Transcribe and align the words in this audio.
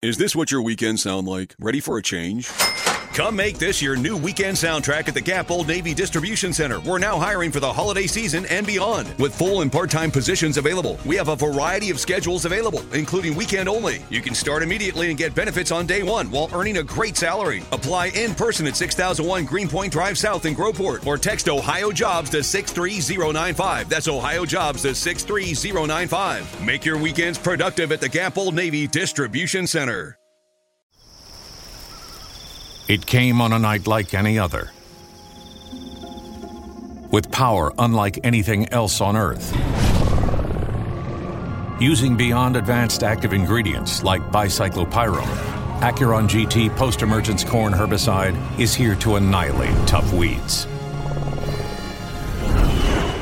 Is 0.00 0.16
this 0.16 0.36
what 0.36 0.52
your 0.52 0.62
weekends 0.62 1.02
sound 1.02 1.26
like? 1.26 1.56
Ready 1.58 1.80
for 1.80 1.98
a 1.98 2.02
change? 2.02 2.48
Come 3.18 3.34
make 3.34 3.58
this 3.58 3.82
your 3.82 3.96
new 3.96 4.16
weekend 4.16 4.56
soundtrack 4.56 5.08
at 5.08 5.14
the 5.14 5.20
Gap 5.20 5.50
Old 5.50 5.66
Navy 5.66 5.92
Distribution 5.92 6.52
Center. 6.52 6.78
We're 6.78 7.00
now 7.00 7.18
hiring 7.18 7.50
for 7.50 7.58
the 7.58 7.72
holiday 7.72 8.06
season 8.06 8.46
and 8.46 8.64
beyond. 8.64 9.12
With 9.18 9.34
full 9.34 9.62
and 9.62 9.72
part 9.72 9.90
time 9.90 10.12
positions 10.12 10.56
available, 10.56 11.00
we 11.04 11.16
have 11.16 11.26
a 11.26 11.34
variety 11.34 11.90
of 11.90 11.98
schedules 11.98 12.44
available, 12.44 12.80
including 12.92 13.34
weekend 13.34 13.68
only. 13.68 14.04
You 14.08 14.22
can 14.22 14.36
start 14.36 14.62
immediately 14.62 15.08
and 15.08 15.18
get 15.18 15.34
benefits 15.34 15.72
on 15.72 15.84
day 15.84 16.04
one 16.04 16.30
while 16.30 16.48
earning 16.52 16.76
a 16.76 16.82
great 16.84 17.16
salary. 17.16 17.64
Apply 17.72 18.10
in 18.14 18.36
person 18.36 18.68
at 18.68 18.76
6001 18.76 19.46
Greenpoint 19.46 19.92
Drive 19.92 20.16
South 20.16 20.46
in 20.46 20.54
Groveport 20.54 21.04
or 21.04 21.18
text 21.18 21.48
Ohio 21.48 21.90
Jobs 21.90 22.30
to 22.30 22.44
63095. 22.44 23.88
That's 23.88 24.06
Ohio 24.06 24.44
Jobs 24.44 24.82
to 24.82 24.94
63095. 24.94 26.64
Make 26.64 26.84
your 26.84 26.98
weekends 26.98 27.36
productive 27.36 27.90
at 27.90 28.00
the 28.00 28.08
Gap 28.08 28.38
Old 28.38 28.54
Navy 28.54 28.86
Distribution 28.86 29.66
Center. 29.66 30.17
It 32.88 33.04
came 33.04 33.42
on 33.42 33.52
a 33.52 33.58
night 33.58 33.86
like 33.86 34.14
any 34.14 34.38
other. 34.38 34.70
With 37.10 37.30
power 37.30 37.70
unlike 37.78 38.20
anything 38.24 38.66
else 38.70 39.02
on 39.02 39.14
Earth. 39.14 39.52
Using 41.78 42.16
beyond 42.16 42.56
advanced 42.56 43.02
active 43.02 43.34
ingredients 43.34 44.02
like 44.02 44.22
bicyclopyrrole, 44.30 45.20
Acuron 45.80 46.30
GT 46.30 46.74
post 46.76 47.02
emergence 47.02 47.44
corn 47.44 47.74
herbicide 47.74 48.34
is 48.58 48.74
here 48.74 48.94
to 48.96 49.16
annihilate 49.16 49.86
tough 49.86 50.10
weeds. 50.14 50.64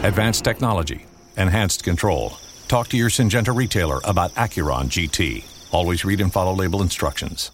Advanced 0.04 0.44
technology, 0.44 1.06
enhanced 1.36 1.82
control. 1.82 2.34
Talk 2.68 2.86
to 2.88 2.96
your 2.96 3.10
Syngenta 3.10 3.54
retailer 3.54 4.00
about 4.04 4.32
Acuron 4.36 4.84
GT. 4.84 5.44
Always 5.72 6.04
read 6.04 6.20
and 6.20 6.32
follow 6.32 6.54
label 6.54 6.82
instructions. 6.82 7.50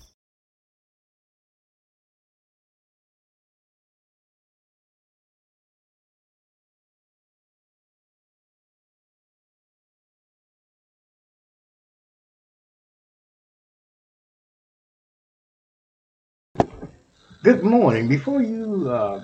Good 17.42 17.64
morning. 17.64 18.06
Before 18.06 18.40
you 18.40 18.88
uh, 18.88 19.20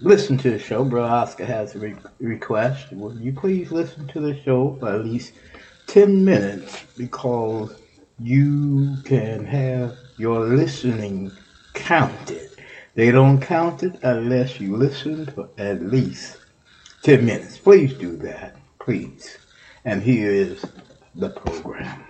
listen 0.00 0.36
to 0.38 0.50
the 0.50 0.58
show, 0.58 0.84
Bro 0.84 1.04
Oscar 1.04 1.44
has 1.44 1.76
a 1.76 1.78
re- 1.78 1.94
request. 2.18 2.90
Will 2.90 3.16
you 3.20 3.32
please 3.32 3.70
listen 3.70 4.08
to 4.08 4.18
the 4.18 4.36
show 4.42 4.76
for 4.80 4.92
at 4.92 5.04
least 5.04 5.34
10 5.86 6.24
minutes 6.24 6.82
because 6.96 7.72
you 8.18 8.96
can 9.04 9.44
have 9.44 9.96
your 10.18 10.40
listening 10.40 11.30
counted. 11.74 12.50
They 12.96 13.12
don't 13.12 13.40
count 13.40 13.84
it 13.84 14.00
unless 14.02 14.58
you 14.58 14.74
listen 14.74 15.26
for 15.26 15.48
at 15.56 15.80
least 15.80 16.38
10 17.04 17.24
minutes. 17.24 17.56
Please 17.56 17.94
do 17.94 18.16
that, 18.16 18.56
please. 18.80 19.38
And 19.84 20.02
here 20.02 20.32
is 20.32 20.64
the 21.14 21.30
program. 21.30 22.09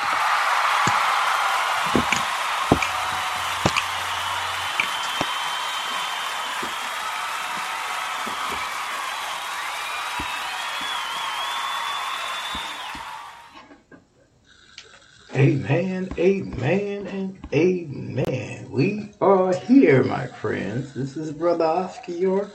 Amen, 16.21 17.07
and 17.07 17.39
amen. 17.51 18.69
We 18.69 19.11
are 19.21 19.55
here, 19.55 20.03
my 20.03 20.27
friends. 20.27 20.93
This 20.93 21.17
is 21.17 21.31
Brother 21.31 21.65
Oscar 21.65 22.11
York, 22.11 22.51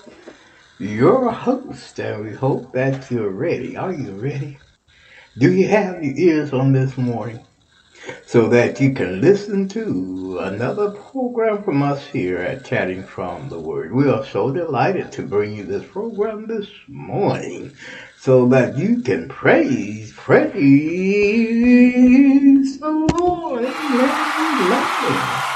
your 0.78 1.32
host, 1.32 1.98
and 1.98 2.24
we 2.24 2.32
hope 2.32 2.70
that 2.74 3.10
you're 3.10 3.30
ready. 3.30 3.76
Are 3.76 3.92
you 3.92 4.12
ready? 4.12 4.60
Do 5.36 5.52
you 5.52 5.66
have 5.66 6.04
your 6.04 6.14
ears 6.16 6.52
on 6.52 6.74
this 6.74 6.96
morning 6.96 7.44
so 8.24 8.48
that 8.50 8.80
you 8.80 8.94
can 8.94 9.20
listen 9.20 9.66
to 9.70 10.38
another 10.42 10.92
program 10.92 11.64
from 11.64 11.82
us 11.82 12.06
here 12.06 12.38
at 12.38 12.64
Chatting 12.64 13.02
from 13.02 13.48
the 13.48 13.58
Word? 13.58 13.92
We 13.92 14.08
are 14.08 14.24
so 14.24 14.52
delighted 14.52 15.10
to 15.12 15.22
bring 15.22 15.56
you 15.56 15.64
this 15.64 15.84
program 15.90 16.46
this 16.46 16.68
morning 16.86 17.74
so 18.26 18.44
that 18.48 18.76
you 18.76 19.02
can 19.02 19.28
praise, 19.28 20.12
praise 20.14 20.50
the 22.80 22.90
Lord. 22.90 23.64
Amen. 23.64 25.55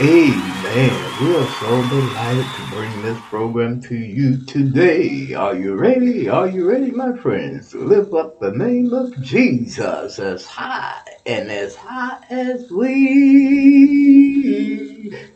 Amen. 0.00 1.12
We 1.22 1.36
are 1.36 1.46
so 1.60 1.88
delighted 1.88 2.46
to 2.56 2.66
bring 2.70 3.02
this 3.02 3.20
program 3.28 3.80
to 3.82 3.94
you 3.94 4.44
today. 4.44 5.34
Are 5.34 5.54
you 5.54 5.76
ready? 5.76 6.28
Are 6.28 6.48
you 6.48 6.68
ready, 6.68 6.90
my 6.90 7.16
friends? 7.16 7.72
Lift 7.74 8.12
up 8.12 8.40
the 8.40 8.50
name 8.50 8.92
of 8.92 9.20
Jesus 9.22 10.18
as 10.18 10.46
high 10.46 11.00
and 11.26 11.48
as 11.48 11.76
high 11.76 12.18
as 12.28 12.68
we 12.72 12.96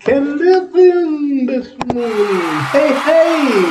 can 0.00 0.38
lift 0.38 0.74
him 0.74 1.46
this 1.46 1.68
morning. 1.86 2.40
Hey, 2.74 2.92
hey! 2.98 3.62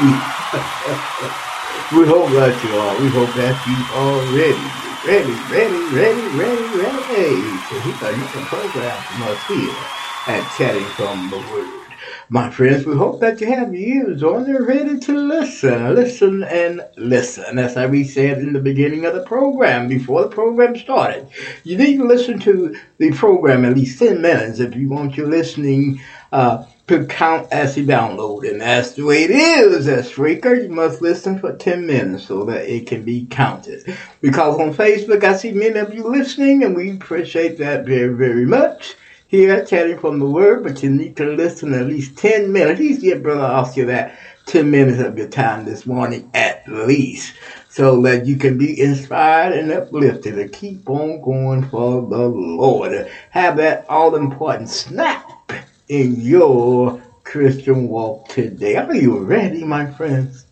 we 1.97 2.05
hope 2.07 2.31
that 2.31 2.63
you 2.63 2.77
are. 2.79 2.97
We 3.01 3.09
hope 3.09 3.33
that 3.35 3.59
you 3.67 3.75
are 3.93 4.21
ready. 4.37 4.71
Ready, 5.05 5.35
ready, 5.51 5.81
ready, 5.95 6.27
ready, 6.37 6.63
ready 6.77 7.59
to 7.67 7.75
hear 7.81 7.97
another 8.09 8.43
program 8.45 8.97
from 9.03 9.23
us 9.23 9.43
here 9.47 10.06
at 10.27 10.51
Chatting 10.51 10.91
from 10.91 11.29
the 11.29 11.39
Word. 11.39 11.87
My 12.29 12.49
friends, 12.49 12.85
we 12.85 12.95
hope 12.95 13.21
that 13.21 13.39
you 13.39 13.47
have 13.47 13.73
ears 13.73 14.21
on 14.21 14.43
and 14.43 14.67
ready 14.67 14.99
to 14.99 15.13
listen, 15.13 15.95
listen, 15.95 16.43
and 16.43 16.81
listen. 16.97 17.57
As 17.57 17.77
I 17.77 18.03
said 18.03 18.39
in 18.39 18.51
the 18.51 18.59
beginning 18.59 19.05
of 19.05 19.15
the 19.15 19.23
program, 19.23 19.87
before 19.87 20.23
the 20.23 20.29
program 20.29 20.75
started, 20.75 21.29
you 21.63 21.77
need 21.77 21.97
to 21.97 22.03
listen 22.03 22.39
to 22.41 22.77
the 22.97 23.13
program 23.13 23.63
at 23.63 23.75
least 23.75 23.99
10 23.99 24.21
minutes 24.21 24.59
if 24.59 24.75
you 24.75 24.89
want 24.89 25.15
your 25.15 25.27
listening 25.27 26.01
uh, 26.33 26.65
to 26.87 27.05
count 27.05 27.47
as 27.51 27.77
a 27.77 27.83
download. 27.83 28.49
And 28.49 28.59
that's 28.59 28.91
the 28.91 29.03
way 29.03 29.23
it 29.23 29.31
is 29.31 29.87
as 29.87 30.11
Spreaker. 30.11 30.61
You 30.61 30.69
must 30.69 31.01
listen 31.01 31.39
for 31.39 31.55
10 31.55 31.85
minutes 31.85 32.25
so 32.25 32.43
that 32.45 32.69
it 32.69 32.85
can 32.87 33.03
be 33.03 33.25
counted. 33.27 33.97
Because 34.19 34.59
on 34.59 34.73
Facebook, 34.73 35.23
I 35.23 35.37
see 35.37 35.53
many 35.53 35.79
of 35.79 35.93
you 35.93 36.03
listening, 36.03 36.63
and 36.63 36.75
we 36.75 36.91
appreciate 36.91 37.57
that 37.59 37.85
very, 37.85 38.13
very 38.13 38.45
much 38.45 38.97
here 39.27 39.65
chatting 39.65 39.99
from 39.99 40.19
the 40.19 40.25
word, 40.25 40.63
but 40.63 40.81
you 40.81 40.89
need 40.89 41.17
to 41.17 41.25
listen 41.25 41.73
at 41.73 41.87
least 41.87 42.17
10 42.17 42.51
minutes. 42.51 42.79
Please 42.79 42.99
give 42.99 43.23
Brother 43.23 43.69
you 43.75 43.85
that 43.87 44.17
10 44.45 44.71
minutes 44.71 44.99
of 44.99 45.17
your 45.17 45.27
time 45.27 45.65
this 45.65 45.85
morning 45.85 46.29
at 46.33 46.65
least, 46.67 47.33
so 47.69 48.01
that 48.01 48.25
you 48.25 48.37
can 48.37 48.57
be 48.57 48.79
inspired 48.79 49.53
and 49.53 49.71
uplifted 49.71 50.35
to 50.35 50.47
keep 50.47 50.89
on 50.89 51.21
going 51.21 51.67
for 51.69 52.07
the 52.07 52.27
Lord. 52.27 53.11
Have 53.31 53.57
that 53.57 53.85
all 53.89 54.15
important 54.15 54.69
snap 54.69 55.51
in 55.89 56.21
your 56.21 57.01
Christian 57.25 57.89
walk 57.89 58.29
today. 58.29 58.77
Are 58.77 58.95
you 58.95 59.19
ready, 59.19 59.65
my 59.65 59.91
friends? 59.91 60.45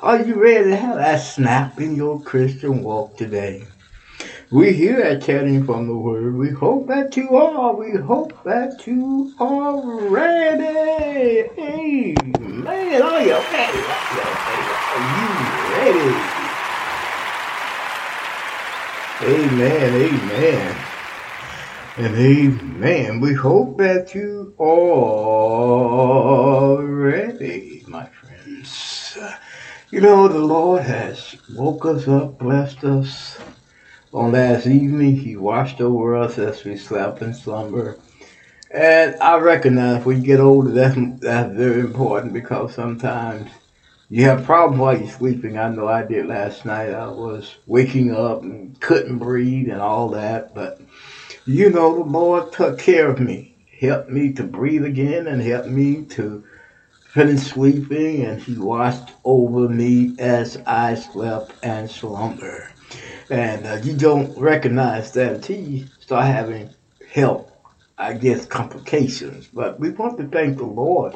Are 0.00 0.22
you 0.22 0.34
ready 0.34 0.70
to 0.70 0.76
have 0.76 0.96
that 0.96 1.18
snap 1.18 1.78
in 1.78 1.94
your 1.94 2.20
Christian 2.22 2.82
walk 2.82 3.18
today? 3.18 3.64
We 4.54 4.72
here 4.72 5.00
at 5.00 5.22
Chatting 5.22 5.64
from 5.64 5.88
the 5.88 5.96
Word. 5.96 6.36
We 6.36 6.50
hope 6.50 6.86
that 6.86 7.16
you 7.16 7.34
are. 7.34 7.74
We 7.74 7.98
hope 7.98 8.40
that 8.44 8.86
you 8.86 9.34
are 9.40 9.80
ready. 10.08 11.50
Amen. 11.58 13.02
Are 13.02 13.20
you 13.20 13.34
ready? 13.50 13.82
Are 14.94 15.02
you 15.18 15.28
ready? 15.74 16.14
Amen. 19.24 20.02
Amen. 20.02 20.76
And 21.96 22.14
amen. 22.14 23.20
We 23.20 23.34
hope 23.34 23.76
that 23.78 24.14
you 24.14 24.54
are 24.60 26.80
ready, 26.80 27.82
my 27.88 28.06
friends. 28.06 29.18
You 29.90 30.00
know, 30.00 30.28
the 30.28 30.38
Lord 30.38 30.82
has 30.82 31.34
woke 31.50 31.86
us 31.86 32.06
up, 32.06 32.38
blessed 32.38 32.84
us. 32.84 33.36
On 34.14 34.30
last 34.30 34.68
evening, 34.68 35.16
He 35.16 35.34
watched 35.34 35.80
over 35.80 36.14
us 36.14 36.38
as 36.38 36.62
we 36.62 36.76
slept 36.76 37.20
in 37.20 37.34
slumber. 37.34 37.98
And 38.70 39.16
I 39.16 39.38
recognize 39.38 40.04
when 40.04 40.20
you 40.20 40.22
get 40.24 40.38
older, 40.38 40.70
that's, 40.70 40.94
that's 41.18 41.52
very 41.52 41.80
important 41.80 42.32
because 42.32 42.76
sometimes 42.76 43.50
you 44.08 44.22
have 44.26 44.44
problems 44.44 44.80
while 44.80 44.96
you're 44.96 45.10
sleeping. 45.10 45.58
I 45.58 45.68
know 45.68 45.88
I 45.88 46.04
did 46.06 46.26
last 46.26 46.64
night. 46.64 46.94
I 46.94 47.08
was 47.08 47.56
waking 47.66 48.14
up 48.14 48.42
and 48.42 48.80
couldn't 48.80 49.18
breathe 49.18 49.68
and 49.68 49.80
all 49.80 50.10
that. 50.10 50.54
But 50.54 50.80
you 51.44 51.70
know, 51.70 51.96
the 51.96 52.08
Lord 52.08 52.52
took 52.52 52.78
care 52.78 53.08
of 53.08 53.18
me, 53.18 53.56
helped 53.80 54.10
me 54.10 54.32
to 54.34 54.44
breathe 54.44 54.84
again 54.84 55.26
and 55.26 55.42
helped 55.42 55.70
me 55.70 56.04
to 56.10 56.44
finish 57.02 57.40
sleeping. 57.40 58.22
And 58.24 58.40
He 58.40 58.56
watched 58.58 59.10
over 59.24 59.68
me 59.68 60.14
as 60.20 60.56
I 60.68 60.94
slept 60.94 61.52
and 61.64 61.90
slumber. 61.90 62.68
And 63.30 63.66
uh, 63.66 63.74
you 63.82 63.96
don't 63.96 64.36
recognize 64.38 65.12
that 65.12 65.34
until 65.34 65.58
you 65.58 65.86
start 66.00 66.26
having 66.26 66.70
health, 67.10 67.50
I 67.96 68.14
guess, 68.14 68.44
complications. 68.44 69.48
But 69.52 69.80
we 69.80 69.90
want 69.90 70.18
to 70.18 70.28
thank 70.28 70.58
the 70.58 70.64
Lord 70.64 71.14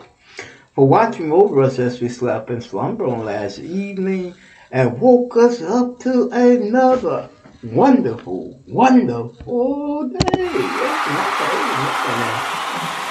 for 0.74 0.86
watching 0.86 1.32
over 1.32 1.62
us 1.62 1.78
as 1.78 2.00
we 2.00 2.08
slept 2.08 2.50
in 2.50 2.60
slumber 2.60 3.04
on 3.06 3.24
last 3.24 3.58
evening 3.58 4.34
and 4.70 5.00
woke 5.00 5.36
us 5.36 5.60
up 5.60 5.98
to 6.00 6.28
another 6.30 7.28
wonderful, 7.62 8.58
wonderful 8.68 10.08
day. 10.08 10.18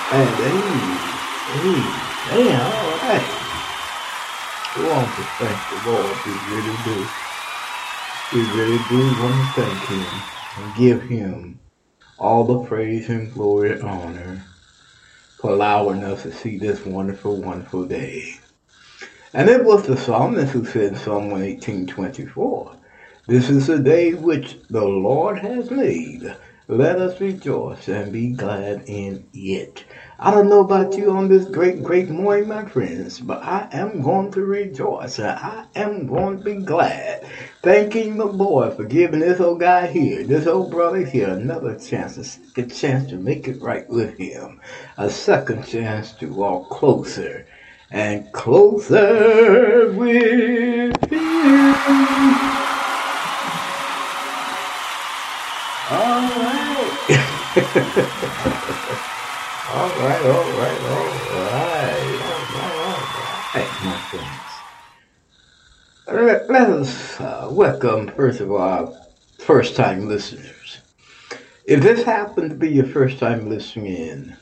And 0.10 0.30
amen, 0.40 0.98
amen, 2.32 2.62
all 2.62 2.98
right. 3.04 3.44
We 4.78 4.84
want 4.86 5.16
to 5.16 5.24
thank 5.40 5.84
the 5.84 5.92
Lord, 5.92 6.18
we 6.26 6.32
really 6.56 6.78
do. 6.86 7.27
We 8.34 8.44
really 8.44 8.80
do 8.80 9.08
want 9.10 9.56
to 9.56 9.62
thank 9.62 9.86
Him 9.86 10.30
and 10.58 10.76
give 10.76 11.04
Him 11.04 11.60
all 12.18 12.44
the 12.44 12.68
praise 12.68 13.08
and 13.08 13.34
glory 13.34 13.72
and 13.72 13.84
honor 13.84 14.44
for 15.40 15.52
allowing 15.52 16.04
us 16.04 16.24
to 16.24 16.34
see 16.34 16.58
this 16.58 16.86
wonderful, 16.86 17.42
wonderful 17.42 17.86
day. 17.86 18.34
And 19.34 19.50
it 19.50 19.64
was 19.64 19.86
the 19.86 19.96
psalmist 19.96 20.52
who 20.52 20.66
said 20.66 20.98
Psalm 20.98 21.30
118.24, 21.30 22.78
This 23.28 23.50
is 23.50 23.68
the 23.68 23.80
day 23.80 24.14
which 24.14 24.58
the 24.70 24.84
Lord 24.84 25.40
has 25.40 25.72
made. 25.72 26.36
Let 26.68 26.98
us 26.98 27.22
rejoice 27.22 27.88
and 27.88 28.12
be 28.12 28.32
glad 28.32 28.84
in 28.88 29.26
it. 29.34 29.86
I 30.20 30.32
don't 30.32 30.50
know 30.50 30.62
about 30.62 30.98
you 30.98 31.12
on 31.12 31.30
this 31.30 31.46
great, 31.46 31.84
great 31.84 32.10
morning, 32.10 32.48
my 32.48 32.66
friends, 32.66 33.20
but 33.20 33.44
I 33.44 33.68
am 33.72 34.02
going 34.02 34.32
to 34.32 34.42
rejoice 34.42 35.20
I 35.20 35.66
am 35.76 36.08
going 36.08 36.40
to 36.40 36.44
be 36.44 36.56
glad. 36.56 37.24
Thanking 37.62 38.18
the 38.18 38.26
Lord 38.26 38.76
for 38.76 38.84
giving 38.84 39.20
this 39.20 39.40
old 39.40 39.60
guy 39.60 39.86
here, 39.86 40.24
this 40.24 40.48
old 40.48 40.72
brother 40.72 41.06
here, 41.06 41.30
another 41.30 41.78
chance, 41.78 42.18
a 42.18 42.24
second 42.24 42.70
chance 42.70 43.08
to 43.12 43.18
make 43.18 43.48
it 43.48 43.62
right 43.62 43.88
with 43.88 44.18
him, 44.18 44.60
a 44.98 45.08
second 45.08 45.68
chance 45.68 46.14
to 46.14 46.34
walk 46.34 46.72
closer 46.72 47.46
and 47.92 48.34
closer 48.34 49.94
with 49.94 51.12
him. 51.12 51.76
All 55.92 56.30
right. 56.42 59.04
all 59.70 59.90
right, 59.90 60.26
all 60.26 60.52
right, 60.54 60.82
all 60.82 61.04
right, 61.04 61.28
all 61.34 61.44
right, 61.44 62.72
all 62.74 63.62
right, 63.62 63.84
my 63.84 63.98
friends. 63.98 64.64
Let, 66.08 66.50
let 66.50 66.70
us 66.70 67.20
uh, 67.20 67.50
welcome, 67.52 68.08
first 68.08 68.40
of 68.40 68.50
all, 68.52 68.98
first 69.40 69.76
time 69.76 70.08
listeners. 70.08 70.80
If 71.66 71.82
this 71.82 72.04
happened 72.04 72.52
to 72.52 72.56
be 72.56 72.70
your 72.70 72.86
first 72.86 73.20
time 73.20 73.50
listening 73.50 73.88
in, 73.88 74.38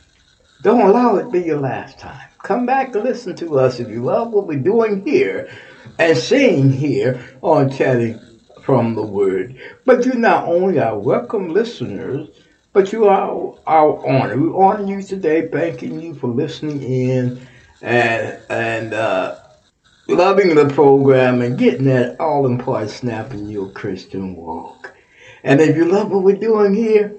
don't 0.61 0.81
allow 0.81 1.15
it 1.15 1.23
to 1.23 1.29
be 1.31 1.41
your 1.41 1.59
last 1.59 1.97
time. 1.97 2.29
Come 2.43 2.67
back 2.67 2.93
and 2.93 3.03
listen 3.03 3.35
to 3.37 3.57
us 3.57 3.79
if 3.79 3.89
you 3.89 4.03
love 4.03 4.31
what 4.31 4.45
we're 4.45 4.59
doing 4.59 5.03
here 5.03 5.49
and 5.97 6.15
saying 6.15 6.71
here 6.71 7.19
on 7.41 7.71
Chatting 7.71 8.19
from 8.61 8.93
the 8.93 9.01
Word. 9.01 9.59
But 9.85 10.05
you 10.05 10.13
not 10.13 10.47
only 10.47 10.77
are 10.77 10.97
welcome 10.97 11.49
listeners, 11.49 12.29
but 12.75 12.91
you 12.91 13.05
are 13.05 13.53
our 13.65 14.05
honor. 14.05 14.37
We 14.37 14.53
honor 14.53 14.85
you 14.85 15.01
today, 15.01 15.47
thanking 15.47 16.01
you 16.01 16.13
for 16.13 16.27
listening 16.27 16.83
in 16.83 17.47
and 17.81 18.37
and 18.49 18.93
uh, 18.93 19.39
loving 20.09 20.55
the 20.55 20.67
program 20.67 21.41
and 21.41 21.57
getting 21.57 21.85
that 21.85 22.19
all 22.19 22.45
important 22.45 22.91
snap 22.91 23.31
in 23.31 23.47
your 23.49 23.69
Christian 23.69 24.35
walk. 24.35 24.93
And 25.41 25.61
if 25.61 25.77
you 25.77 25.85
love 25.85 26.11
what 26.11 26.23
we're 26.23 26.35
doing 26.35 26.73
here, 26.73 27.15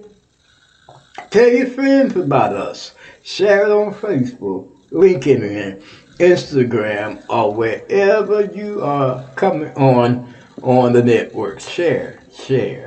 tell 1.30 1.48
your 1.48 1.68
friends 1.68 2.14
about 2.16 2.52
us. 2.52 2.94
Share 3.22 3.64
it 3.64 3.72
on 3.72 3.94
Facebook, 3.94 4.68
LinkedIn, 4.90 5.82
Instagram, 6.18 7.25
or 7.30 7.54
wherever 7.54 8.44
you 8.44 8.82
are 8.82 9.25
coming 9.36 9.72
on 9.75 10.34
on 10.60 10.92
the 10.92 11.02
network. 11.02 11.60
Share, 11.60 12.20
share, 12.30 12.86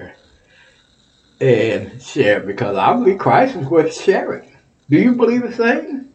and 1.41 2.01
share 2.01 2.41
because 2.41 2.77
I 2.77 2.93
believe 2.93 3.19
Christ 3.19 3.55
is 3.55 3.67
worth 3.67 3.93
sharing. 3.93 4.55
Do 4.89 4.98
you 4.98 5.13
believe 5.13 5.43
the 5.43 5.53
same? 5.53 6.10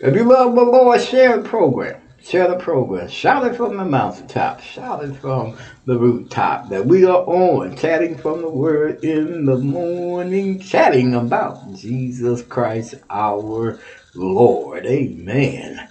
If 0.00 0.14
you 0.14 0.24
love 0.24 0.54
the 0.54 0.62
Lord, 0.62 1.00
share 1.00 1.38
the 1.38 1.48
program. 1.48 2.00
Share 2.22 2.48
the 2.48 2.56
program. 2.56 3.08
Shout 3.08 3.46
it 3.46 3.56
from 3.56 3.76
the 3.76 3.84
mountaintop. 3.84 4.60
Shout 4.60 5.04
it 5.04 5.14
from 5.16 5.56
the 5.86 5.98
rooftop 5.98 6.68
that 6.70 6.86
we 6.86 7.04
are 7.04 7.22
on, 7.24 7.76
chatting 7.76 8.16
from 8.16 8.40
the 8.42 8.48
word 8.48 9.04
in 9.04 9.44
the 9.44 9.58
morning, 9.58 10.58
chatting 10.58 11.14
about 11.14 11.74
Jesus 11.74 12.42
Christ 12.42 12.94
our 13.10 13.78
Lord. 14.14 14.86
Amen 14.86 15.88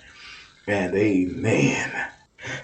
and 0.68 0.96
amen. 0.96 2.08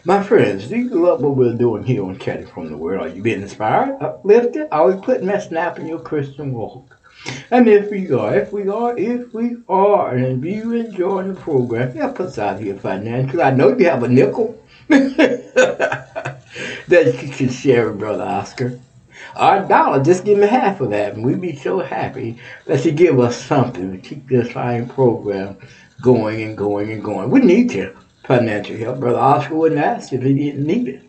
My 0.03 0.21
friends, 0.21 0.67
do 0.67 0.75
you 0.75 0.89
love 0.89 1.21
what 1.21 1.37
we're 1.37 1.53
doing 1.53 1.83
here 1.83 2.03
on 2.03 2.19
Chatting 2.19 2.47
from 2.47 2.69
the 2.69 2.75
Word? 2.75 2.99
Are 2.99 3.07
you 3.07 3.21
being 3.21 3.41
inspired, 3.41 3.97
uplifted? 4.01 4.67
Are 4.71 4.91
we 4.91 5.01
putting 5.01 5.27
that 5.27 5.43
snap 5.43 5.79
in 5.79 5.87
your 5.87 5.99
Christian 5.99 6.51
walk? 6.51 6.97
And 7.49 7.67
if 7.69 7.89
we 7.89 8.11
are, 8.11 8.35
if 8.35 8.51
we 8.51 8.67
are, 8.67 8.97
if 8.97 9.33
we 9.33 9.57
are, 9.69 10.15
and 10.15 10.43
if 10.43 10.53
you 10.53 10.73
enjoy 10.73 11.23
the 11.23 11.33
program, 11.33 11.93
help 11.95 12.19
us 12.19 12.37
out 12.37 12.59
here 12.59 12.75
financially. 12.75 13.41
I 13.41 13.51
know 13.51 13.77
you 13.77 13.85
have 13.85 14.03
a 14.03 14.09
nickel 14.09 14.61
that 14.89 16.41
you 16.89 17.29
can 17.29 17.49
share 17.49 17.89
with 17.89 17.99
Brother 17.99 18.23
Oscar. 18.23 18.79
Our 19.35 19.65
dollar, 19.65 20.03
just 20.03 20.25
give 20.25 20.39
me 20.39 20.47
half 20.47 20.81
of 20.81 20.89
that, 20.89 21.13
and 21.13 21.23
we'd 21.23 21.39
be 21.39 21.55
so 21.55 21.79
happy 21.79 22.37
that 22.65 22.83
you 22.83 22.91
give 22.91 23.19
us 23.19 23.41
something 23.41 23.91
to 23.91 23.97
keep 23.97 24.27
this 24.27 24.51
fine 24.51 24.89
program 24.89 25.57
going 26.01 26.41
and 26.41 26.57
going 26.57 26.91
and 26.91 27.03
going. 27.03 27.29
We 27.29 27.39
need 27.41 27.71
your 27.71 27.93
financial 28.29 28.77
help. 28.77 28.99
Brother 28.99 29.17
Oscar 29.17 29.55
wouldn't 29.55 29.81
ask 29.81 30.13
if 30.13 30.21
he 30.21 30.35
didn't 30.35 30.67
need 30.67 30.87
it. 30.87 31.01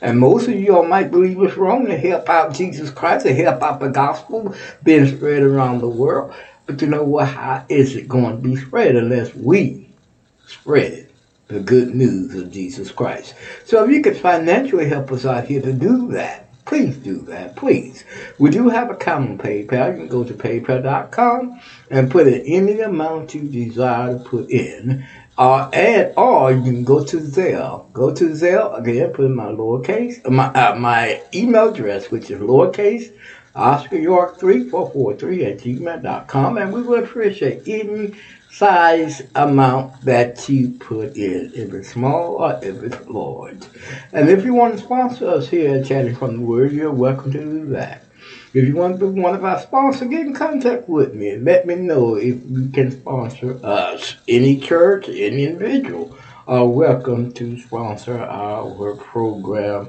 And 0.00 0.18
most 0.18 0.48
of 0.48 0.60
y'all 0.60 0.84
might 0.84 1.12
believe 1.12 1.40
it's 1.40 1.56
wrong 1.56 1.86
to 1.86 1.96
help 1.96 2.28
out 2.28 2.54
Jesus 2.54 2.90
Christ, 2.90 3.24
to 3.24 3.32
help 3.32 3.62
out 3.62 3.78
the 3.78 3.88
gospel 3.88 4.52
being 4.82 5.06
spread 5.06 5.44
around 5.44 5.78
the 5.78 5.88
world. 5.88 6.34
But 6.66 6.82
you 6.82 6.88
know 6.88 7.04
what? 7.04 7.28
How 7.28 7.64
is 7.68 7.94
it 7.94 8.08
going 8.08 8.42
to 8.42 8.42
be 8.42 8.56
spread 8.56 8.96
unless 8.96 9.32
we 9.32 9.88
spread? 10.48 11.08
The 11.46 11.60
good 11.60 11.94
news 11.94 12.34
of 12.34 12.50
Jesus 12.50 12.90
Christ. 12.90 13.36
So 13.64 13.84
if 13.84 13.90
you 13.92 14.02
could 14.02 14.16
financially 14.16 14.88
help 14.88 15.12
us 15.12 15.24
out 15.24 15.44
here 15.44 15.62
to 15.62 15.72
do 15.72 16.08
that, 16.08 16.46
please 16.64 16.96
do 16.96 17.18
that, 17.26 17.54
please. 17.54 18.02
We 18.40 18.50
do 18.50 18.68
have 18.68 18.90
a 18.90 18.96
common 18.96 19.38
PayPal. 19.38 19.92
You 19.92 19.98
can 19.98 20.08
go 20.08 20.24
to 20.24 20.34
paypal.com 20.34 21.60
and 21.90 22.10
put 22.10 22.26
in 22.26 22.44
any 22.44 22.80
amount 22.80 23.36
you 23.36 23.42
desire 23.42 24.18
to 24.18 24.24
put 24.24 24.50
in. 24.50 25.06
Uh, 25.38 25.68
and 25.74 26.14
or 26.16 26.50
you 26.52 26.62
can 26.62 26.84
go 26.84 27.04
to 27.04 27.18
Zelle. 27.18 27.92
Go 27.92 28.14
to 28.14 28.24
Zelle 28.30 28.78
again. 28.78 29.10
Put 29.12 29.26
in 29.26 29.34
my 29.34 29.46
lowercase, 29.46 30.26
my 30.30 30.46
uh, 30.46 30.74
my 30.76 31.22
email 31.34 31.68
address, 31.68 32.10
which 32.10 32.30
is 32.30 32.40
lowercase 32.40 33.12
Oscar 33.54 33.96
York 33.96 34.38
three 34.38 34.68
four 34.68 34.90
four 34.90 35.14
three 35.14 35.44
at 35.44 35.58
gmail.com, 35.58 36.58
and 36.58 36.72
we 36.72 36.82
would 36.82 37.04
appreciate 37.04 37.62
any 37.66 38.14
size 38.50 39.22
amount 39.34 40.00
that 40.02 40.48
you 40.48 40.70
put 40.70 41.14
in, 41.16 41.52
if 41.54 41.72
it's 41.74 41.90
small 41.90 42.36
or 42.36 42.58
if 42.62 42.82
it's 42.82 43.06
large. 43.08 43.60
And 44.12 44.30
if 44.30 44.44
you 44.44 44.54
want 44.54 44.78
to 44.78 44.82
sponsor 44.82 45.28
us 45.28 45.48
here 45.48 45.76
at 45.76 45.86
Chatting 45.86 46.16
from 46.16 46.36
the 46.38 46.42
Word, 46.42 46.72
you're 46.72 46.90
welcome 46.90 47.32
to 47.32 47.38
do 47.38 47.66
that. 47.66 48.05
If 48.54 48.66
you 48.66 48.74
want 48.74 48.98
to 48.98 49.10
be 49.10 49.20
one 49.20 49.34
of 49.34 49.44
our 49.44 49.60
sponsors, 49.60 50.08
get 50.08 50.26
in 50.26 50.32
contact 50.32 50.88
with 50.88 51.14
me 51.14 51.30
and 51.30 51.44
let 51.44 51.66
me 51.66 51.74
know 51.74 52.16
if 52.16 52.36
you 52.48 52.68
can 52.72 52.90
sponsor 52.90 53.60
us. 53.64 54.16
Any 54.26 54.58
church, 54.58 55.08
any 55.08 55.44
individual 55.44 56.16
are 56.46 56.66
welcome 56.66 57.32
to 57.32 57.60
sponsor 57.60 58.18
our 58.18 58.94
program 58.96 59.88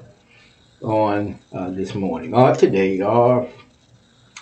on 0.82 1.40
uh, 1.54 1.70
this 1.70 1.96
morning 1.96 2.34
or 2.34 2.56
today 2.56 3.02
or 3.02 3.50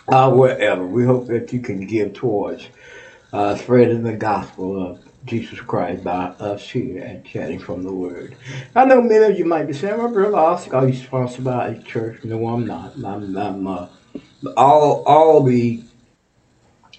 uh, 0.08 0.32
wherever. 0.32 0.86
We 0.86 1.06
hope 1.06 1.28
that 1.28 1.52
you 1.54 1.60
can 1.60 1.86
give 1.86 2.14
towards 2.14 2.68
uh, 3.34 3.56
spreading 3.58 4.04
the 4.04 4.16
gospel 4.16 4.92
of 4.92 5.05
Jesus 5.26 5.60
Christ 5.60 6.04
by 6.04 6.26
us 6.40 6.70
here 6.70 7.04
at 7.04 7.26
Chatting 7.26 7.60
from 7.60 7.84
the 7.84 7.92
Word. 7.92 8.36
I 8.76 8.86
know 8.86 9.02
many 9.02 9.26
of 9.26 9.38
you 9.40 9.46
might 9.46 9.66
be 9.66 9.74
saying, 9.74 9.98
well, 9.98 10.08
Brother 10.08 10.38
Oscar, 10.38 10.78
are 10.78 10.88
you 10.88 10.96
sponsored 10.96 11.44
by 11.44 11.70
a 11.70 11.82
church? 11.82 12.24
No, 12.24 12.48
I'm 12.48 12.68
not. 12.68 12.94
I'm, 13.04 13.36
I'm 13.36 13.68
uh, 13.68 13.88
all, 14.56 15.04
all 15.06 15.44
the 15.44 15.82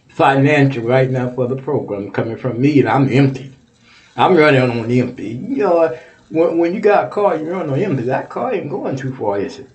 financial 0.09 0.83
right 0.85 1.09
now 1.09 1.31
for 1.31 1.47
the 1.47 1.57
program 1.57 2.11
coming 2.11 2.37
from 2.37 2.61
me, 2.61 2.81
and 2.81 2.89
I'm 2.89 3.09
empty. 3.09 3.53
I'm 4.17 4.37
running 4.37 4.63
on 4.63 4.91
empty. 4.91 5.29
You 5.29 5.57
know, 5.57 5.99
when, 6.31 6.59
when 6.59 6.75
you 6.75 6.81
got 6.81 7.07
a 7.07 7.09
car, 7.11 7.37
you 7.37 7.51
run 7.51 7.71
on 7.71 7.79
empty. 7.79 8.05
That 8.05 8.29
car 8.29 8.55
ain't 8.55 8.71
going 8.71 8.97
too 8.97 9.15
far, 9.15 9.39
is 9.39 9.61
it? 9.61 9.71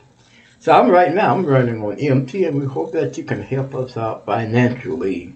So 0.60 0.74
I'm 0.74 0.90
right 0.90 1.14
now, 1.14 1.34
I'm 1.34 1.46
running 1.46 1.82
on 1.82 1.98
empty, 2.00 2.44
and 2.44 2.60
we 2.60 2.66
hope 2.66 2.92
that 2.92 3.18
you 3.18 3.24
can 3.24 3.42
help 3.42 3.74
us 3.74 3.96
out 3.96 4.26
financially 4.26 5.36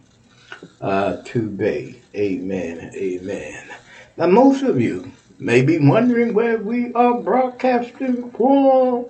uh, 0.81 1.17
today. 1.23 2.01
Amen. 2.15 2.91
Amen. 2.93 3.69
Now, 4.17 4.27
most 4.27 4.63
of 4.63 4.79
you 4.79 5.11
may 5.39 5.61
be 5.61 5.77
wondering 5.79 6.33
where 6.33 6.57
we 6.57 6.93
are 6.93 7.21
broadcasting 7.21 8.31
from. 8.31 9.05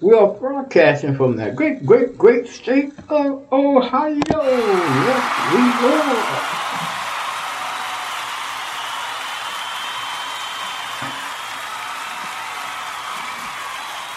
We 0.00 0.14
are 0.14 0.28
broadcasting 0.28 1.16
from 1.16 1.36
that 1.36 1.56
great, 1.56 1.84
great, 1.84 2.16
great 2.16 2.48
state 2.48 2.92
of 3.08 3.50
Ohio. 3.52 4.20
Yes, 4.28 5.54
we 5.54 5.88
are. 5.88 6.65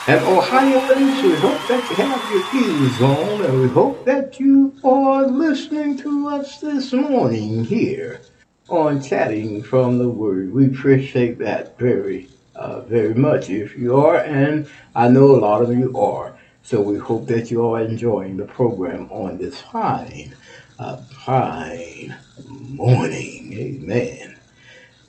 And 0.09 0.25
Ohioans, 0.25 1.23
we 1.23 1.35
hope 1.35 1.67
that 1.67 1.87
you 1.87 1.95
have 1.97 2.31
your 2.31 2.41
ears 2.55 2.99
on, 2.99 3.45
and 3.45 3.61
we 3.61 3.67
hope 3.67 4.05
that 4.05 4.39
you 4.39 4.73
are 4.83 5.27
listening 5.27 5.99
to 5.99 6.29
us 6.29 6.59
this 6.59 6.91
morning 6.93 7.63
here 7.63 8.21
on 8.69 9.03
Chatting 9.03 9.61
from 9.61 9.99
the 9.99 10.09
Word. 10.09 10.51
We 10.51 10.65
appreciate 10.65 11.37
that 11.37 11.77
very, 11.77 12.31
uh, 12.55 12.81
very 12.81 13.13
much 13.13 13.51
if 13.51 13.77
you 13.77 13.97
are, 13.97 14.17
and 14.17 14.67
I 14.95 15.09
know 15.09 15.35
a 15.35 15.37
lot 15.37 15.61
of 15.61 15.77
you 15.77 15.95
are. 15.95 16.35
So 16.63 16.81
we 16.81 16.97
hope 16.97 17.27
that 17.27 17.51
you 17.51 17.63
are 17.67 17.79
enjoying 17.79 18.37
the 18.37 18.45
program 18.45 19.11
on 19.11 19.37
this 19.37 19.61
fine, 19.61 20.35
uh, 20.79 21.03
fine 21.11 22.17
morning. 22.47 23.53
Amen 23.53 24.39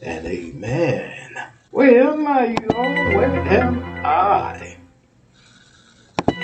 and 0.02 0.26
amen. 0.26 1.36
Where 1.70 2.02
am 2.02 2.26
I, 2.26 2.48
y'all? 2.48 3.16
Where 3.16 3.48
am 3.48 3.82
I? 4.04 4.80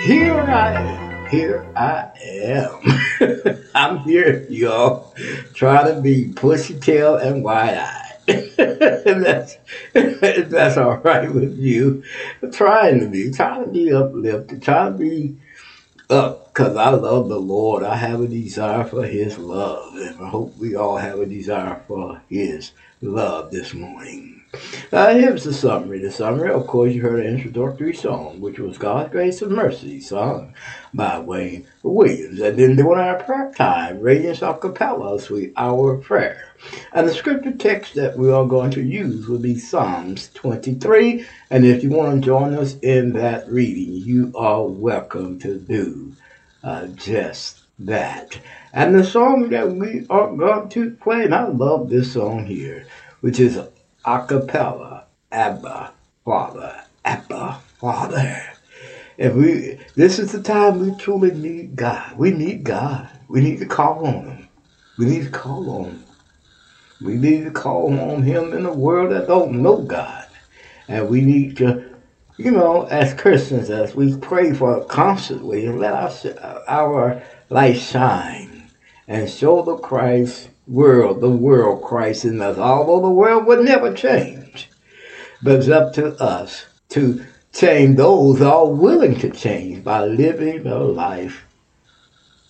Here 0.07 0.39
I 0.39 0.71
am. 0.71 1.27
Here 1.27 1.73
I 1.75 2.09
am. 2.23 3.65
I'm 3.75 3.97
here, 3.97 4.47
y'all, 4.47 5.13
trying 5.53 5.93
to 5.93 5.99
be 5.99 6.29
pushy 6.29 6.81
tail 6.81 7.17
and 7.17 7.43
wide 7.43 7.75
eyed. 7.75 8.23
that's, 8.55 9.57
that's 9.93 10.77
all 10.77 10.95
right 10.99 11.29
with 11.29 11.57
you. 11.59 12.03
Trying 12.53 13.01
to 13.01 13.09
be, 13.09 13.31
trying 13.31 13.65
to 13.65 13.69
be 13.69 13.91
uplifted, 13.91 14.63
trying 14.63 14.93
to 14.93 14.97
be 14.97 15.35
up 16.09 16.53
because 16.53 16.77
I 16.77 16.91
love 16.91 17.27
the 17.27 17.37
Lord. 17.37 17.83
I 17.83 17.97
have 17.97 18.21
a 18.21 18.29
desire 18.29 18.85
for 18.85 19.05
His 19.05 19.37
love, 19.37 19.93
and 19.93 20.23
I 20.23 20.29
hope 20.29 20.55
we 20.55 20.73
all 20.77 20.95
have 20.95 21.19
a 21.19 21.25
desire 21.25 21.83
for 21.85 22.21
His 22.29 22.71
love 23.01 23.51
this 23.51 23.73
morning. 23.73 24.36
Uh, 24.93 25.13
here's 25.13 25.43
the 25.43 25.53
summary. 25.53 25.99
The 25.99 26.11
summary, 26.11 26.51
of 26.51 26.67
course, 26.67 26.93
you 26.93 27.01
heard 27.01 27.25
an 27.25 27.35
introductory 27.35 27.93
song, 27.93 28.39
which 28.39 28.59
was 28.59 28.77
God's 28.77 29.11
Grace 29.11 29.41
and 29.41 29.51
Mercy, 29.51 29.99
sung 29.99 30.53
by 30.93 31.19
Wayne 31.19 31.67
Williams. 31.83 32.39
And 32.39 32.57
then 32.57 32.77
during 32.77 32.99
our 32.99 33.21
prayer 33.21 33.51
time, 33.53 33.99
Radiance 33.99 34.41
a 34.41 34.53
cappella, 34.53 35.19
Sweet 35.19 35.51
Hour 35.57 35.95
of 35.95 36.03
Prayer. 36.03 36.53
And 36.93 37.07
the 37.07 37.13
scripture 37.13 37.51
text 37.51 37.95
that 37.95 38.17
we 38.17 38.31
are 38.31 38.45
going 38.45 38.71
to 38.71 38.81
use 38.81 39.27
will 39.27 39.39
be 39.39 39.59
Psalms 39.59 40.29
23. 40.33 41.25
And 41.49 41.65
if 41.65 41.83
you 41.83 41.89
want 41.89 42.21
to 42.21 42.25
join 42.25 42.53
us 42.53 42.77
in 42.81 43.13
that 43.13 43.49
reading, 43.49 43.93
you 43.93 44.31
are 44.35 44.65
welcome 44.65 45.39
to 45.39 45.59
do 45.59 46.13
uh, 46.63 46.87
just 46.87 47.63
that. 47.79 48.39
And 48.71 48.95
the 48.95 49.03
song 49.03 49.49
that 49.49 49.69
we 49.69 50.07
are 50.09 50.33
going 50.33 50.69
to 50.69 50.91
play, 50.91 51.25
and 51.25 51.35
I 51.35 51.47
love 51.47 51.89
this 51.89 52.13
song 52.13 52.45
here, 52.45 52.87
which 53.19 53.39
is 53.39 53.59
a 54.07 54.25
cappella, 54.25 55.05
Abba, 55.33 55.91
Father, 56.23 56.81
Abba, 57.03 57.59
Father. 57.79 58.41
And 59.19 59.35
we, 59.35 59.79
this 59.95 60.17
is 60.17 60.31
the 60.31 60.41
time 60.41 60.79
we 60.79 60.97
truly 60.97 61.31
need 61.31 61.75
God. 61.75 62.17
We 62.17 62.31
need 62.31 62.63
God. 62.63 63.09
We 63.27 63.41
need 63.41 63.59
to 63.59 63.65
call 63.65 64.07
on 64.07 64.27
Him. 64.29 64.47
We 64.97 65.07
need 65.07 65.25
to 65.25 65.29
call 65.29 65.69
on 65.71 65.85
Him. 65.89 66.03
We 67.01 67.15
need 67.15 67.43
to 67.43 67.51
call 67.51 67.99
on 67.99 68.23
Him 68.23 68.53
in 68.53 68.65
a 68.65 68.73
world 68.73 69.11
that 69.11 69.27
don't 69.27 69.61
know 69.61 69.81
God. 69.81 70.25
And 70.87 71.09
we 71.09 71.19
need 71.19 71.57
to, 71.57 71.83
you 72.37 72.51
know, 72.51 72.83
as 72.83 73.13
Christians, 73.13 73.69
as 73.69 73.93
we 73.93 74.15
pray 74.15 74.53
for 74.53 74.85
constantly, 74.85 75.67
let 75.67 75.93
our, 75.93 76.63
our 76.69 77.23
light 77.49 77.77
shine 77.77 78.69
and 79.05 79.29
show 79.29 79.63
the 79.63 79.75
Christ 79.75 80.49
world, 80.67 81.21
the 81.21 81.29
world 81.29 81.83
Christ 81.83 82.25
in 82.25 82.41
us, 82.41 82.57
although 82.57 83.01
the 83.01 83.13
world 83.13 83.45
would 83.45 83.63
never 83.65 83.93
change. 83.93 84.69
But 85.41 85.55
it's 85.55 85.69
up 85.69 85.93
to 85.93 86.15
us 86.21 86.65
to 86.89 87.23
change 87.53 87.97
those 87.97 88.39
who 88.39 88.45
are 88.45 88.67
willing 88.67 89.19
to 89.19 89.29
change 89.29 89.83
by 89.83 90.05
living 90.05 90.65
a 90.67 90.77
life 90.77 91.45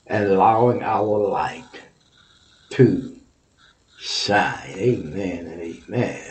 and 0.08 0.25
allowing 0.25 0.82
our 0.84 1.17
light 1.30 1.63
to 2.71 3.19
shine. 3.99 4.73
Amen 4.77 5.47
and 5.47 5.62
amen. 5.62 6.26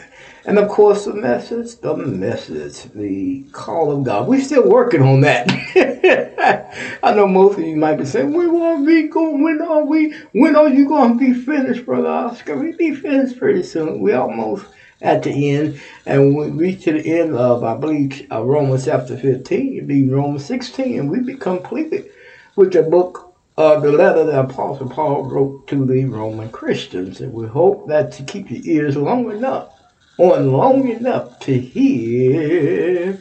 And 0.46 0.61
of 0.61 0.68
course, 0.68 1.06
the 1.06 1.12
message, 1.12 1.74
the 1.80 1.96
message, 1.96 2.85
the 2.94 3.42
call 3.50 3.90
of 3.90 4.04
God. 4.04 4.28
We're 4.28 4.40
still 4.40 4.68
working 4.68 5.02
on 5.02 5.22
that. 5.22 5.50
I 7.02 7.14
know 7.14 7.26
most 7.26 7.59
of 7.59 7.64
you 7.64 7.74
might 7.74 7.96
be 7.96 8.04
saying, 8.04 8.32
"We 8.32 8.46
"When 8.46 8.62
are 8.62 8.80
we 8.80 9.09
going? 9.09 9.42
When 9.42 9.61
are 9.61 9.85
we? 9.85 10.14
When 10.30 10.54
are 10.54 10.68
you 10.68 10.87
going 10.87 11.18
to 11.18 11.18
be 11.18 11.35
finished, 11.35 11.85
brother 11.85 12.06
Oscar?" 12.06 12.56
We 12.56 12.72
be 12.76 12.94
finished 12.94 13.40
pretty 13.40 13.64
soon. 13.64 13.98
We 13.98 14.12
almost 14.12 14.66
at 15.02 15.24
the 15.24 15.50
end, 15.50 15.80
and 16.06 16.37
we 16.37 16.48
reach 16.50 16.85
to 16.85 16.92
the 16.92 17.20
end 17.20 17.35
of, 17.35 17.64
I 17.64 17.76
believe, 17.76 18.28
uh, 18.30 18.44
Romans 18.44 18.85
chapter 18.85 19.18
fifteen. 19.18 19.72
It'd 19.72 19.88
be 19.88 20.09
Romans 20.09 20.44
sixteen, 20.44 21.00
and 21.00 21.11
we 21.11 21.22
be 21.22 21.35
completed 21.35 22.09
with 22.54 22.72
the 22.72 22.85
book 22.85 23.35
uh, 23.59 23.80
the 23.80 23.90
letter 23.90 24.24
that 24.24 24.44
Apostle 24.44 24.88
Paul 24.88 25.24
wrote 25.24 25.66
to 25.68 25.85
the 25.85 26.04
Roman 26.04 26.50
Christians. 26.50 27.20
And 27.20 27.32
we 27.32 27.46
hope 27.46 27.88
that 27.88 28.12
to 28.12 28.22
keep 28.22 28.50
your 28.50 28.62
ears 28.64 28.96
long 28.96 29.30
enough, 29.30 29.75
on 30.18 30.52
long 30.52 30.88
enough 30.88 31.38
to 31.40 31.59
hear 31.59 33.20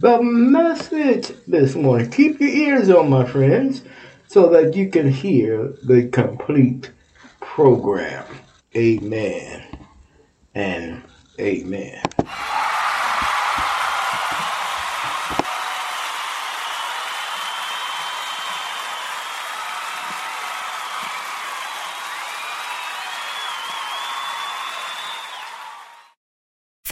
the 0.00 0.22
message 0.22 1.32
this 1.46 1.74
morning. 1.74 2.10
Keep 2.10 2.40
your 2.40 2.50
ears 2.50 2.90
on, 2.90 3.08
my 3.08 3.24
friends, 3.24 3.82
so 4.28 4.48
that 4.50 4.74
you 4.74 4.88
can 4.90 5.10
hear 5.10 5.74
the 5.82 6.08
complete 6.08 6.90
program. 7.40 8.24
Amen 8.76 9.64
and 10.54 11.02
amen. 11.40 12.02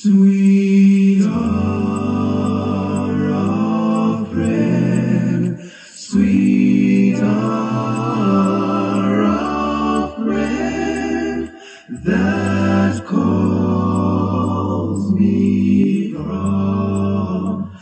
Sweet 0.00 1.26
hour 1.26 2.54
of 3.34 4.30
prayer, 4.30 5.58
sweet 5.92 7.16
hour 7.16 8.44
of 9.24 10.14
prayer 10.24 11.50
that 12.04 13.04
calls 13.06 13.92
me 15.14 16.12
from 16.12 17.72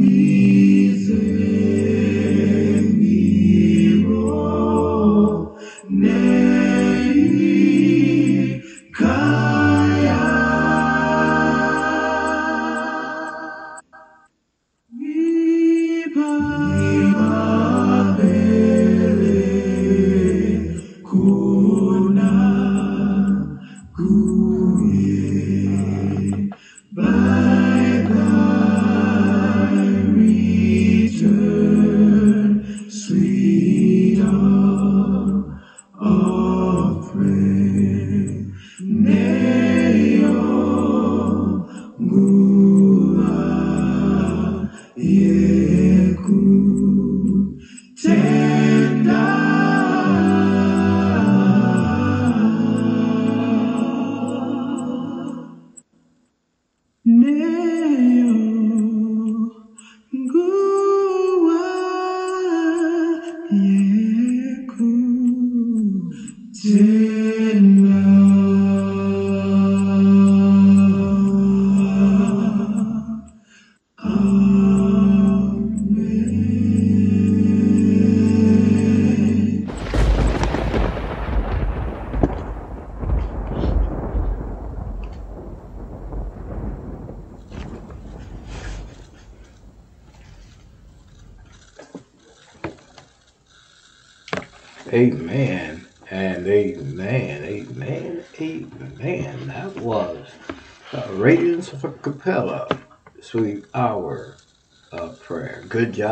me. 0.00 0.69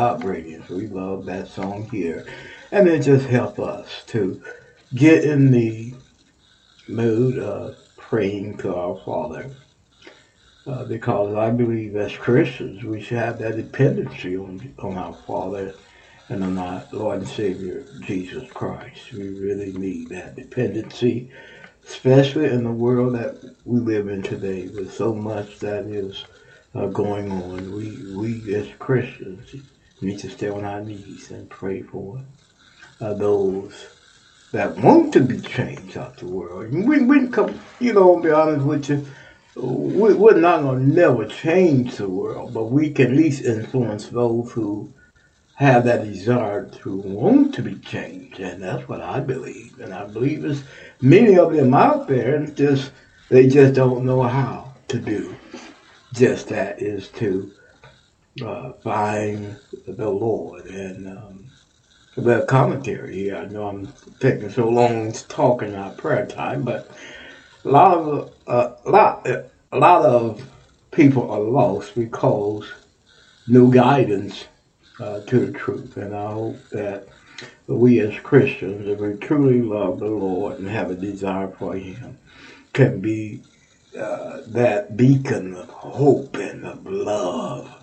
Job, 0.09 0.23
Radiance. 0.23 0.67
We 0.69 0.87
love 0.87 1.25
that 1.25 1.49
song 1.49 1.87
here. 1.91 2.25
And 2.71 2.87
it 2.87 3.03
just 3.03 3.27
help 3.27 3.59
us 3.59 4.03
to 4.07 4.41
get 4.95 5.23
in 5.23 5.51
the 5.51 5.93
mood 6.87 7.37
of 7.37 7.77
praying 7.95 8.57
to 8.57 8.73
our 8.73 8.99
Father. 9.05 9.51
Uh, 10.65 10.85
because 10.85 11.35
I 11.35 11.51
believe 11.51 11.95
as 11.95 12.17
Christians 12.17 12.83
we 12.83 13.01
should 13.01 13.19
have 13.19 13.37
that 13.37 13.55
dependency 13.55 14.35
on, 14.35 14.73
on 14.79 14.97
our 14.97 15.13
Father 15.13 15.75
and 16.29 16.43
on 16.43 16.57
our 16.57 16.83
Lord 16.91 17.19
and 17.19 17.27
Savior 17.27 17.85
Jesus 18.01 18.49
Christ. 18.51 19.13
We 19.13 19.29
really 19.37 19.73
need 19.73 20.09
that 20.09 20.35
dependency, 20.35 21.29
especially 21.87 22.45
in 22.45 22.63
the 22.63 22.71
world 22.71 23.13
that 23.13 23.55
we 23.63 23.79
live 23.79 24.07
in 24.07 24.23
today 24.23 24.69
with 24.69 24.91
so 24.91 25.13
much 25.13 25.59
that 25.59 25.85
is 25.85 26.25
uh, 26.73 26.87
going 26.87 27.31
on. 27.31 27.75
We, 27.75 28.15
we 28.15 28.55
as 28.55 28.69
Christians 28.79 29.53
need 30.01 30.19
to 30.19 30.29
stay 30.29 30.49
on 30.49 30.65
our 30.65 30.81
knees 30.81 31.31
and 31.31 31.49
pray 31.49 31.81
for 31.81 32.21
uh, 33.01 33.13
those 33.13 33.87
that 34.51 34.77
want 34.77 35.13
to 35.13 35.19
be 35.19 35.39
changed 35.39 35.97
out 35.97 36.17
the 36.17 36.25
world. 36.25 36.71
We, 36.73 37.03
we 37.03 37.27
come, 37.27 37.59
you 37.79 37.93
know, 37.93 38.15
I'll 38.15 38.21
be 38.21 38.31
honest 38.31 38.65
with 38.65 38.89
you, 38.89 39.05
we, 39.55 40.13
we're 40.13 40.39
not 40.39 40.61
going 40.61 40.79
to 40.79 40.95
never 40.95 41.25
change 41.25 41.97
the 41.97 42.09
world, 42.09 42.53
but 42.53 42.65
we 42.65 42.91
can 42.91 43.07
at 43.07 43.17
least 43.17 43.43
influence 43.43 44.07
those 44.07 44.51
who 44.51 44.91
have 45.55 45.83
that 45.83 46.05
desire 46.05 46.65
to 46.65 46.97
want 46.97 47.53
to 47.53 47.61
be 47.61 47.75
changed, 47.75 48.39
and 48.39 48.63
that's 48.63 48.87
what 48.87 49.01
I 49.01 49.19
believe. 49.19 49.79
And 49.79 49.93
I 49.93 50.05
believe 50.07 50.41
there's 50.41 50.63
many 51.01 51.37
of 51.37 51.53
them 51.53 51.73
out 51.73 52.07
there, 52.07 52.35
and 52.35 52.55
just 52.55 52.91
they 53.27 53.47
just 53.47 53.73
don't 53.73 54.05
know 54.05 54.23
how 54.23 54.73
to 54.87 54.99
do 54.99 55.35
just 56.13 56.47
that 56.49 56.81
is 56.81 57.09
to 57.09 57.51
uh, 58.43 58.73
find 58.83 59.57
the 59.87 60.09
Lord. 60.09 60.65
And 60.65 61.07
um, 61.07 61.49
the 62.15 62.45
commentary 62.45 63.33
I 63.33 63.45
know 63.45 63.67
I'm 63.67 63.93
taking 64.19 64.49
so 64.49 64.67
long 64.69 65.11
talking 65.11 65.75
our 65.75 65.91
prayer 65.91 66.25
time, 66.25 66.63
but 66.63 66.89
a 67.65 67.69
lot 67.69 67.97
of 67.97 68.33
uh, 68.47 68.71
a 68.85 68.89
lot 68.89 69.27
a 69.27 69.77
lot 69.77 70.05
of 70.05 70.49
people 70.91 71.31
are 71.31 71.39
lost 71.39 71.95
because 71.95 72.65
no 73.47 73.67
guidance 73.67 74.45
uh, 74.99 75.21
to 75.21 75.45
the 75.45 75.57
truth. 75.57 75.97
And 75.97 76.15
I 76.15 76.31
hope 76.31 76.57
that 76.71 77.07
we 77.67 77.99
as 77.99 78.19
Christians, 78.21 78.87
if 78.87 78.99
we 78.99 79.13
truly 79.15 79.61
love 79.61 79.99
the 79.99 80.07
Lord 80.07 80.59
and 80.59 80.67
have 80.67 80.91
a 80.91 80.95
desire 80.95 81.47
for 81.47 81.75
Him, 81.75 82.17
can 82.73 82.99
be 82.99 83.41
uh, 83.97 84.41
that 84.47 84.97
beacon 84.97 85.55
of 85.55 85.69
hope 85.69 86.35
and 86.37 86.65
of 86.65 86.85
love 86.85 87.78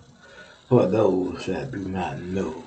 for 0.68 0.86
those 0.86 1.46
that 1.46 1.70
do 1.70 1.78
not 1.78 2.18
know 2.18 2.64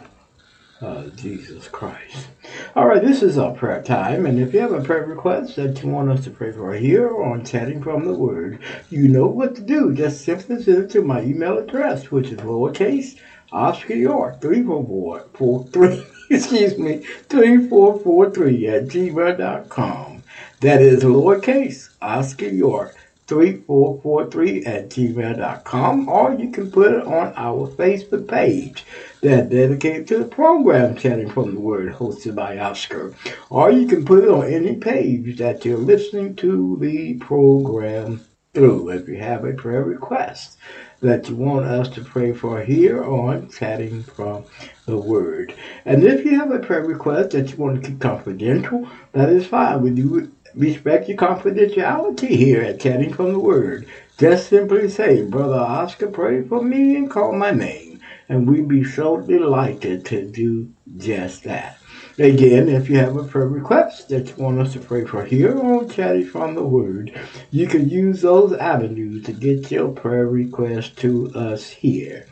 uh, 0.82 1.08
Jesus 1.10 1.68
Christ. 1.68 2.30
All 2.76 2.88
right, 2.88 3.02
this 3.02 3.22
is 3.22 3.38
our 3.38 3.54
prayer 3.54 3.84
time, 3.84 4.26
and 4.26 4.40
if 4.40 4.54
you 4.54 4.62
have 4.62 4.72
a 4.72 4.82
prayer 4.82 5.06
request 5.06 5.58
that 5.58 5.84
you 5.84 5.90
want 5.90 6.10
us 6.10 6.24
to 6.24 6.30
pray 6.30 6.52
for 6.52 6.74
here 6.74 7.08
or 7.08 7.34
on 7.34 7.44
Chatting 7.44 7.84
from 7.84 8.06
the 8.06 8.14
Word, 8.14 8.60
you 8.90 9.10
know 9.10 9.28
what 9.28 9.56
to 9.56 9.62
do. 9.62 9.94
Just 9.94 10.24
simply 10.24 10.62
send 10.64 10.86
it 10.86 10.90
to 10.92 11.02
my 11.02 11.22
email 11.22 11.58
address, 11.58 12.12
which 12.12 12.30
is 12.30 12.40
lowercase 12.40 13.18
Oscar 13.52 13.96
York 13.96 14.40
three 14.40 14.64
four 14.64 14.86
four 14.86 15.26
four 15.34 15.68
three. 15.68 16.06
Excuse 16.30 16.78
me, 16.78 17.04
three 17.28 17.68
four 17.68 18.00
four 18.00 18.32
three 18.32 18.68
at 18.68 18.84
gmail.com. 18.84 20.24
That 20.62 20.82
is 20.82 21.04
lowercase 21.04 21.90
Oscar 22.02 22.48
York 22.48 22.96
3443 23.30 24.66
at 24.66 24.90
gmail.com, 24.90 26.10
or 26.10 26.34
you 26.34 26.52
can 26.52 26.72
put 26.72 26.92
it 26.92 27.06
on 27.06 27.32
our 27.36 27.68
Facebook 27.70 28.28
page 28.28 28.84
that 29.22 29.50
dedicated 29.50 30.08
to 30.08 30.18
the 30.18 30.26
program 30.26 30.98
Chatting 30.98 31.30
from 31.30 31.54
the 31.54 31.60
Word 31.60 31.94
hosted 31.94 32.34
by 32.34 32.58
Oscar. 32.58 33.14
Or 33.52 33.70
you 33.70 33.86
can 33.86 34.04
put 34.04 34.24
it 34.24 34.30
on 34.30 34.48
any 34.48 34.78
page 34.78 35.38
that 35.38 35.64
you're 35.64 35.78
listening 35.78 36.36
to 36.38 36.78
the 36.82 37.14
program 37.20 38.26
through 38.56 38.90
if 38.90 39.08
you 39.08 39.18
have 39.18 39.46
a 39.46 39.54
prayer 39.54 39.84
request 39.84 40.58
that 41.02 41.30
you 41.30 41.36
want 41.36 41.66
us 41.66 41.88
to 41.88 42.04
pray 42.04 42.34
for 42.34 42.62
here 42.62 43.04
on 43.04 43.48
Chatting 43.50 44.02
from 44.02 44.44
the 44.88 44.98
Word. 44.98 45.54
And 45.86 46.04
if 46.04 46.26
you 46.26 46.36
have 46.36 46.52
a 46.52 46.60
prayer 46.60 46.84
request 46.84 47.30
that 47.32 47.52
you 47.52 47.58
want 47.58 47.82
to 47.82 47.88
keep 47.88 48.00
confidential, 48.00 48.90
that 49.12 49.30
is 49.30 49.46
fine. 49.46 49.82
We 49.82 49.92
do 49.92 50.30
respect 50.56 51.10
your 51.10 51.18
confidentiality 51.18 52.30
here 52.30 52.62
at 52.62 52.80
Chatting 52.82 53.14
from 53.14 53.34
the 53.34 53.40
Word. 53.40 53.88
Just 54.20 54.50
simply 54.50 54.90
say, 54.90 55.22
Brother 55.24 55.56
Oscar, 55.58 56.10
pray 56.10 56.44
for 56.44 56.64
me 56.64 56.96
and 56.96 57.10
call 57.10 57.34
my 57.34 57.52
name. 57.52 58.00
And 58.30 58.50
we'd 58.50 58.68
be 58.68 58.84
so 58.84 59.18
delighted 59.18 60.06
to 60.08 60.26
do 60.26 60.70
just 60.98 61.44
that. 61.46 61.78
Again, 62.20 62.70
if 62.70 62.90
you 62.90 62.98
have 62.98 63.18
a 63.18 63.24
prayer 63.24 63.48
request 63.48 64.10
that 64.10 64.30
you 64.30 64.44
want 64.44 64.60
us 64.60 64.74
to 64.74 64.80
pray 64.80 65.06
for 65.06 65.26
here 65.26 65.58
on 65.58 65.90
Chatting 65.90 66.26
from 66.26 66.56
the 66.56 66.64
Word, 66.64 67.12
you 67.52 67.68
can 67.68 67.90
use 67.90 68.22
those 68.22 68.54
avenues 68.54 69.24
to 69.26 69.34
get 69.34 69.72
your 69.72 69.90
prayer 69.90 70.28
request 70.28 70.98
to 71.00 71.30
us 71.36 71.70
here 71.70 72.26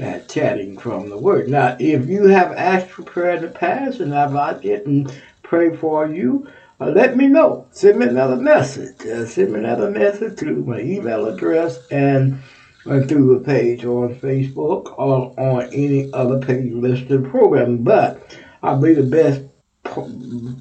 at 0.00 0.28
Chatting 0.28 0.78
from 0.78 1.08
the 1.10 1.18
Word. 1.18 1.48
Now, 1.48 1.76
if 1.78 2.06
you 2.06 2.26
have 2.26 2.52
asked 2.52 2.88
for 2.88 3.02
prayer 3.04 3.36
in 3.36 3.42
the 3.42 3.48
past 3.48 4.00
and 4.00 4.14
I've 4.14 4.32
not 4.32 4.62
didn't 4.62 5.20
pray 5.42 5.74
for 5.76 6.06
you, 6.06 6.48
uh, 6.82 6.90
let 6.90 7.16
me 7.16 7.28
know. 7.28 7.66
Send 7.70 7.98
me 7.98 8.06
another 8.06 8.36
message. 8.36 9.06
Uh, 9.06 9.26
send 9.26 9.52
me 9.52 9.60
another 9.60 9.90
message 9.90 10.38
through 10.38 10.64
my 10.64 10.80
email 10.80 11.26
address 11.26 11.78
and 11.90 12.38
uh, 12.86 13.00
through 13.02 13.38
the 13.38 13.44
page 13.44 13.84
on 13.84 14.14
Facebook 14.16 14.98
or 14.98 15.32
on 15.38 15.62
any 15.72 16.12
other 16.12 16.40
page 16.40 16.72
listed 16.72 17.24
program. 17.30 17.78
But 17.84 18.36
I 18.62 18.74
believe 18.74 18.96
the 18.96 19.02
best 19.04 19.42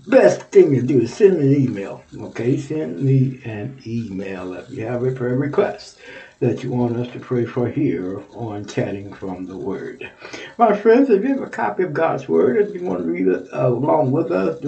best 0.08 0.42
thing 0.50 0.72
to 0.72 0.82
do 0.82 1.02
is 1.02 1.14
send 1.14 1.40
me 1.40 1.56
an 1.56 1.62
email. 1.62 2.04
Okay, 2.18 2.58
send 2.58 3.02
me 3.02 3.40
an 3.46 3.82
email 3.86 4.54
if 4.54 4.70
you 4.70 4.86
have 4.86 5.04
a 5.04 5.12
prayer 5.12 5.38
request 5.38 5.98
that 6.42 6.64
you 6.64 6.72
want 6.72 6.98
us 6.98 7.08
to 7.14 7.20
pray 7.20 7.46
for 7.46 7.70
here 7.70 8.20
on 8.34 8.66
Chatting 8.66 9.14
from 9.14 9.46
the 9.46 9.56
Word. 9.56 10.10
My 10.58 10.76
friends, 10.76 11.12
if 11.12 11.22
you 11.22 11.30
have 11.30 11.44
a 11.44 11.50
copy 11.50 11.84
of 11.84 11.94
God's 11.94 12.28
Word 12.28 12.58
and 12.58 12.74
you 12.74 12.82
want 12.82 13.04
to 13.04 13.12
read 13.12 13.28
it 13.28 13.48
along 13.52 14.12
with 14.12 14.32
us 14.32 14.60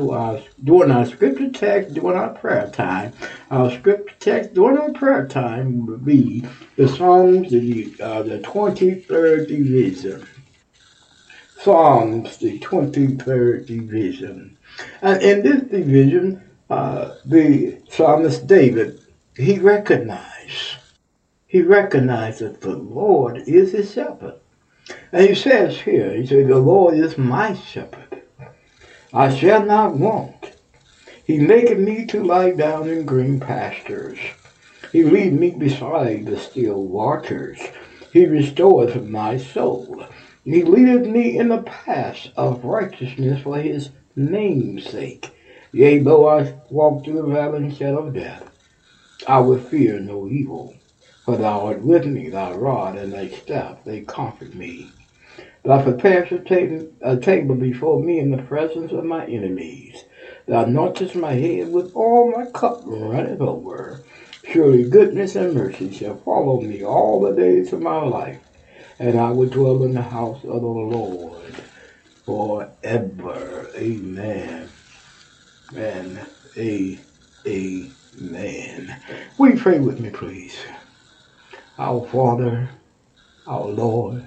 during 0.64 0.92
our 0.92 1.06
scripture 1.08 1.50
text, 1.50 1.96
during 1.96 2.16
our 2.16 2.30
prayer 2.30 2.70
time, 2.70 3.12
our 3.50 3.72
scripture 3.72 4.14
text 4.20 4.54
during 4.54 4.78
our 4.78 4.92
prayer 4.92 5.28
time 5.28 5.88
will 5.88 5.98
be 5.98 6.46
the 6.76 6.88
Psalms, 6.88 7.50
the, 7.50 7.92
uh, 8.00 8.22
the 8.22 8.38
23rd 8.38 9.48
division. 9.48 10.28
Psalms, 11.58 12.38
the 12.38 12.60
23rd 12.60 13.66
division. 13.66 14.58
And 15.02 15.24
in 15.24 15.42
this 15.42 15.64
division, 15.64 16.48
uh, 16.70 17.16
the 17.26 17.82
psalmist 17.90 18.46
David, 18.46 19.00
he 19.36 19.58
recognized, 19.58 20.33
he 21.54 21.62
recognized 21.62 22.40
that 22.40 22.62
the 22.62 22.76
Lord 22.76 23.38
is 23.46 23.74
his 23.74 23.94
shepherd. 23.94 24.40
And 25.12 25.30
he 25.30 25.36
says 25.36 25.82
here, 25.82 26.12
he 26.12 26.26
says, 26.26 26.48
the 26.48 26.58
Lord 26.58 26.96
is 26.96 27.16
my 27.16 27.54
shepherd. 27.54 28.24
I 29.14 29.36
shall 29.36 29.64
not 29.64 29.94
want. 29.94 30.56
He 31.24 31.38
maketh 31.38 31.78
me 31.78 32.08
to 32.08 32.24
lie 32.24 32.54
down 32.54 32.90
in 32.90 33.06
green 33.06 33.40
pastures. 33.40 34.18
He 34.92 35.04
lead 35.04 35.34
me 35.34 35.52
beside 35.52 36.26
the 36.26 36.40
still 36.40 36.88
waters. 36.88 37.60
He 38.12 38.26
restoreth 38.26 39.04
my 39.04 39.38
soul. 39.38 40.08
He 40.44 40.64
leadeth 40.64 41.06
me 41.06 41.38
in 41.38 41.50
the 41.50 41.62
paths 41.62 42.30
of 42.36 42.66
righteousness 42.66 43.44
for 43.44 43.60
his 43.60 43.92
name's 44.16 44.90
sake. 44.90 45.30
Yea, 45.72 46.00
though 46.00 46.28
I 46.28 46.56
walk 46.72 47.06
through 47.06 47.22
the 47.22 47.28
valley 47.28 47.60
and 47.60 47.78
shadow 47.78 48.08
of 48.08 48.16
death, 48.16 48.50
I 49.28 49.40
will 49.42 49.60
fear 49.60 50.00
no 50.00 50.28
evil. 50.28 50.74
For 51.26 51.38
thou 51.38 51.68
art 51.68 51.82
with 51.82 52.06
me, 52.06 52.30
thy 52.30 52.52
rod 52.54 52.98
and 52.98 53.14
thy 53.14 53.30
staff, 53.30 53.78
they 53.86 54.02
comfort 54.02 54.54
me. 54.54 54.92
Thou 55.64 55.82
preparest 55.82 56.34
a 56.34 56.40
table, 56.40 56.90
a 57.02 57.16
table 57.16 57.56
before 57.56 58.04
me 58.04 58.20
in 58.20 58.32
the 58.32 58.44
presence 58.44 58.92
of 58.92 59.06
my 59.06 59.26
enemies. 59.26 60.04
Thou 60.46 60.66
anointest 60.66 61.16
my 61.16 61.34
head 61.34 61.72
with 61.72 61.96
oil, 61.96 62.32
my 62.32 62.48
cup 62.48 62.82
runneth 62.84 63.40
over. 63.40 64.04
Surely 64.44 64.84
goodness 64.84 65.38
and 65.38 65.54
mercy 65.54 65.90
shall 65.94 66.18
follow 66.18 66.60
me 66.60 66.84
all 66.84 67.22
the 67.22 67.32
days 67.32 67.72
of 67.72 67.82
my 67.82 68.02
life, 68.04 68.42
and 69.00 69.18
I 69.18 69.32
will 69.32 69.48
dwell 69.48 69.84
in 69.84 69.94
the 69.94 70.02
house 70.02 70.44
of 70.44 70.62
the 70.62 70.68
Lord 70.68 71.56
forever. 72.26 73.70
Amen. 73.78 74.70
And 75.74 76.20
amen. 76.58 77.76
Will 79.38 79.50
you 79.50 79.58
pray 79.58 79.80
with 79.80 80.02
me, 80.02 80.10
please? 80.10 80.58
Our 81.78 82.06
Father, 82.08 82.70
our 83.48 83.66
Lord. 83.66 84.24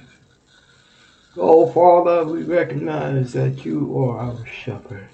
Oh, 1.37 1.71
Father, 1.71 2.25
we 2.25 2.43
recognize 2.43 3.35
that 3.35 3.65
you 3.65 3.97
are 3.99 4.19
our 4.19 4.47
shepherd. 4.47 5.09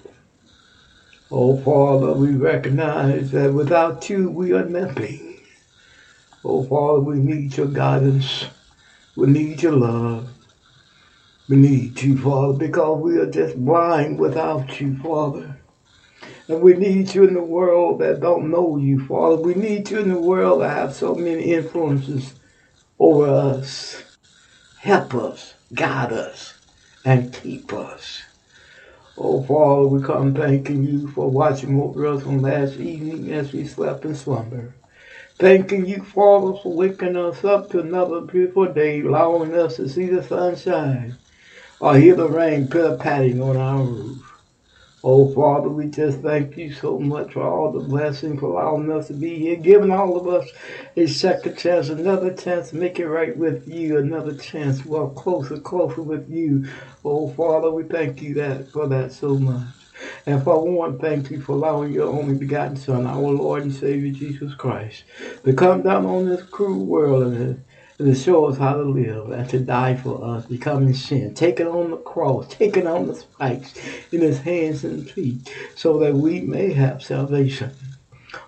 Oh, 1.29 1.57
Father, 1.59 2.13
we 2.13 2.31
recognize 2.31 3.29
that 3.31 3.53
without 3.53 4.09
you 4.09 4.31
we 4.31 4.51
are 4.51 4.65
nothing. 4.65 5.41
Oh, 6.43 6.63
Father, 6.63 7.01
we 7.01 7.17
need 7.17 7.55
your 7.55 7.67
guidance. 7.67 8.45
We 9.15 9.27
need 9.27 9.61
your 9.61 9.73
love. 9.73 10.29
We 11.47 11.57
need 11.57 12.01
you, 12.01 12.17
Father, 12.17 12.57
because 12.57 12.99
we 12.99 13.17
are 13.17 13.29
just 13.29 13.63
blind 13.63 14.19
without 14.19 14.81
you, 14.81 14.97
Father. 14.97 15.52
And 16.47 16.61
we 16.61 16.73
need 16.73 17.13
you 17.15 17.23
in 17.23 17.33
the 17.33 17.43
world 17.43 17.99
that 17.99 18.19
don't 18.19 18.51
know 18.51 18.77
you, 18.77 19.05
Father. 19.05 19.37
We 19.37 19.53
need 19.53 19.89
you 19.89 19.99
in 19.99 20.09
the 20.09 20.19
world 20.19 20.61
that 20.61 20.75
have 20.75 20.93
so 20.93 21.15
many 21.15 21.53
influences 21.53 22.33
over 22.99 23.27
us. 23.27 24.03
Help 24.77 25.15
us, 25.15 25.53
guide 25.73 26.11
us, 26.11 26.55
and 27.05 27.33
keep 27.33 27.71
us. 27.71 28.23
Oh, 29.17 29.41
Father, 29.43 29.87
we 29.87 30.03
come 30.03 30.33
thanking 30.33 30.83
you 30.83 31.07
for 31.11 31.29
watching 31.29 31.79
over 31.79 32.07
us 32.07 32.25
on 32.25 32.41
last 32.41 32.77
evening 32.77 33.31
as 33.31 33.53
we 33.53 33.65
slept 33.65 34.03
in 34.03 34.15
slumber. 34.15 34.73
Thanking 35.39 35.85
you, 35.85 36.03
Father, 36.03 36.59
for 36.61 36.73
waking 36.73 37.15
us 37.15 37.43
up 37.45 37.69
to 37.71 37.79
another 37.79 38.21
beautiful 38.21 38.67
day, 38.73 39.01
allowing 39.01 39.53
us 39.55 39.77
to 39.77 39.87
see 39.87 40.07
the 40.07 40.21
sunshine 40.21 41.15
or 41.79 41.95
hear 41.95 42.15
the 42.15 42.27
rain 42.27 42.67
pitter-patting 42.67 43.41
on 43.41 43.55
our 43.55 43.83
roof. 43.83 44.32
Oh, 45.05 45.33
Father, 45.33 45.67
we 45.67 45.87
just 45.87 46.19
thank 46.19 46.55
you 46.55 46.71
so 46.71 46.97
much 46.97 47.33
for 47.33 47.43
all 47.43 47.73
the 47.73 47.81
blessings, 47.81 48.39
for 48.39 48.51
allowing 48.51 48.89
us 48.89 49.07
to 49.07 49.13
be 49.13 49.37
here, 49.37 49.57
giving 49.57 49.91
all 49.91 50.15
of 50.15 50.29
us 50.29 50.49
a 50.95 51.07
second 51.07 51.57
chance, 51.57 51.89
another 51.89 52.33
chance 52.33 52.69
to 52.69 52.77
make 52.77 52.99
it 52.99 53.07
right 53.09 53.35
with 53.35 53.67
you, 53.67 53.97
another 53.97 54.33
chance 54.33 54.85
walk 54.85 55.15
closer, 55.15 55.57
closer 55.57 56.01
with 56.01 56.29
you. 56.29 56.69
Oh, 57.03 57.27
Father, 57.29 57.69
we 57.69 57.83
thank 57.83 58.21
you 58.21 58.35
that 58.35 58.71
for 58.71 58.87
that 58.87 59.11
so 59.11 59.37
much. 59.37 59.67
And 60.25 60.45
want 60.45 61.01
to 61.01 61.05
thank 61.05 61.31
you 61.31 61.41
for 61.41 61.53
allowing 61.53 61.91
your 61.91 62.07
only 62.07 62.35
begotten 62.35 62.77
Son, 62.77 63.05
our 63.05 63.19
Lord 63.19 63.63
and 63.63 63.73
Savior 63.73 64.13
Jesus 64.13 64.53
Christ, 64.53 65.03
to 65.43 65.53
come 65.53 65.81
down 65.81 66.05
on 66.05 66.29
this 66.29 66.43
cruel 66.43 66.85
world 66.85 67.23
and 67.23 67.63
show 68.15 68.45
us 68.45 68.57
how 68.57 68.73
to 68.73 68.83
live 68.83 69.29
and 69.31 69.49
to 69.49 69.59
die 69.59 69.95
for 69.95 70.23
us, 70.23 70.45
becoming 70.45 70.93
sin, 70.93 71.33
taking 71.33 71.67
on 71.67 71.91
the 71.91 71.97
cross, 71.97 72.47
taking 72.49 72.87
on 72.87 73.07
the 73.07 73.15
spikes 73.15 73.73
in 74.11 74.21
his 74.21 74.39
hands 74.39 74.83
and 74.83 75.09
feet, 75.09 75.53
so 75.75 75.99
that 75.99 76.13
we 76.13 76.41
may 76.41 76.73
have 76.73 77.03
salvation. 77.03 77.71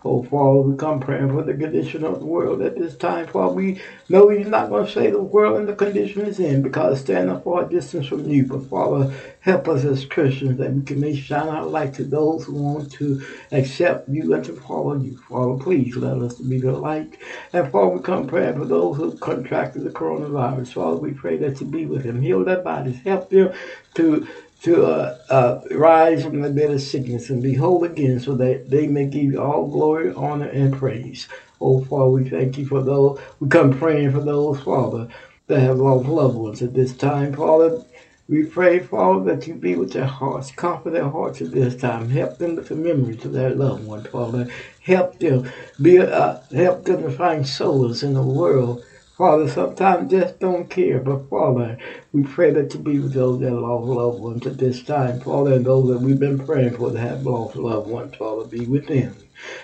Oh, 0.03 0.23
Father, 0.23 0.61
we 0.61 0.77
come 0.77 0.99
praying 0.99 1.29
for 1.29 1.43
the 1.43 1.53
condition 1.53 2.03
of 2.03 2.19
the 2.19 2.25
world 2.25 2.61
at 2.61 2.77
this 2.77 2.95
time. 2.95 3.27
Father, 3.27 3.53
we 3.53 3.81
know 4.09 4.29
you're 4.29 4.49
not 4.49 4.69
going 4.69 4.85
to 4.85 4.91
say 4.91 5.09
the 5.09 5.21
world 5.21 5.59
in 5.59 5.65
the 5.65 5.75
condition 5.75 6.25
it's 6.25 6.39
in 6.39 6.61
because 6.61 7.01
standing 7.01 7.35
a 7.35 7.39
far 7.39 7.65
distance 7.65 8.07
from 8.07 8.27
you. 8.29 8.45
But, 8.45 8.69
Father, 8.69 9.13
help 9.39 9.67
us 9.67 9.83
as 9.83 10.05
Christians 10.05 10.57
that 10.57 10.73
we 10.73 10.81
can 10.83 10.99
make 10.99 11.17
shine 11.17 11.47
our 11.47 11.65
light 11.65 11.93
to 11.95 12.03
those 12.03 12.45
who 12.45 12.53
want 12.53 12.91
to 12.93 13.25
accept 13.51 14.09
you 14.09 14.33
and 14.33 14.43
to 14.45 14.53
follow 14.53 14.95
you. 14.95 15.17
Father, 15.29 15.63
please 15.63 15.95
let 15.95 16.17
us 16.17 16.35
be 16.35 16.59
the 16.59 16.71
light. 16.71 17.17
And, 17.53 17.71
Father, 17.71 17.95
we 17.95 18.01
come 18.01 18.27
praying 18.27 18.57
for 18.57 18.65
those 18.65 18.97
who 18.97 19.17
contracted 19.17 19.83
the 19.83 19.89
coronavirus. 19.89 20.73
Father, 20.73 20.97
we 20.97 21.11
pray 21.11 21.37
that 21.37 21.59
you 21.61 21.67
be 21.67 21.85
with 21.85 22.03
them, 22.03 22.21
heal 22.21 22.43
their 22.43 22.61
bodies, 22.61 22.99
help 23.03 23.29
them 23.29 23.53
to 23.95 24.27
to 24.63 24.85
uh, 24.85 25.17
uh, 25.29 25.61
rise 25.71 26.23
from 26.23 26.41
the 26.41 26.49
bed 26.49 26.71
of 26.71 26.81
sickness 26.81 27.29
and 27.29 27.43
be 27.43 27.53
whole 27.53 27.83
again 27.83 28.19
so 28.19 28.35
that 28.35 28.69
they 28.69 28.87
may 28.87 29.05
give 29.05 29.23
you 29.23 29.41
all 29.41 29.67
glory, 29.67 30.13
honor, 30.13 30.47
and 30.47 30.73
praise. 30.73 31.27
Oh, 31.61 31.83
Father, 31.83 32.09
we 32.09 32.29
thank 32.29 32.57
you 32.57 32.65
for 32.65 32.81
those. 32.83 33.19
We 33.39 33.47
come 33.47 33.77
praying 33.77 34.11
for 34.11 34.21
those, 34.21 34.59
Father, 34.61 35.07
that 35.47 35.59
have 35.59 35.77
lost 35.77 36.07
loved 36.07 36.37
ones 36.37 36.61
at 36.61 36.73
this 36.73 36.95
time. 36.95 37.33
Father, 37.33 37.83
we 38.27 38.43
pray, 38.45 38.79
Father, 38.79 39.35
that 39.35 39.45
you 39.47 39.53
be 39.53 39.75
with 39.75 39.93
their 39.93 40.05
hearts, 40.05 40.49
comfort 40.51 40.93
their 40.93 41.09
hearts 41.09 41.41
at 41.41 41.51
this 41.51 41.75
time. 41.75 42.09
Help 42.09 42.39
them 42.39 42.55
with 42.55 42.69
the 42.69 42.75
memories 42.75 43.23
of 43.23 43.33
their 43.33 43.51
loved 43.51 43.85
one, 43.85 44.03
Father. 44.05 44.49
Help 44.81 45.19
them 45.19 45.49
be, 45.79 45.99
uh, 45.99 46.39
help 46.51 46.85
them 46.85 47.03
to 47.03 47.11
find 47.11 47.47
solace 47.47 48.01
in 48.01 48.15
the 48.15 48.23
world 48.23 48.83
Father, 49.17 49.47
sometimes 49.47 50.11
just 50.11 50.39
don't 50.39 50.69
care. 50.69 50.99
But 50.99 51.29
Father, 51.29 51.77
we 52.11 52.23
pray 52.23 52.51
that 52.51 52.73
you 52.73 52.81
be 52.81 52.99
with 52.99 53.13
those 53.13 53.39
that 53.39 53.53
lost 53.53 53.87
loved 53.87 54.19
ones 54.19 54.45
at 54.45 54.57
this 54.57 54.83
time. 54.83 55.21
Father, 55.21 55.53
and 55.53 55.65
those 55.65 55.87
that 55.87 56.01
we've 56.01 56.19
been 56.19 56.45
praying 56.45 56.75
for 56.75 56.91
that 56.91 56.99
have 56.99 57.25
lost 57.25 57.55
loved 57.55 57.89
ones, 57.89 58.15
Father, 58.15 58.45
be 58.45 58.65
with 58.65 58.87
them. 58.87 59.15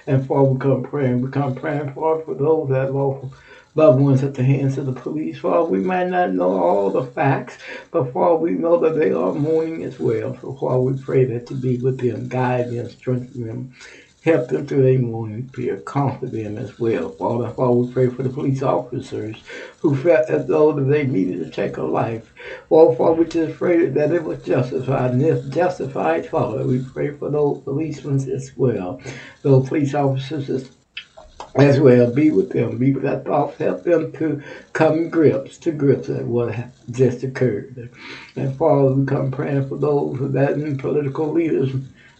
And 0.07 0.25
Father, 0.25 0.49
we 0.49 0.59
come 0.59 0.83
praying. 0.83 1.21
We 1.21 1.31
come 1.31 1.53
praying, 1.53 1.93
Father, 1.93 2.23
for 2.23 2.35
those 2.35 2.69
that 2.69 2.93
lost 2.93 3.33
loved 3.75 3.99
ones 3.99 4.23
at 4.23 4.35
the 4.35 4.43
hands 4.43 4.77
of 4.77 4.85
the 4.85 4.93
police. 4.93 5.39
Father, 5.39 5.69
we 5.69 5.79
might 5.79 6.07
not 6.07 6.33
know 6.33 6.51
all 6.51 6.89
the 6.89 7.03
facts, 7.03 7.57
but 7.91 8.11
Father, 8.13 8.35
we 8.35 8.51
know 8.51 8.77
that 8.79 8.97
they 8.97 9.11
are 9.11 9.33
mourning 9.33 9.83
as 9.83 9.99
well. 9.99 10.37
So 10.41 10.53
Father, 10.53 10.79
we 10.79 11.01
pray 11.01 11.25
that 11.25 11.49
you 11.49 11.57
be 11.57 11.77
with 11.77 11.99
them, 11.99 12.27
guide 12.27 12.71
them, 12.71 12.89
strengthen 12.89 13.47
them, 13.47 13.73
Help 14.23 14.49
them 14.49 14.67
through 14.67 14.83
their 14.83 14.99
morning 14.99 15.49
fear. 15.51 15.77
Comfort 15.77 16.31
them 16.31 16.55
as 16.57 16.77
well. 16.77 17.09
Father, 17.09 17.49
Father, 17.49 17.71
we 17.71 17.91
pray 17.91 18.07
for 18.07 18.21
the 18.21 18.29
police 18.29 18.61
officers 18.61 19.35
who 19.79 19.95
felt 19.95 20.29
as 20.29 20.45
though 20.45 20.71
they 20.73 21.07
needed 21.07 21.43
to 21.43 21.49
take 21.49 21.77
a 21.77 21.81
life. 21.81 22.31
Well, 22.69 22.93
Father, 22.93 23.13
we 23.13 23.25
just 23.25 23.57
pray 23.57 23.87
that 23.87 24.11
it 24.11 24.23
was 24.23 24.43
justified. 24.43 25.11
And 25.11 25.23
if 25.23 25.49
justified, 25.49 26.29
Father, 26.29 26.67
we 26.67 26.83
pray 26.83 27.11
for 27.17 27.31
those 27.31 27.63
policemen 27.63 28.17
as 28.29 28.51
well. 28.55 29.01
Those 29.41 29.67
police 29.67 29.95
officers 29.95 30.49
as 30.51 30.69
as 31.55 31.79
well. 31.79 32.13
Be 32.13 32.29
with 32.31 32.51
them. 32.51 32.77
Be 32.77 32.93
with 32.93 33.03
that 33.03 33.25
thought. 33.25 33.55
Help 33.55 33.83
them 33.83 34.11
to 34.13 34.43
come 34.73 35.09
grips 35.09 35.57
to 35.59 35.71
grips 35.71 36.09
at 36.09 36.25
what 36.25 36.55
just 36.91 37.23
occurred. 37.23 37.89
And 38.35 38.55
Father, 38.57 38.93
we 38.93 39.05
come 39.05 39.31
praying 39.31 39.67
for 39.67 39.77
those 39.77 40.31
that 40.33 40.53
in 40.53 40.77
political 40.77 41.31
leaders 41.31 41.71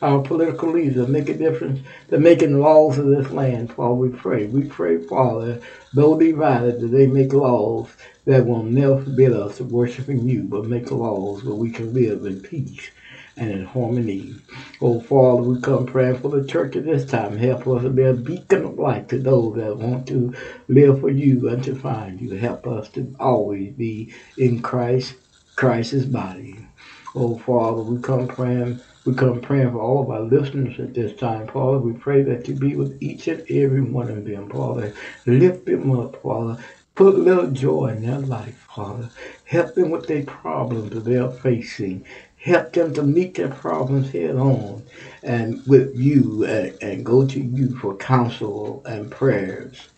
our 0.02 0.22
political 0.22 0.72
leaders 0.72 0.96
that 0.96 1.10
make 1.10 1.30
a 1.30 1.38
difference, 1.38 1.80
that 2.08 2.20
making 2.20 2.60
laws 2.60 2.98
of 2.98 3.08
this 3.08 3.30
land. 3.32 3.72
Father, 3.74 3.94
we 3.94 4.10
pray. 4.10 4.48
We 4.48 4.64
pray, 4.64 4.98
Father, 4.98 5.62
though 5.94 6.18
divided, 6.18 6.82
that 6.82 6.88
they 6.88 7.08
make 7.08 7.34
laws 7.34 7.90
that 8.26 8.46
will 8.46 8.64
never 8.64 9.02
forbid 9.02 9.34
us 9.34 9.58
from 9.58 9.70
worshiping 9.70 10.28
you, 10.28 10.44
but 10.44 10.66
make 10.66 10.90
laws 10.92 11.44
where 11.44 11.56
we 11.56 11.72
can 11.72 11.94
live 11.94 12.26
in 12.26 12.42
peace 12.42 12.90
and 13.38 13.52
in 13.52 13.66
harmony. 13.66 14.36
Oh, 14.82 15.00
Father, 15.00 15.44
we 15.44 15.62
come 15.62 15.86
praying 15.86 16.20
for 16.20 16.30
the 16.30 16.48
church 16.48 16.76
at 16.76 16.86
this 16.86 17.06
time. 17.06 17.38
Help 17.38 17.68
us 17.68 17.84
to 17.84 17.90
be 17.90 18.04
a 18.04 18.14
beacon 18.14 18.66
of 18.66 18.80
light 18.80 19.10
to 19.10 19.20
those 19.20 19.56
that 19.56 19.78
want 19.78 20.08
to 20.08 20.34
live 20.68 21.00
for 21.00 21.10
you 21.10 21.50
and 21.50 21.64
to 21.64 21.76
find 21.76 22.20
you. 22.20 22.32
Help 22.32 22.68
us 22.68 22.90
to 22.90 23.16
always 23.20 23.74
be 23.74 24.14
in 24.38 24.62
Christ, 24.62 25.16
Christ's 25.56 26.06
body. 26.06 26.68
Oh, 27.16 27.38
Father, 27.38 27.82
we 27.82 28.02
come 28.02 28.28
praying. 28.28 28.80
We 29.04 29.16
come 29.16 29.42
praying 29.42 29.72
for 29.72 29.82
all 29.82 30.04
of 30.04 30.12
our 30.12 30.22
listeners 30.22 30.80
at 30.80 30.94
this 30.94 31.18
time, 31.20 31.48
Father. 31.48 31.80
We 31.80 31.94
pray 31.94 32.22
that 32.22 32.48
you 32.48 32.54
be 32.54 32.76
with 32.76 33.02
each 33.02 33.28
and 33.28 33.42
every 33.50 33.82
one 33.82 34.10
of 34.10 34.26
them, 34.26 34.48
Father. 34.50 34.94
Lift 35.26 35.66
them 35.66 36.00
up, 36.00 36.22
Father. 36.22 36.64
Put 36.94 37.16
a 37.16 37.18
little 37.18 37.50
joy 37.50 37.88
in 37.88 38.06
their 38.06 38.20
life, 38.20 38.68
Father. 38.76 39.10
Help 39.46 39.74
them 39.74 39.90
with 39.90 40.06
their 40.06 40.24
problems 40.24 40.92
that 40.92 41.04
they're 41.06 41.32
facing. 41.32 42.06
Help 42.38 42.74
them 42.74 42.94
to 42.94 43.02
meet 43.02 43.34
their 43.36 43.50
problems 43.50 44.12
head 44.12 44.36
on 44.36 44.84
and 45.24 45.66
with 45.66 45.96
you 45.96 46.44
and, 46.46 46.78
and 46.84 47.06
go 47.06 47.26
to 47.26 47.40
you 47.40 47.76
for 47.78 47.96
counsel 47.96 48.84
and 48.86 49.10
prayers 49.10 49.90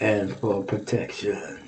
and 0.00 0.34
for 0.38 0.62
protection. 0.62 1.65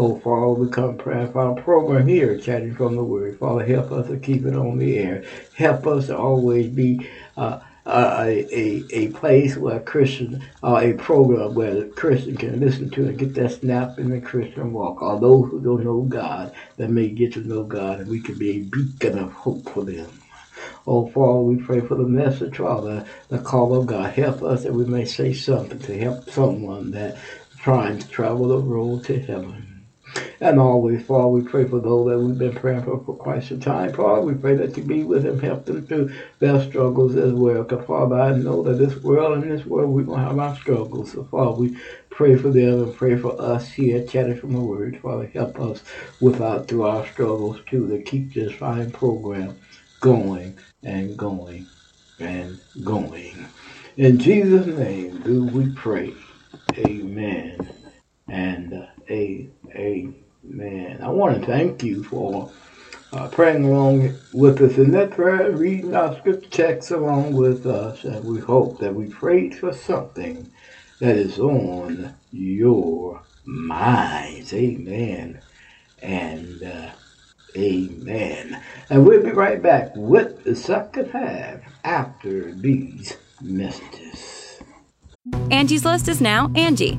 Oh, 0.00 0.16
Father, 0.20 0.60
we 0.60 0.70
come 0.70 0.96
praying 0.96 1.32
for 1.32 1.40
our 1.40 1.56
program 1.56 2.06
here, 2.06 2.38
chatting 2.38 2.72
from 2.72 2.94
the 2.94 3.02
Word. 3.02 3.36
Father, 3.36 3.66
help 3.66 3.90
us 3.90 4.06
to 4.06 4.16
keep 4.16 4.46
it 4.46 4.54
on 4.54 4.78
the 4.78 4.96
air. 4.96 5.24
Help 5.56 5.88
us 5.88 6.06
to 6.06 6.16
always 6.16 6.68
be 6.68 7.10
uh, 7.36 7.58
a, 7.84 8.46
a, 8.56 8.84
a 8.92 9.08
place 9.08 9.56
where 9.56 9.80
Christians, 9.80 10.40
or 10.62 10.80
a 10.80 10.92
program 10.92 11.54
where 11.54 11.74
the 11.74 11.86
Christian 11.86 12.36
can 12.36 12.60
listen 12.60 12.90
to 12.90 13.08
and 13.08 13.18
get 13.18 13.34
that 13.34 13.50
snap 13.50 13.98
in 13.98 14.10
the 14.10 14.20
Christian 14.20 14.72
walk. 14.72 15.02
Or 15.02 15.18
those 15.18 15.50
who 15.50 15.60
don't 15.60 15.82
know 15.82 16.02
God, 16.02 16.54
that 16.76 16.90
may 16.90 17.08
get 17.08 17.32
to 17.32 17.40
know 17.40 17.64
God, 17.64 17.98
and 17.98 18.08
we 18.08 18.20
can 18.20 18.38
be 18.38 18.50
a 18.50 18.60
beacon 18.60 19.18
of 19.18 19.32
hope 19.32 19.68
for 19.68 19.82
them. 19.82 20.06
Oh, 20.86 21.08
Father, 21.08 21.40
we 21.40 21.56
pray 21.56 21.80
for 21.80 21.96
the 21.96 22.04
message, 22.04 22.58
Father, 22.58 23.04
the 23.30 23.40
call 23.40 23.74
of 23.74 23.86
God. 23.86 24.12
Help 24.12 24.44
us 24.44 24.62
that 24.62 24.72
we 24.72 24.84
may 24.84 25.04
say 25.04 25.32
something 25.32 25.80
to 25.80 25.98
help 25.98 26.30
someone 26.30 26.92
that 26.92 27.16
trying 27.58 27.98
to 27.98 28.08
travel 28.08 28.46
the 28.46 28.58
road 28.58 29.02
to 29.06 29.18
heaven. 29.18 29.67
And 30.40 30.60
always, 30.60 31.04
Father, 31.04 31.28
we 31.28 31.42
pray 31.42 31.66
for 31.66 31.80
those 31.80 32.08
that 32.10 32.18
we've 32.20 32.38
been 32.38 32.54
praying 32.54 32.84
for 32.84 33.02
for 33.04 33.16
quite 33.16 33.42
some 33.42 33.60
time. 33.60 33.92
Father, 33.92 34.22
we 34.22 34.34
pray 34.34 34.54
that 34.54 34.76
you 34.76 34.84
be 34.84 35.02
with 35.04 35.24
them, 35.24 35.40
help 35.40 35.64
them 35.66 35.86
through 35.86 36.14
their 36.38 36.62
struggles 36.62 37.16
as 37.16 37.32
well. 37.32 37.64
Because, 37.64 37.86
Father, 37.86 38.20
I 38.20 38.32
know 38.34 38.62
that 38.62 38.78
this 38.78 38.96
world, 38.96 39.42
and 39.42 39.50
this 39.50 39.66
world, 39.66 39.90
we're 39.90 40.04
going 40.04 40.20
to 40.20 40.26
have 40.26 40.38
our 40.38 40.56
struggles. 40.56 41.12
So, 41.12 41.24
Father, 41.24 41.52
we 41.52 41.76
pray 42.10 42.36
for 42.36 42.50
them 42.50 42.82
and 42.84 42.94
pray 42.94 43.16
for 43.16 43.40
us 43.40 43.70
here, 43.70 44.06
chatting 44.06 44.38
from 44.38 44.52
the 44.52 44.60
Word. 44.60 45.00
Father, 45.02 45.26
help 45.26 45.58
us 45.60 45.82
without 46.20 46.68
through 46.68 46.84
our 46.84 47.06
struggles, 47.06 47.60
too, 47.68 47.88
to 47.88 48.02
keep 48.02 48.34
this 48.34 48.52
fine 48.52 48.92
program 48.92 49.58
going 50.00 50.58
and 50.84 51.16
going 51.16 51.70
and 52.18 52.60
going. 52.84 53.48
In 53.96 54.18
Jesus' 54.18 54.66
name 54.66 55.20
do 55.22 55.44
we 55.44 55.66
pray. 55.70 56.14
Amen 56.78 57.68
and 58.28 58.74
uh, 58.74 58.86
a, 59.10 59.48
amen. 59.74 61.00
I 61.02 61.08
want 61.08 61.40
to 61.40 61.46
thank 61.46 61.82
you 61.82 62.02
for 62.04 62.50
uh, 63.12 63.28
praying 63.28 63.64
along 63.64 64.14
with 64.32 64.60
us 64.60 64.76
in 64.76 64.90
that 64.92 65.12
prayer, 65.12 65.50
reading 65.52 65.94
our 65.94 66.16
scripture 66.18 66.50
text 66.50 66.90
along 66.90 67.34
with 67.34 67.66
us, 67.66 68.04
and 68.04 68.24
we 68.24 68.40
hope 68.40 68.78
that 68.80 68.94
we 68.94 69.08
prayed 69.08 69.54
for 69.54 69.72
something 69.72 70.50
that 71.00 71.16
is 71.16 71.38
on 71.38 72.14
your 72.32 73.22
minds. 73.44 74.52
Amen 74.52 75.40
and 76.02 76.62
uh, 76.62 76.90
amen. 77.56 78.62
And 78.90 79.06
we'll 79.06 79.22
be 79.22 79.30
right 79.30 79.62
back 79.62 79.92
with 79.94 80.44
the 80.44 80.54
second 80.54 81.10
half 81.10 81.60
after 81.84 82.52
these 82.52 83.16
messages. 83.40 84.60
Angie's 85.50 85.84
List 85.84 86.08
is 86.08 86.20
now 86.20 86.50
Angie, 86.54 86.98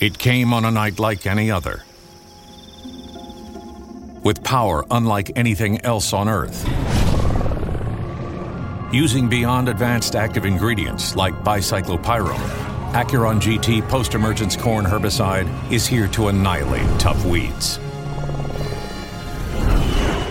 It 0.00 0.16
came 0.16 0.54
on 0.54 0.64
a 0.64 0.70
night 0.70 0.98
like 0.98 1.26
any 1.26 1.50
other. 1.50 1.82
With 4.24 4.42
power 4.42 4.86
unlike 4.90 5.32
anything 5.36 5.78
else 5.82 6.14
on 6.14 6.26
Earth. 6.26 6.66
Using 8.94 9.28
beyond 9.28 9.68
advanced 9.68 10.16
active 10.16 10.46
ingredients 10.46 11.16
like 11.16 11.34
bicyclopyrone, 11.44 12.40
Acuron 12.92 13.42
GT 13.42 13.86
post 13.90 14.14
emergence 14.14 14.56
corn 14.56 14.86
herbicide 14.86 15.46
is 15.70 15.86
here 15.86 16.08
to 16.08 16.28
annihilate 16.28 16.98
tough 16.98 17.22
weeds. 17.26 17.76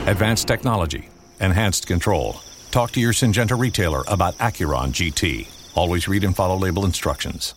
Advanced 0.07 0.47
technology, 0.47 1.09
enhanced 1.41 1.85
control. 1.85 2.37
Talk 2.71 2.89
to 2.91 2.99
your 2.99 3.13
Syngenta 3.13 3.57
retailer 3.57 4.03
about 4.07 4.35
Acuron 4.39 4.89
GT. 4.89 5.47
Always 5.77 6.07
read 6.07 6.23
and 6.23 6.35
follow 6.35 6.57
label 6.57 6.85
instructions. 6.85 7.53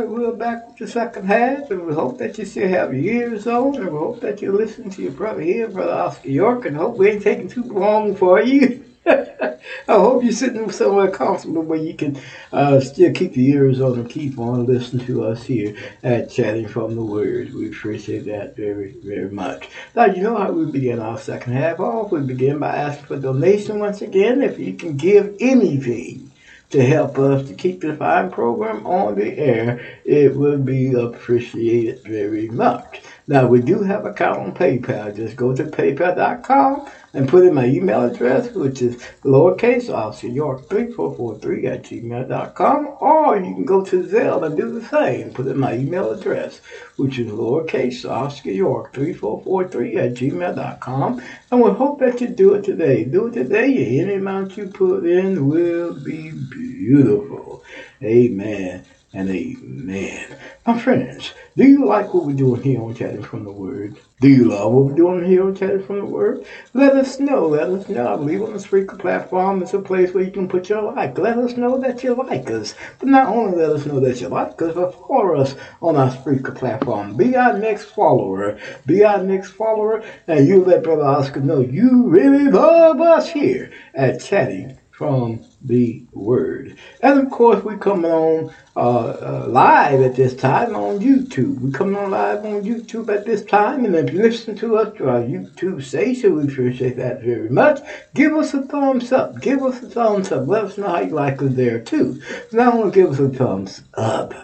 Right. 0.00 0.08
We're 0.08 0.32
back 0.32 0.66
with 0.66 0.78
the 0.78 0.88
second 0.88 1.26
half, 1.26 1.70
and 1.70 1.86
we 1.86 1.94
hope 1.94 2.18
that 2.18 2.38
you 2.38 2.44
still 2.44 2.68
have 2.68 2.94
your 2.94 3.04
ears 3.04 3.46
on, 3.46 3.76
and 3.76 3.86
we 3.86 3.98
hope 3.98 4.20
that 4.20 4.40
you 4.40 4.52
listen 4.52 4.90
to 4.90 5.02
your 5.02 5.12
brother 5.12 5.40
here, 5.40 5.68
Brother 5.68 5.92
Oscar 5.92 6.28
York, 6.28 6.64
and 6.64 6.76
hope 6.76 6.96
we 6.96 7.08
ain't 7.08 7.22
taking 7.22 7.48
too 7.48 7.64
long 7.64 8.14
for 8.14 8.40
you. 8.40 8.84
I 9.06 9.56
hope 9.88 10.22
you're 10.22 10.32
sitting 10.32 10.70
somewhere 10.70 11.10
comfortable 11.10 11.62
where 11.62 11.78
you 11.78 11.94
can 11.94 12.18
uh, 12.52 12.80
still 12.80 13.12
keep 13.12 13.36
your 13.36 13.64
ears 13.64 13.80
on 13.80 13.98
and 13.98 14.08
keep 14.08 14.38
on 14.38 14.66
listening 14.66 15.06
to 15.06 15.24
us 15.24 15.44
here 15.44 15.74
at 16.02 16.30
Chatting 16.30 16.68
from 16.68 16.94
the 16.94 17.02
Word. 17.02 17.52
We 17.54 17.68
appreciate 17.68 18.26
that 18.26 18.56
very, 18.56 18.94
very 19.02 19.30
much. 19.30 19.68
Now, 19.94 20.04
you 20.04 20.22
know 20.22 20.36
how 20.36 20.52
we 20.52 20.70
begin 20.70 21.00
our 21.00 21.18
second 21.18 21.54
half 21.54 21.80
off? 21.80 22.12
We 22.12 22.20
begin 22.20 22.58
by 22.58 22.76
asking 22.76 23.06
for 23.06 23.18
donation 23.18 23.80
once 23.80 24.02
again. 24.02 24.42
If 24.42 24.58
you 24.58 24.74
can 24.74 24.96
give 24.96 25.34
anything, 25.40 26.29
to 26.70 26.84
help 26.84 27.18
us 27.18 27.46
to 27.48 27.54
keep 27.54 27.80
the 27.80 27.94
fine 27.94 28.30
program 28.30 28.84
on 28.86 29.16
the 29.16 29.36
air, 29.38 29.80
it 30.04 30.34
would 30.34 30.64
be 30.64 30.92
appreciated 30.94 32.00
very 32.04 32.48
much. 32.48 33.02
Now, 33.30 33.46
we 33.46 33.60
do 33.60 33.82
have 33.82 34.06
an 34.06 34.10
account 34.10 34.38
on 34.40 34.54
PayPal. 34.54 35.14
Just 35.14 35.36
go 35.36 35.54
to 35.54 35.62
paypal.com 35.62 36.90
and 37.14 37.28
put 37.28 37.46
in 37.46 37.54
my 37.54 37.64
email 37.64 38.02
address, 38.02 38.52
which 38.56 38.82
is 38.82 38.96
lowercase 39.22 39.88
Oscar 39.88 40.26
York 40.26 40.68
3443 40.68 41.66
at 41.68 41.82
gmail.com, 41.84 42.96
or 42.98 43.36
you 43.36 43.54
can 43.54 43.64
go 43.64 43.84
to 43.84 44.02
Zelle 44.02 44.44
and 44.44 44.56
do 44.56 44.68
the 44.68 44.84
same. 44.84 45.32
Put 45.32 45.46
in 45.46 45.60
my 45.60 45.74
email 45.74 46.10
address, 46.10 46.60
which 46.96 47.20
is 47.20 47.30
lowercase 47.30 48.04
Oscar 48.04 48.50
York 48.50 48.92
3443 48.94 49.96
at 49.96 50.14
gmail.com, 50.14 51.22
and 51.52 51.62
we 51.62 51.70
hope 51.70 52.00
that 52.00 52.20
you 52.20 52.26
do 52.26 52.54
it 52.54 52.64
today. 52.64 53.04
Do 53.04 53.28
it 53.28 53.34
today. 53.34 54.00
Any 54.00 54.14
amount 54.14 54.56
you 54.56 54.66
put 54.66 55.06
in 55.06 55.46
will 55.46 55.94
be 55.94 56.32
beautiful. 56.32 57.62
Amen 58.02 58.84
and 59.12 59.28
amen. 59.28 60.36
My 60.66 60.78
friends, 60.78 61.32
do 61.56 61.64
you 61.64 61.84
like 61.84 62.14
what 62.14 62.24
we're 62.24 62.36
doing 62.36 62.62
here 62.62 62.80
on 62.80 62.94
Chatting 62.94 63.24
from 63.24 63.42
the 63.42 63.50
Word? 63.50 63.98
Do 64.20 64.28
you 64.28 64.44
love 64.44 64.72
what 64.72 64.84
we're 64.84 64.94
doing 64.94 65.24
here 65.24 65.44
on 65.44 65.56
Chatting 65.56 65.82
from 65.82 65.98
the 65.98 66.04
Word? 66.04 66.46
Let 66.74 66.94
us 66.94 67.18
know. 67.18 67.48
Let 67.48 67.68
us 67.70 67.88
know. 67.88 68.16
Believe 68.18 68.42
on 68.42 68.52
the 68.52 68.58
Spreaker 68.58 68.96
platform 68.96 69.60
it's 69.60 69.74
a 69.74 69.80
place 69.80 70.14
where 70.14 70.22
you 70.22 70.30
can 70.30 70.48
put 70.48 70.68
your 70.68 70.92
like. 70.92 71.18
Let 71.18 71.38
us 71.38 71.56
know 71.56 71.78
that 71.78 72.04
you 72.04 72.14
like 72.14 72.48
us. 72.50 72.74
But 73.00 73.08
not 73.08 73.26
only 73.26 73.56
let 73.56 73.70
us 73.70 73.84
know 73.84 73.98
that 73.98 74.20
you 74.20 74.28
like 74.28 74.62
us, 74.62 74.74
but 74.74 74.92
follow 74.92 75.40
us 75.40 75.56
on 75.82 75.96
our 75.96 76.10
Spreaker 76.10 76.54
platform. 76.54 77.16
Be 77.16 77.34
our 77.34 77.58
next 77.58 77.86
follower. 77.86 78.58
Be 78.86 79.02
our 79.02 79.22
next 79.22 79.50
follower, 79.50 80.04
and 80.28 80.46
you 80.46 80.64
let 80.64 80.84
Brother 80.84 81.04
Oscar 81.04 81.40
know 81.40 81.60
you 81.60 82.06
really 82.06 82.44
love 82.44 83.00
us 83.00 83.28
here 83.28 83.72
at 83.94 84.22
Chatting 84.22 84.78
from 84.92 85.42
the 85.62 86.02
Word. 86.12 86.76
And 87.02 87.18
of 87.18 87.30
course, 87.30 87.62
we 87.64 87.76
coming 87.76 88.10
on 88.10 88.52
uh, 88.76 88.80
uh, 88.80 89.46
live 89.48 90.00
at 90.00 90.16
this 90.16 90.34
time 90.34 90.74
on 90.74 91.00
YouTube. 91.00 91.60
We 91.60 91.72
coming 91.72 91.96
on 91.96 92.10
live 92.10 92.44
on 92.44 92.62
YouTube 92.62 93.14
at 93.14 93.26
this 93.26 93.44
time, 93.44 93.84
and 93.84 93.94
if 93.94 94.12
you 94.12 94.22
listen 94.22 94.56
to 94.56 94.76
us 94.78 94.96
through 94.96 95.08
our 95.08 95.20
YouTube 95.20 95.82
station, 95.82 96.36
we 96.36 96.44
appreciate 96.44 96.96
that 96.96 97.22
very 97.22 97.50
much. 97.50 97.80
Give 98.14 98.34
us 98.34 98.54
a 98.54 98.62
thumbs 98.62 99.12
up. 99.12 99.40
Give 99.40 99.62
us 99.62 99.82
a 99.82 99.88
thumbs 99.88 100.32
up. 100.32 100.46
Let 100.46 100.64
us 100.64 100.78
know 100.78 100.88
how 100.88 101.00
you 101.00 101.10
like 101.10 101.42
us 101.42 101.54
there 101.54 101.80
too. 101.80 102.20
Not 102.52 102.74
only 102.74 102.92
give 102.92 103.10
us 103.10 103.18
a 103.18 103.28
thumbs 103.28 103.82
up. 103.94 104.34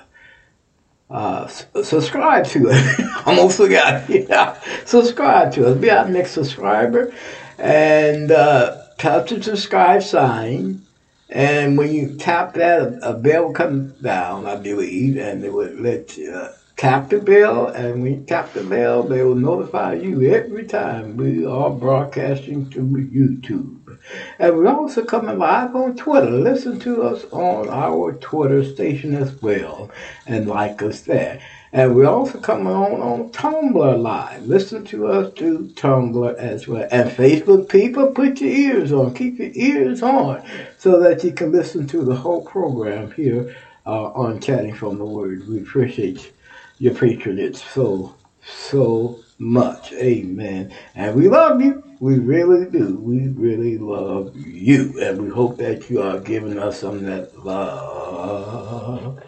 Uh, 1.09 1.47
subscribe 1.47 2.45
to 2.47 2.71
us. 2.71 3.01
Almost 3.27 3.57
forgot. 3.59 4.09
Yeah. 4.11 4.61
Subscribe 4.85 5.53
to 5.53 5.69
us. 5.69 5.79
Be 5.79 5.91
our 5.91 6.09
next 6.09 6.33
subscriber. 6.33 7.15
And 7.59 8.31
uh, 8.31 8.83
tap 8.99 9.29
the 9.29 9.43
subscribe 9.43 10.03
sign. 10.03 10.86
And 11.29 11.77
when 11.77 11.93
you 11.93 12.17
tap 12.17 12.55
that, 12.55 12.99
a, 13.03 13.13
bell 13.13 13.53
comes 13.53 13.93
down, 14.01 14.47
I 14.47 14.57
believe, 14.57 15.17
and 15.17 15.45
it 15.45 15.53
would 15.53 15.81
let 15.81 16.17
you 16.17 16.33
uh, 16.33 16.53
tap 16.77 17.11
the 17.11 17.19
bell. 17.19 17.67
And 17.67 18.03
when 18.03 18.15
you 18.15 18.25
tap 18.27 18.53
the 18.53 18.63
bell, 18.63 19.03
they 19.03 19.23
will 19.25 19.35
notify 19.35 19.95
you 19.95 20.33
every 20.33 20.67
time 20.67 21.17
we 21.17 21.45
are 21.45 21.71
broadcasting 21.71 22.71
to 22.71 22.81
YouTube. 22.81 23.99
And 24.39 24.57
we're 24.57 24.69
also 24.69 25.05
coming 25.05 25.39
live 25.39 25.75
on 25.75 25.97
Twitter. 25.97 26.31
Listen 26.31 26.79
to 26.81 27.03
us 27.03 27.25
on 27.33 27.69
our 27.69 28.13
Twitter 28.13 28.63
station 28.65 29.15
as 29.15 29.43
well 29.43 29.91
and 30.27 30.47
like 30.47 30.81
us 30.81 31.01
there. 31.01 31.41
And 31.73 31.95
we're 31.95 32.07
also 32.07 32.39
come 32.39 32.67
on 32.67 33.01
on 33.01 33.31
Tumblr 33.31 33.99
Live. 34.03 34.47
Listen 34.47 34.85
to 34.87 35.09
us 35.09 35.33
to 35.35 35.71
Tumblr 35.75 36.35
as 36.37 36.69
well. 36.69 36.89
And 36.91 37.11
Facebook 37.11 37.69
people, 37.69 38.13
put 38.13 38.41
your 38.41 38.51
ears 38.51 38.93
on. 38.93 39.15
Keep 39.15 39.39
your 39.39 39.51
ears 39.53 40.03
on 40.03 40.43
so 40.79 41.01
that 41.01 41.25
you 41.25 41.33
can 41.33 41.53
listen 41.53 41.87
to 41.89 42.05
the 42.05 42.15
whole 42.15 42.45
program 42.45 43.11
here 43.13 43.57
uh, 43.85 44.13
on 44.13 44.41
Chatting 44.41 44.75
from 44.75 44.99
the 44.99 45.05
Word. 45.05 45.49
We 45.49 45.59
appreciate 45.59 46.33
your 46.79 46.95
patronage 46.95 47.57
so, 47.57 48.15
so 48.45 49.19
much. 49.39 49.93
Amen. 49.93 50.73
And 50.95 51.17
we 51.17 51.29
love 51.29 51.61
you. 51.61 51.83
We 51.99 52.19
really 52.19 52.71
do. 52.71 52.97
We 52.97 53.29
really 53.29 53.79
love 53.79 54.37
you. 54.37 55.01
And 55.01 55.23
we 55.23 55.31
hope 55.31 55.57
that 55.59 55.91
you 55.91 56.03
are 56.03 56.21
giving 56.21 56.59
us 56.59 56.81
some 56.81 56.97
of 56.97 57.03
that 57.03 57.45
love 57.45 59.21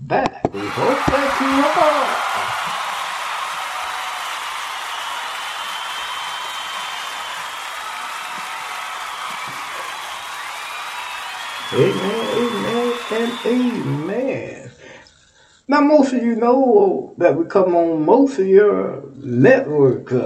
back. 0.00 0.52
We 0.52 0.60
hope 0.60 1.06
that 1.06 1.40
you 1.40 1.64
are. 1.82 2.26
Amen, 11.74 12.24
amen, 12.38 12.92
and 13.10 13.32
amen. 13.44 14.70
Now, 15.68 15.80
most 15.80 16.12
of 16.12 16.22
you 16.22 16.36
know 16.36 17.14
that 17.18 17.36
we 17.36 17.44
come 17.46 17.74
on 17.74 18.04
most 18.06 18.38
of 18.38 18.46
your 18.46 19.02
network, 19.16 20.12
uh, 20.12 20.16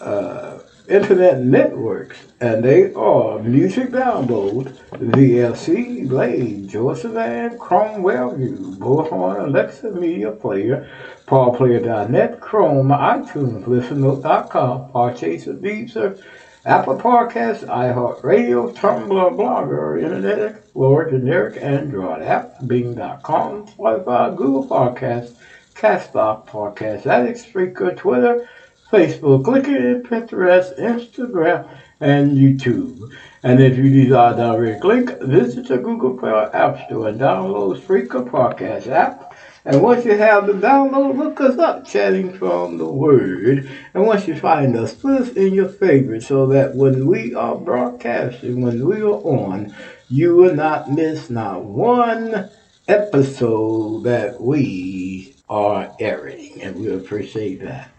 uh, 0.00 0.47
internet 0.88 1.42
networks, 1.42 2.16
and 2.40 2.64
they 2.64 2.92
are 2.94 3.38
Music 3.40 3.90
Download, 3.90 4.72
VLC, 4.92 6.08
Blade, 6.08 6.68
Joseph 6.68 7.12
Van, 7.12 7.58
Chrome 7.58 8.02
Wellview, 8.02 8.76
Bullhorn, 8.78 9.44
Alexa 9.44 9.90
Media 9.90 10.32
Player, 10.32 10.88
PaulPlayer.net, 11.26 12.40
Chrome, 12.40 12.88
iTunes, 12.88 13.64
ListenNote.com, 13.64 14.92
Podchaser, 14.92 15.60
Deezer, 15.60 16.22
Apple 16.64 16.96
Podcasts, 16.96 17.66
iHeartRadio, 17.66 18.74
Tumblr, 18.74 19.36
Blogger, 19.36 20.02
Internet 20.02 20.56
Explorer, 20.56 21.10
generic 21.10 21.62
Android 21.62 22.22
app, 22.22 22.66
Bing.com, 22.66 23.66
Spotify, 23.66 24.34
Google 24.36 24.66
Podcasts, 24.66 25.36
Castbox 25.74 26.46
Podcast 26.48 27.06
Addict, 27.06 27.38
Spreaker, 27.38 27.96
Twitter, 27.96 28.48
Facebook, 28.90 29.44
LinkedIn, 29.44 30.02
Pinterest, 30.02 30.78
Instagram, 30.78 31.68
and 32.00 32.38
YouTube. 32.38 33.12
And 33.42 33.60
if 33.60 33.76
you 33.76 33.90
desire 33.90 34.34
direct 34.34 34.82
link, 34.82 35.10
visit 35.20 35.68
the 35.68 35.76
Google 35.76 36.16
Play 36.16 36.32
App 36.32 36.86
Store 36.86 37.08
and 37.08 37.20
download 37.20 37.80
Spreaker 37.80 38.26
Podcast 38.26 38.86
app. 38.86 39.36
And 39.66 39.82
once 39.82 40.06
you 40.06 40.16
have 40.16 40.46
the 40.46 40.54
download, 40.54 41.18
look 41.18 41.38
us 41.38 41.58
up, 41.58 41.86
chatting 41.86 42.32
from 42.38 42.78
the 42.78 42.88
Word. 42.88 43.70
And 43.92 44.06
once 44.06 44.26
you 44.26 44.34
find 44.34 44.74
us, 44.74 44.94
put 44.94 45.20
us 45.20 45.32
in 45.34 45.52
your 45.52 45.68
favorites 45.68 46.28
so 46.28 46.46
that 46.46 46.74
when 46.74 47.06
we 47.06 47.34
are 47.34 47.56
broadcasting, 47.56 48.62
when 48.62 48.86
we 48.86 49.02
are 49.02 49.20
on, 49.20 49.74
you 50.08 50.34
will 50.34 50.54
not 50.54 50.90
miss 50.90 51.28
not 51.28 51.62
one 51.62 52.48
episode 52.88 54.04
that 54.04 54.40
we 54.40 55.34
are 55.50 55.94
airing. 56.00 56.62
And 56.62 56.76
we 56.76 56.94
appreciate 56.94 57.60
that 57.62 57.97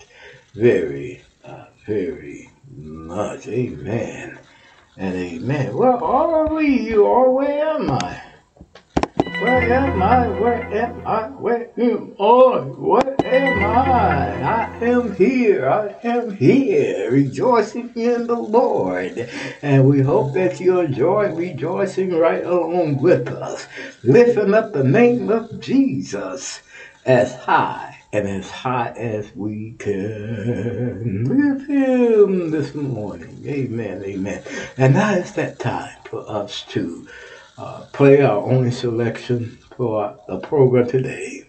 very, 0.53 1.21
uh, 1.43 1.65
very 1.85 2.49
much. 2.75 3.47
Amen. 3.47 4.39
And 4.97 5.15
amen. 5.15 5.75
Where 5.75 6.03
are 6.03 6.47
we? 6.53 6.89
You 6.89 7.05
are? 7.05 7.31
Where 7.31 7.67
am 7.69 7.91
I? 7.91 8.21
Where 9.39 9.73
am 9.73 10.03
I? 10.03 10.27
Where 10.27 10.63
am 10.73 11.07
I? 11.07 11.27
Where 11.29 11.69
am 11.77 12.15
I? 12.19 12.59
Where 12.59 13.25
am 13.25 13.63
I? 13.63 14.43
I 14.43 14.85
am 14.85 15.15
here. 15.15 15.69
I 15.69 15.95
am 16.03 16.35
here, 16.35 17.11
rejoicing 17.11 17.91
in 17.95 18.27
the 18.27 18.35
Lord. 18.35 19.29
And 19.61 19.87
we 19.87 20.01
hope 20.01 20.33
that 20.33 20.59
you 20.59 20.79
enjoy 20.81 21.33
rejoicing 21.33 22.15
right 22.15 22.43
along 22.43 23.01
with 23.01 23.29
us, 23.29 23.67
lifting 24.03 24.53
up 24.53 24.73
the 24.73 24.83
name 24.83 25.29
of 25.29 25.61
Jesus 25.61 26.61
as 27.05 27.33
high 27.35 27.88
and 28.11 28.27
as 28.27 28.49
high 28.49 28.89
as 28.97 29.35
we 29.35 29.75
can 29.77 31.25
lift 31.25 31.69
him 31.69 32.49
this 32.51 32.73
morning. 32.73 33.43
Amen, 33.45 34.03
amen. 34.03 34.43
And 34.77 34.93
now 34.93 35.13
it's 35.13 35.31
that 35.33 35.59
time 35.59 35.95
for 36.05 36.27
us 36.29 36.63
to 36.69 37.07
uh, 37.57 37.85
play 37.93 38.21
our 38.21 38.41
only 38.43 38.71
selection 38.71 39.57
for 39.75 40.17
the 40.27 40.39
program 40.39 40.87
today, 40.87 41.45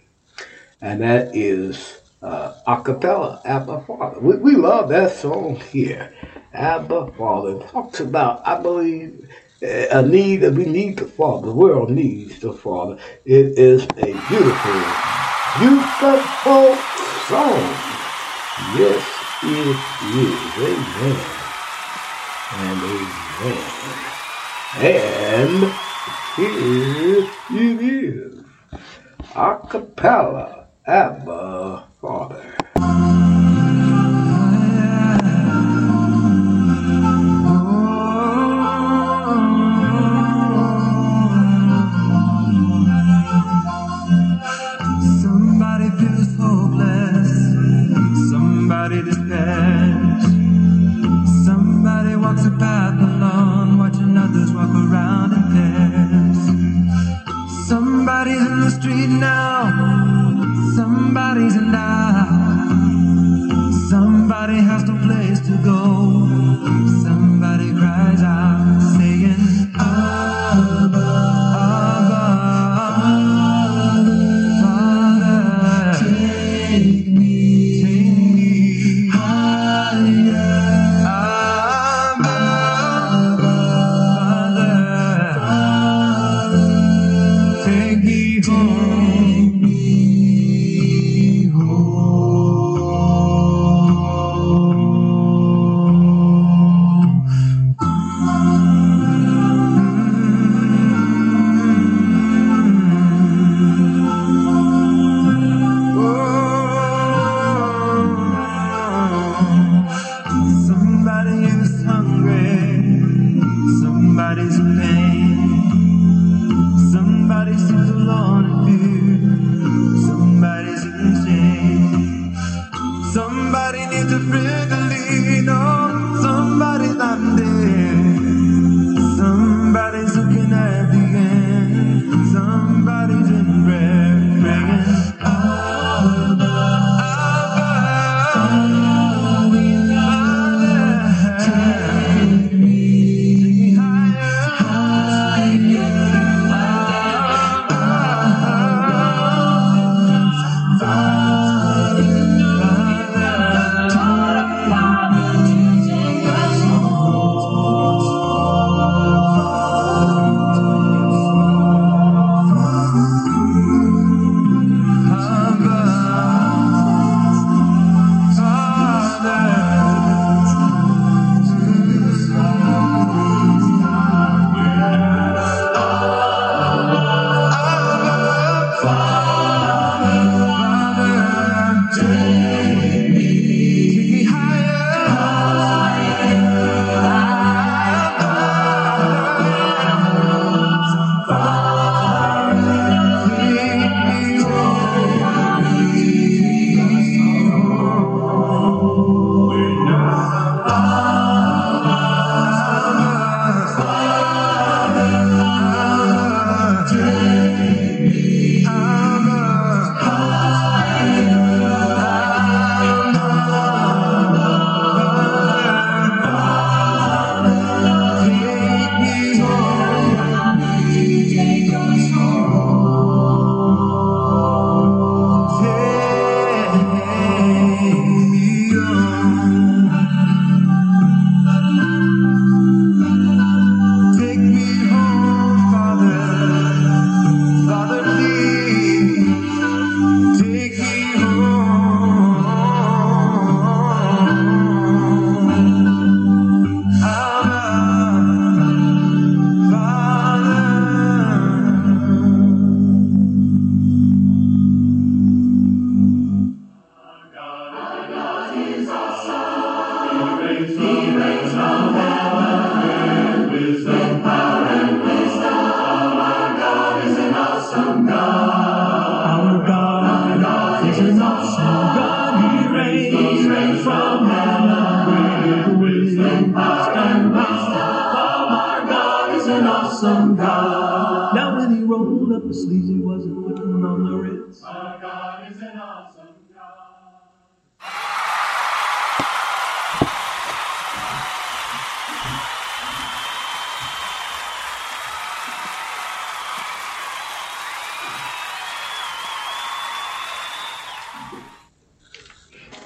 and 0.80 1.00
that 1.00 1.34
is 1.34 2.00
uh, 2.22 2.54
a 2.66 2.82
cappella, 2.82 3.40
Abba 3.44 3.80
Father. 3.82 4.20
We, 4.20 4.36
we 4.36 4.56
love 4.56 4.88
that 4.90 5.12
song 5.12 5.56
here, 5.72 6.12
Abba 6.52 7.12
Father. 7.12 7.58
Talks 7.68 8.00
about, 8.00 8.46
I 8.46 8.60
believe, 8.60 9.28
a 9.62 10.02
need 10.02 10.38
that 10.38 10.54
we 10.54 10.64
need 10.66 10.98
the 10.98 11.06
Father. 11.06 11.46
The 11.46 11.54
world 11.54 11.90
needs 11.90 12.38
the 12.40 12.52
Father. 12.52 12.98
It 13.24 13.58
is 13.58 13.84
a 13.84 14.12
beautiful, 14.28 14.82
beautiful 15.58 16.74
song. 17.26 17.64
Yes, 18.76 19.04
it 19.42 19.76
is. 20.14 20.40
Amen. 20.58 21.20
And 22.52 22.80
amen. 22.94 23.80
And 24.76 25.72
here 26.36 27.30
it 27.50 27.80
is. 27.82 28.44
A 29.34 29.58
cappella, 29.68 30.66
Abba 30.86 31.84
Father. 32.00 33.19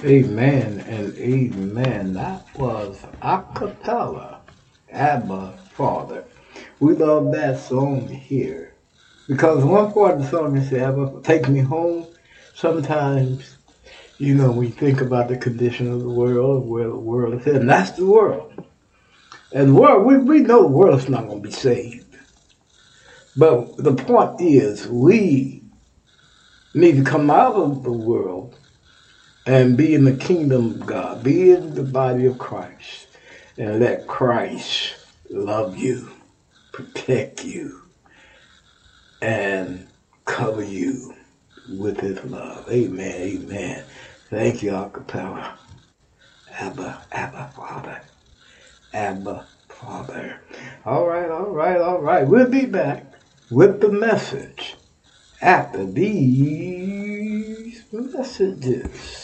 Amen 0.04 0.84
and 0.86 1.16
amen. 1.16 2.12
That 2.12 2.44
was 2.58 3.02
a 3.22 3.42
cappella, 3.54 4.42
Abba 4.90 5.56
Father. 5.70 6.24
We 6.78 6.92
love 6.92 7.32
that 7.32 7.58
song 7.58 8.08
here 8.08 8.74
because 9.26 9.64
one 9.64 9.94
part 9.94 10.16
of 10.16 10.22
the 10.22 10.28
song 10.28 10.58
is 10.58 10.70
Abba, 10.74 11.22
take 11.22 11.48
me 11.48 11.60
home. 11.60 12.06
Sometimes, 12.54 13.56
you 14.18 14.34
know, 14.34 14.52
we 14.52 14.68
think 14.68 15.00
about 15.00 15.28
the 15.28 15.38
condition 15.38 15.90
of 15.90 16.00
the 16.00 16.10
world, 16.10 16.68
where 16.68 16.88
the 16.88 16.96
world 16.96 17.40
is, 17.40 17.46
and 17.46 17.70
that's 17.70 17.92
the 17.92 18.04
world. 18.04 18.62
And 19.52 19.70
the 19.70 19.74
world, 19.74 20.04
we, 20.04 20.18
we 20.18 20.40
know 20.40 20.64
the 20.64 20.68
world's 20.68 21.08
not 21.08 21.28
going 21.28 21.42
to 21.42 21.48
be 21.48 21.54
saved. 21.54 22.18
But 23.38 23.78
the 23.78 23.94
point 23.94 24.38
is, 24.42 24.86
we 24.86 25.62
need 26.74 26.96
to 26.96 27.10
come 27.10 27.30
out 27.30 27.54
of 27.54 27.82
the 27.82 27.92
world 27.92 28.58
and 29.46 29.76
be 29.76 29.94
in 29.94 30.04
the 30.04 30.16
kingdom 30.16 30.66
of 30.66 30.86
God, 30.86 31.22
be 31.22 31.50
in 31.50 31.74
the 31.74 31.82
body 31.82 32.26
of 32.26 32.38
Christ, 32.38 33.08
and 33.58 33.80
let 33.80 34.06
Christ 34.06 34.94
love 35.30 35.76
you, 35.76 36.10
protect 36.72 37.44
you, 37.44 37.82
and 39.20 39.88
cover 40.24 40.64
you 40.64 41.14
with 41.68 42.00
his 42.00 42.22
love. 42.24 42.68
Amen, 42.70 43.20
amen. 43.20 43.84
Thank 44.30 44.62
you, 44.62 44.72
Acapella. 44.72 45.54
Abba, 46.50 47.04
Abba, 47.12 47.52
Father. 47.56 48.00
Abba, 48.92 49.46
Father. 49.68 50.40
All 50.84 51.06
right, 51.06 51.30
all 51.30 51.50
right, 51.50 51.80
all 51.80 52.00
right. 52.00 52.26
We'll 52.26 52.48
be 52.48 52.66
back 52.66 53.12
with 53.50 53.80
the 53.80 53.90
message 53.90 54.76
after 55.40 55.84
these 55.84 57.84
messages. 57.92 59.23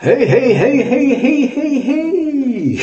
Hey, 0.00 0.26
hey, 0.26 0.54
hey, 0.54 0.82
hey, 0.82 1.14
hey, 1.14 1.46
hey, 1.46 2.78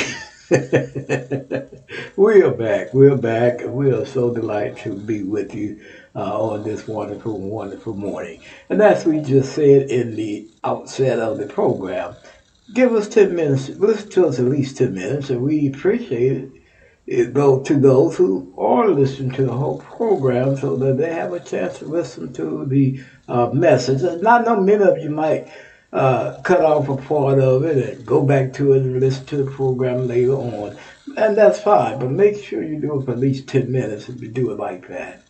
hey. 0.51 1.61
we 2.15 2.43
are 2.43 2.51
back. 2.51 2.93
We're 2.93 3.15
back. 3.15 3.61
We 3.65 3.91
are 3.91 4.05
so 4.05 4.31
delighted 4.31 4.77
to 4.83 4.95
be 4.95 5.23
with 5.23 5.55
you 5.55 5.79
uh, 6.15 6.39
on 6.39 6.61
this 6.61 6.87
wonderful, 6.87 7.39
wonderful 7.41 7.95
morning. 7.95 8.43
And 8.69 8.83
as 8.83 9.03
we 9.03 9.19
just 9.21 9.55
said 9.55 9.89
in 9.89 10.15
the 10.15 10.47
outset 10.63 11.17
of 11.17 11.39
the 11.39 11.47
program, 11.47 12.17
give 12.71 12.93
us 12.93 13.07
10 13.07 13.33
minutes, 13.35 13.69
listen 13.69 14.09
to 14.09 14.27
us 14.27 14.37
at 14.37 14.45
least 14.45 14.77
10 14.77 14.93
minutes, 14.93 15.31
and 15.31 15.41
we 15.41 15.65
appreciate 15.69 16.51
it. 17.07 17.33
Go 17.33 17.63
to 17.63 17.79
those 17.79 18.17
who 18.17 18.53
are 18.55 18.89
listening 18.89 19.31
to 19.31 19.45
the 19.45 19.53
whole 19.53 19.79
program 19.79 20.55
so 20.55 20.75
that 20.75 20.97
they 20.97 21.13
have 21.13 21.33
a 21.33 21.39
chance 21.39 21.79
to 21.79 21.85
listen 21.85 22.31
to 22.33 22.65
the 22.67 23.01
uh, 23.27 23.47
message. 23.51 24.03
I 24.03 24.39
know 24.43 24.61
many 24.61 24.83
of 24.83 24.99
you 24.99 25.09
might 25.09 25.47
uh, 25.93 26.41
cut 26.41 26.61
off 26.61 26.89
a 26.89 26.97
part 26.97 27.39
of 27.39 27.63
it 27.63 27.97
and 27.97 28.05
go 28.05 28.21
back 28.21 28.53
to 28.53 28.73
it 28.73 28.81
and 28.81 28.99
listen 28.99 29.25
to 29.25 29.37
the 29.37 29.51
program 29.51 30.07
later 30.07 30.33
on. 30.33 30.77
And 31.15 31.37
that's 31.37 31.59
fine, 31.59 31.99
but 31.99 32.11
make 32.11 32.43
sure 32.43 32.63
you 32.63 32.79
do 32.79 32.99
it 32.99 33.05
for 33.05 33.11
at 33.11 33.19
least 33.19 33.47
10 33.47 33.71
minutes 33.71 34.09
if 34.09 34.21
you 34.21 34.27
do 34.27 34.51
it 34.51 34.57
like 34.59 34.87
that. 34.89 35.21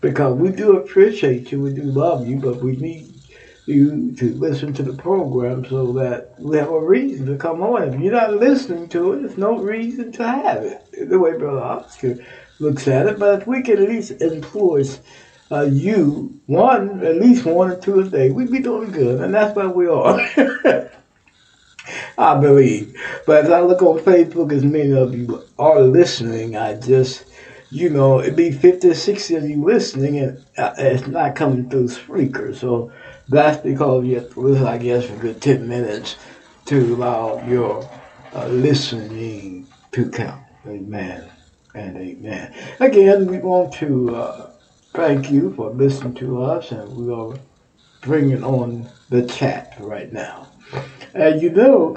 Because 0.00 0.36
we 0.36 0.50
do 0.50 0.76
appreciate 0.76 1.50
you, 1.52 1.60
we 1.60 1.74
do 1.74 1.82
love 1.82 2.26
you, 2.26 2.36
but 2.36 2.62
we 2.62 2.76
need 2.76 3.12
you 3.66 4.12
to 4.12 4.32
listen 4.34 4.72
to 4.72 4.82
the 4.82 4.92
program 4.92 5.64
so 5.68 5.92
that 5.92 6.34
we 6.38 6.56
have 6.56 6.70
a 6.70 6.80
reason 6.80 7.26
to 7.26 7.36
come 7.36 7.62
on. 7.62 7.82
If 7.82 8.00
you're 8.00 8.12
not 8.12 8.34
listening 8.34 8.88
to 8.90 9.12
it, 9.12 9.22
there's 9.22 9.36
no 9.36 9.58
reason 9.58 10.12
to 10.12 10.26
have 10.26 10.62
it. 10.62 11.10
The 11.10 11.18
way 11.18 11.36
Brother 11.36 11.60
Oscar 11.60 12.16
looks 12.60 12.86
at 12.88 13.06
it, 13.06 13.18
but 13.18 13.42
if 13.42 13.46
we 13.48 13.62
can 13.62 13.82
at 13.82 13.88
least 13.88 14.12
influence 14.20 15.00
uh, 15.50 15.62
you 15.62 16.40
one, 16.46 17.04
at 17.04 17.16
least 17.16 17.44
one 17.44 17.70
or 17.70 17.76
two 17.76 18.00
a 18.00 18.04
day, 18.04 18.30
we'd 18.30 18.50
be 18.50 18.60
doing 18.60 18.90
good, 18.90 19.20
and 19.20 19.34
that's 19.34 19.54
where 19.56 19.68
we 19.68 19.86
are. 19.86 20.20
I 22.18 22.40
believe. 22.40 22.96
But 23.26 23.44
as 23.44 23.50
I 23.50 23.60
look 23.60 23.82
on 23.82 24.00
Facebook, 24.00 24.52
as 24.52 24.64
many 24.64 24.92
of 24.92 25.14
you 25.14 25.44
are 25.58 25.80
listening, 25.80 26.56
I 26.56 26.74
just 26.74 27.24
you 27.70 27.90
know, 27.90 28.20
it'd 28.20 28.36
be 28.36 28.52
50 28.52 28.90
or 28.90 28.94
60 28.94 29.34
of 29.34 29.48
you 29.48 29.64
listening, 29.64 30.18
and 30.18 30.44
uh, 30.56 30.74
it's 30.78 31.06
not 31.06 31.34
coming 31.34 31.68
through 31.68 31.88
Spreaker. 31.88 32.54
So 32.54 32.92
that's 33.28 33.58
because 33.62 34.04
you 34.06 34.16
have 34.16 34.32
to 34.34 34.40
listen, 34.40 34.66
I 34.66 34.78
guess, 34.78 35.06
for 35.06 35.14
a 35.14 35.18
good 35.18 35.42
10 35.42 35.68
minutes 35.68 36.16
to 36.66 36.94
allow 36.94 37.44
your 37.46 37.88
uh, 38.34 38.46
listening 38.46 39.66
to 39.92 40.10
count. 40.10 40.42
Amen 40.66 41.28
and 41.74 41.96
amen. 41.96 42.54
Again, 42.80 43.26
we 43.26 43.38
want 43.38 43.72
to 43.74 44.16
uh, 44.16 44.50
thank 44.96 45.30
you 45.30 45.52
for 45.52 45.70
listening 45.72 46.14
to 46.14 46.42
us, 46.42 46.72
and 46.72 46.96
we 46.96 47.12
are 47.12 47.38
bringing 48.00 48.42
on 48.42 48.88
the 49.10 49.26
chat 49.26 49.76
right 49.78 50.10
now. 50.10 50.48
As 51.12 51.42
you 51.42 51.50
know, 51.50 51.94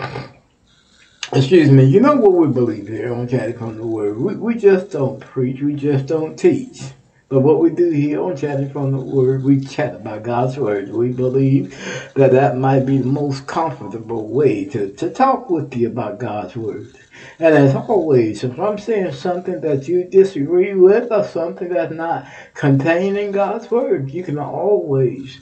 excuse 1.31 1.71
me, 1.71 1.85
you 1.85 2.01
know 2.01 2.17
what 2.17 2.33
we 2.33 2.47
believe 2.47 2.89
here 2.89 3.13
on 3.13 3.29
from 3.53 3.77
the 3.77 3.87
Word. 3.87 4.17
We, 4.17 4.35
we 4.35 4.55
just 4.55 4.91
don't 4.91 5.21
preach, 5.21 5.61
we 5.61 5.75
just 5.75 6.07
don't 6.07 6.37
teach. 6.37 6.81
But 7.29 7.41
what 7.41 7.59
we 7.59 7.71
do 7.71 7.91
here 7.91 8.21
on 8.23 8.37
Chatting 8.37 8.69
from 8.69 8.93
the 8.93 8.99
Word, 9.01 9.43
we 9.43 9.59
chat 9.59 9.95
about 9.95 10.23
God's 10.23 10.57
Word. 10.57 10.93
We 10.93 11.11
believe 11.11 11.75
that 12.15 12.31
that 12.31 12.55
might 12.57 12.85
be 12.85 12.99
the 12.99 13.05
most 13.05 13.47
comfortable 13.47 14.29
way 14.29 14.65
to, 14.67 14.91
to 14.93 15.09
talk 15.11 15.49
with 15.49 15.75
you 15.75 15.89
about 15.89 16.19
God's 16.19 16.55
Word. 16.55 16.97
And 17.39 17.55
as 17.55 17.75
always, 17.75 18.45
if 18.45 18.59
I'm 18.59 18.79
saying 18.79 19.13
something 19.13 19.61
that 19.61 19.89
you 19.89 20.05
disagree 20.05 20.73
with 20.75 21.11
or 21.11 21.23
something 21.25 21.69
that's 21.69 21.91
not 21.93 22.25
contained 22.55 23.17
in 23.17 23.31
God's 23.33 23.69
Word, 23.71 24.11
you 24.11 24.23
can 24.23 24.39
always 24.39 25.41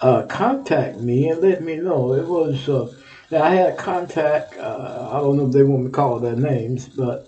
uh, 0.00 0.24
contact 0.24 0.96
me 0.96 1.28
and 1.28 1.42
let 1.42 1.62
me 1.62 1.76
know. 1.76 2.14
It 2.14 2.26
was, 2.26 2.68
uh, 2.68 2.86
I 3.32 3.50
had 3.54 3.76
contact, 3.78 4.56
uh, 4.58 5.10
I 5.12 5.20
don't 5.20 5.36
know 5.36 5.46
if 5.46 5.52
they 5.52 5.64
want 5.64 5.82
me 5.82 5.88
to 5.88 5.92
call 5.92 6.20
their 6.20 6.36
names, 6.36 6.88
but 6.94 7.26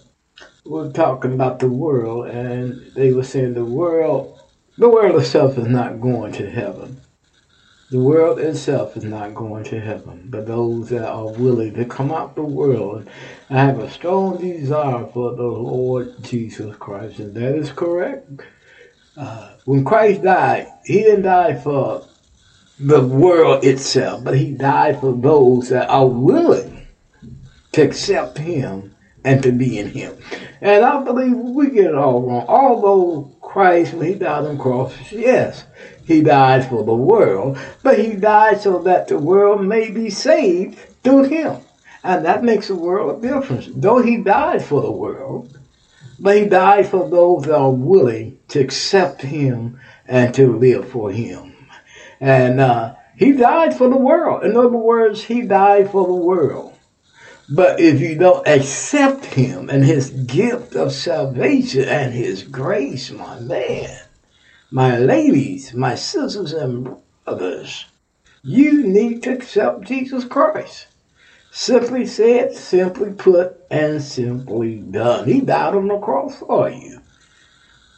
were 0.65 0.91
talking 0.91 1.35
about 1.35 1.59
the 1.59 1.69
world, 1.69 2.29
and 2.29 2.93
they 2.95 3.13
were 3.13 3.23
saying 3.23 3.55
the 3.55 3.65
world, 3.65 4.41
the 4.79 4.89
world 4.89 5.21
itself 5.21 5.59
is 5.59 5.69
not 5.69 6.01
going 6.01 6.33
to 6.33 6.51
heaven. 6.51 7.01
The 7.91 8.01
world 8.01 8.39
itself 8.39 8.97
is 8.97 9.05
not 9.05 9.35
going 9.35 9.65
to 9.65 9.81
heaven, 9.81 10.27
but 10.31 10.47
those 10.47 10.89
that 10.89 11.07
are 11.07 11.29
willing 11.29 11.75
to 11.75 11.85
come 11.85 12.11
out 12.11 12.35
the 12.35 12.43
world 12.43 13.09
I 13.51 13.59
have 13.59 13.79
a 13.79 13.91
strong 13.91 14.39
desire 14.39 15.07
for 15.07 15.37
the 15.37 15.43
Lord 15.43 16.15
Jesus 16.23 16.75
Christ, 16.77 17.19
and 17.19 17.35
that 17.35 17.55
is 17.55 17.71
correct. 17.71 18.27
Uh, 19.17 19.53
when 19.67 19.85
Christ 19.85 20.23
died, 20.23 20.67
he 20.85 21.01
didn't 21.01 21.23
die 21.23 21.55
for 21.55 22.07
the 22.81 23.03
world 23.03 23.65
itself, 23.65 24.25
but 24.25 24.37
he 24.37 24.53
died 24.53 24.99
for 25.01 25.13
those 25.13 25.69
that 25.69 25.91
are 25.91 26.07
willing 26.07 26.87
to 27.73 27.83
accept 27.83 28.39
him 28.39 28.94
and 29.25 29.43
to 29.43 29.51
be 29.51 29.79
in 29.79 29.89
him. 29.89 30.17
And 30.61 30.85
I 30.85 31.03
believe 31.03 31.37
we 31.37 31.71
get 31.71 31.87
it 31.87 31.95
all 31.95 32.23
wrong. 32.23 32.45
Although 32.47 33.35
Christ, 33.41 33.95
when 33.95 34.09
he 34.09 34.15
died 34.15 34.45
on 34.45 34.57
the 34.57 34.63
cross, 34.63 34.95
yes, 35.11 35.65
he 36.05 36.23
died 36.23 36.69
for 36.69 36.85
the 36.85 36.95
world, 36.95 37.59
but 37.83 37.99
he 37.99 38.15
died 38.15 38.61
so 38.61 38.83
that 38.83 39.09
the 39.09 39.19
world 39.19 39.65
may 39.65 39.91
be 39.91 40.11
saved 40.11 40.79
through 41.03 41.25
him. 41.25 41.57
And 42.03 42.25
that 42.27 42.45
makes 42.45 42.69
a 42.69 42.75
world 42.75 43.17
of 43.17 43.23
difference. 43.23 43.69
Though 43.75 44.03
he 44.03 44.19
died 44.19 44.63
for 44.63 44.83
the 44.83 44.91
world, 44.91 45.59
but 46.21 46.37
he 46.37 46.45
died 46.45 46.87
for 46.87 47.09
those 47.09 47.45
that 47.45 47.57
are 47.57 47.71
willing 47.71 48.39
to 48.49 48.61
accept 48.61 49.23
him 49.23 49.81
and 50.07 50.35
to 50.35 50.59
live 50.59 50.89
for 50.89 51.11
him. 51.11 51.55
And 52.21 52.61
uh, 52.61 52.95
he 53.17 53.33
died 53.33 53.75
for 53.75 53.89
the 53.89 53.97
world. 53.97 54.45
In 54.45 54.57
other 54.57 54.69
words, 54.69 55.25
he 55.25 55.43
died 55.43 55.91
for 55.91 56.07
the 56.07 56.15
world. 56.15 56.74
But 57.49 57.79
if 57.79 58.01
you 58.01 58.17
don't 58.17 58.47
accept 58.49 59.27
him 59.27 59.69
and 59.69 59.85
his 59.85 60.11
gift 60.11 60.75
of 60.75 60.93
salvation 60.93 61.85
and 61.87 62.13
his 62.13 62.43
grace, 62.43 63.11
my 63.11 63.39
man, 63.41 63.99
my 64.71 64.99
ladies, 64.99 65.75
my 65.75 65.95
sisters 65.95 66.53
and 66.53 66.97
brothers, 67.25 67.85
you 68.43 68.87
need 68.87 69.23
to 69.25 69.35
accept 69.35 69.83
Jesus 69.83 70.25
Christ. 70.25 70.87
Simply 71.51 72.07
said, 72.07 72.55
simply 72.55 73.13
put, 73.13 73.61
and 73.71 74.03
simply 74.03 74.77
done. 74.79 75.27
He 75.27 75.41
died 75.41 75.75
on 75.75 75.89
the 75.89 75.99
cross 75.99 76.37
for 76.39 76.69
you. 76.69 77.01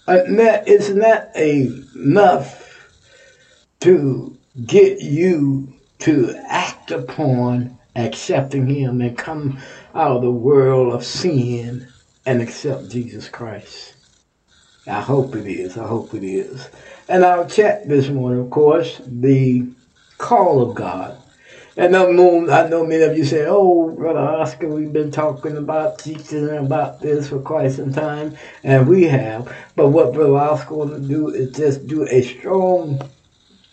And 0.06 0.38
that 0.38 0.68
is 0.68 0.94
not 0.94 1.34
enough 1.36 2.90
to 3.80 4.36
get 4.66 5.00
you 5.00 5.72
to 6.00 6.34
act 6.48 6.90
upon 6.90 7.75
accepting 7.96 8.66
him 8.66 9.00
and 9.00 9.16
come 9.16 9.58
out 9.94 10.16
of 10.16 10.22
the 10.22 10.30
world 10.30 10.92
of 10.92 11.04
sin 11.04 11.88
and 12.24 12.42
accept 12.42 12.90
Jesus 12.90 13.28
Christ. 13.28 13.94
I 14.86 15.00
hope 15.00 15.34
it 15.34 15.46
is. 15.46 15.76
I 15.76 15.86
hope 15.86 16.14
it 16.14 16.24
is. 16.24 16.68
And 17.08 17.24
our 17.24 17.46
chat 17.46 17.88
this 17.88 18.08
morning, 18.08 18.40
of 18.40 18.50
course, 18.50 19.00
the 19.06 19.66
call 20.18 20.62
of 20.62 20.74
God. 20.74 21.20
And 21.78 21.94
I 21.94 22.10
know, 22.10 22.48
I 22.50 22.68
know 22.68 22.86
many 22.86 23.02
of 23.02 23.16
you 23.18 23.24
say, 23.24 23.44
oh, 23.46 23.90
Brother 23.90 24.20
Oscar, 24.20 24.68
we've 24.68 24.92
been 24.92 25.10
talking 25.10 25.58
about 25.58 25.98
teaching 25.98 26.48
about 26.48 27.00
this 27.00 27.28
for 27.28 27.38
quite 27.40 27.72
some 27.72 27.92
time, 27.92 28.36
and 28.62 28.88
we 28.88 29.04
have. 29.04 29.54
But 29.74 29.88
what 29.88 30.14
Brother 30.14 30.36
Oscar 30.36 30.74
wants 30.74 30.94
to 30.94 31.00
do 31.00 31.28
is 31.28 31.54
just 31.54 31.86
do 31.86 32.06
a 32.08 32.22
strong, 32.22 33.02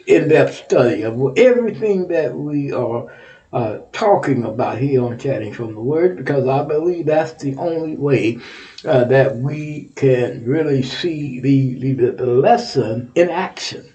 in-depth 0.06 0.66
study 0.66 1.04
of 1.04 1.38
everything 1.38 2.10
that 2.10 2.36
we 2.36 2.74
are 2.74 3.10
uh, 3.54 3.78
talking 3.92 4.44
about 4.44 4.80
here 4.80 5.04
on 5.04 5.18
Chatting 5.20 5.54
from 5.54 5.76
the 5.76 5.80
Word, 5.80 6.18
because 6.18 6.48
I 6.48 6.64
believe 6.64 7.06
that's 7.06 7.42
the 7.42 7.56
only 7.58 7.96
way 7.96 8.40
uh, 8.84 9.04
that 9.06 9.38
we 9.38 9.92
can 9.96 10.44
really 10.46 10.82
see 10.82 11.40
the, 11.40 11.76
the, 11.76 12.12
the 12.12 12.26
lesson 12.26 13.12
in 13.16 13.30
action. 13.30 13.94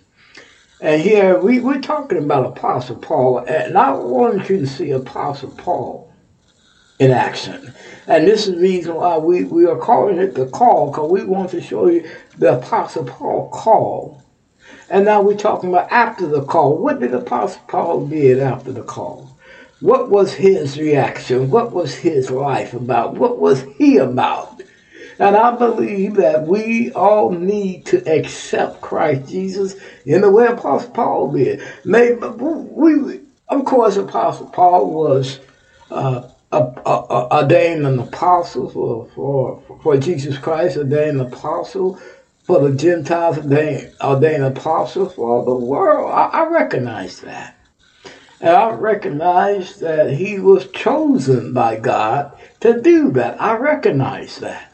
And 0.81 1.03
here 1.03 1.39
we, 1.41 1.59
we're 1.59 1.81
talking 1.81 2.19
about 2.19 2.47
Apostle 2.47 2.97
Paul, 2.97 3.39
and 3.49 3.77
I 3.77 3.91
want 3.91 4.49
you 4.49 4.61
to 4.61 4.67
see 4.67 4.93
Apostle 4.93 5.51
Paul 5.51 6.15
in 7.01 7.11
action. 7.11 7.75
And 8.07 8.29
this 8.29 8.47
is 8.47 8.55
the 8.55 8.61
reason 8.61 8.95
why 8.95 9.19
we, 9.19 9.43
we 9.45 9.67
are 9.67 9.77
calling 9.77 10.19
it 10.19 10.35
the 10.35 10.47
call, 10.47 10.91
because 10.91 11.11
we 11.11 11.25
want 11.25 11.51
to 11.51 11.61
show 11.61 11.89
you 11.89 12.09
the 12.39 12.59
Apostle 12.59 13.05
Paul 13.05 13.51
call. 13.51 14.23
And 14.89 15.05
now 15.05 15.21
we're 15.21 15.37
talking 15.37 15.71
about 15.71 15.91
after 15.91 16.27
the 16.27 16.45
call. 16.45 16.79
What 16.79 17.01
did 17.01 17.13
Apostle 17.13 17.63
Paul 17.67 18.07
did 18.07 18.39
after 18.39 18.73
the 18.73 18.85
call? 18.85 19.37
What 19.81 20.11
was 20.11 20.35
his 20.35 20.79
reaction? 20.79 21.51
What 21.51 21.73
was 21.73 21.95
his 21.95 22.31
life 22.31 22.75
about? 22.75 23.15
What 23.15 23.39
was 23.39 23.63
he 23.77 23.99
about? 23.99 24.61
And 25.21 25.37
I 25.37 25.57
believe 25.57 26.15
that 26.15 26.47
we 26.47 26.93
all 26.93 27.31
need 27.31 27.87
to 27.87 27.99
accept 28.09 28.81
Christ 28.81 29.31
Jesus 29.31 29.77
in 30.05 30.21
the 30.21 30.31
way 30.31 30.47
Apostle 30.47 30.91
Paul 30.91 31.33
did. 31.33 31.63
Maybe 31.85 32.17
we, 32.21 33.21
of 33.49 33.65
course, 33.65 33.97
Apostle 33.97 34.49
Paul 34.49 34.93
was 34.93 35.41
uh, 35.91 36.29
ordained 36.53 37.87
an 37.87 37.99
apostle 37.99 38.71
for, 38.71 39.09
for, 39.15 39.63
for 39.83 39.97
Jesus 39.97 40.39
Christ, 40.39 40.77
ordained 40.77 41.21
apostle 41.21 42.01
for 42.45 42.69
the 42.69 42.77
Gentiles, 42.77 43.39
ordained, 43.39 43.93
ordained 44.01 44.45
apostle 44.45 45.09
for 45.09 45.45
the 45.45 45.55
world. 45.55 46.11
I, 46.13 46.27
I 46.27 46.49
recognize 46.49 47.21
that. 47.21 47.58
And 48.41 48.51
I 48.51 48.71
recognize 48.71 49.81
that 49.81 50.13
he 50.13 50.39
was 50.39 50.71
chosen 50.71 51.53
by 51.53 51.77
God 51.77 52.33
to 52.61 52.81
do 52.81 53.11
that. 53.13 53.41
I 53.41 53.57
recognize 53.57 54.39
that. 54.39 54.73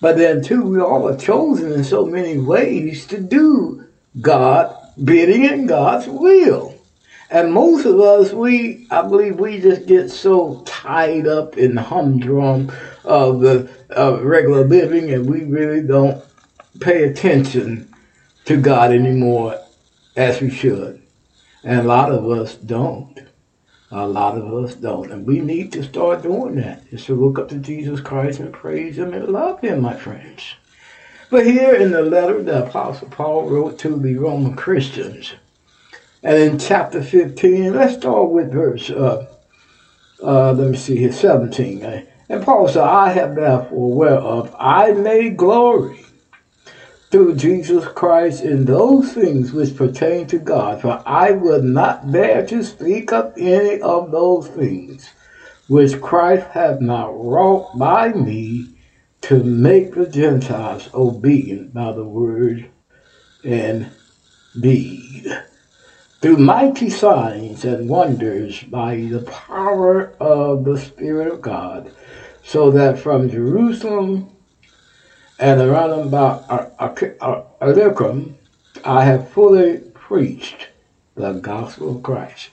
But 0.00 0.16
then, 0.16 0.42
too, 0.42 0.62
we 0.64 0.80
all 0.80 1.08
are 1.08 1.16
chosen 1.16 1.72
in 1.72 1.84
so 1.84 2.04
many 2.04 2.38
ways 2.38 3.06
to 3.06 3.20
do 3.20 3.86
God 4.20 4.76
bidding 5.02 5.44
in 5.44 5.66
God's 5.66 6.06
will. 6.06 6.74
And 7.30 7.52
most 7.52 7.86
of 7.86 7.98
us, 8.00 8.32
we, 8.32 8.86
I 8.90 9.02
believe, 9.02 9.40
we 9.40 9.60
just 9.60 9.86
get 9.86 10.10
so 10.10 10.62
tied 10.66 11.26
up 11.26 11.56
in 11.56 11.74
the 11.74 11.82
humdrum 11.82 12.70
of 13.04 13.40
the 13.40 13.70
of 13.90 14.22
regular 14.22 14.64
living, 14.64 15.10
and 15.10 15.26
we 15.26 15.44
really 15.44 15.82
don't 15.82 16.22
pay 16.80 17.04
attention 17.04 17.92
to 18.44 18.56
God 18.56 18.92
anymore 18.92 19.58
as 20.16 20.40
we 20.40 20.50
should. 20.50 21.03
And 21.64 21.80
a 21.80 21.82
lot 21.82 22.12
of 22.12 22.30
us 22.30 22.56
don't. 22.56 23.18
A 23.90 24.06
lot 24.06 24.36
of 24.36 24.52
us 24.52 24.74
don't. 24.74 25.10
And 25.10 25.26
we 25.26 25.40
need 25.40 25.72
to 25.72 25.82
start 25.82 26.22
doing 26.22 26.56
that. 26.56 26.82
Is 26.90 27.06
to 27.06 27.14
look 27.14 27.38
up 27.38 27.48
to 27.48 27.56
Jesus 27.56 28.00
Christ 28.00 28.40
and 28.40 28.52
praise 28.52 28.98
Him 28.98 29.14
and 29.14 29.28
love 29.28 29.60
Him, 29.60 29.80
my 29.80 29.94
friends. 29.94 30.42
But 31.30 31.46
here 31.46 31.74
in 31.74 31.90
the 31.90 32.02
letter 32.02 32.42
the 32.42 32.66
Apostle 32.66 33.08
Paul 33.08 33.48
wrote 33.48 33.78
to 33.78 33.96
the 33.96 34.14
Roman 34.16 34.54
Christians, 34.54 35.32
and 36.22 36.36
in 36.36 36.58
chapter 36.58 37.02
15, 37.02 37.74
let's 37.74 37.94
start 37.94 38.30
with 38.30 38.52
verse, 38.52 38.90
uh, 38.90 39.26
uh, 40.22 40.52
let 40.52 40.70
me 40.70 40.76
see 40.76 40.96
here, 40.96 41.12
17. 41.12 42.06
And 42.28 42.44
Paul 42.44 42.68
said, 42.68 42.82
I 42.82 43.10
have 43.12 43.34
therefore 43.34 43.92
whereof 43.94 44.54
I 44.58 44.92
may 44.92 45.30
glory 45.30 46.03
through 47.14 47.36
Jesus 47.36 47.86
Christ 47.86 48.42
in 48.42 48.64
those 48.64 49.12
things 49.12 49.52
which 49.52 49.76
pertain 49.76 50.26
to 50.26 50.36
God. 50.36 50.80
For 50.80 51.00
I 51.06 51.30
will 51.30 51.62
not 51.62 52.10
bear 52.10 52.44
to 52.46 52.64
speak 52.64 53.12
of 53.12 53.32
any 53.36 53.80
of 53.80 54.10
those 54.10 54.48
things 54.48 55.12
which 55.68 56.00
Christ 56.00 56.48
hath 56.50 56.80
not 56.80 57.10
wrought 57.10 57.78
by 57.78 58.08
me 58.08 58.66
to 59.20 59.44
make 59.44 59.94
the 59.94 60.08
Gentiles 60.08 60.92
obedient 60.92 61.72
by 61.72 61.92
the 61.92 62.02
word 62.02 62.68
and 63.44 63.92
deed. 64.58 65.40
Through 66.20 66.38
mighty 66.38 66.90
signs 66.90 67.64
and 67.64 67.88
wonders 67.88 68.60
by 68.64 68.96
the 68.96 69.22
power 69.22 70.16
of 70.18 70.64
the 70.64 70.78
Spirit 70.78 71.32
of 71.32 71.40
God, 71.40 71.92
so 72.42 72.72
that 72.72 72.98
from 72.98 73.30
Jerusalem 73.30 74.33
and 75.38 75.60
around 75.60 75.92
about 75.92 76.44
uh, 76.48 76.66
uh, 77.20 77.42
Illyricum 77.60 78.36
uh, 78.84 78.88
I 78.88 79.04
have 79.04 79.28
fully 79.30 79.78
preached 79.94 80.68
the 81.14 81.32
gospel 81.32 81.96
of 81.96 82.02
Christ. 82.02 82.50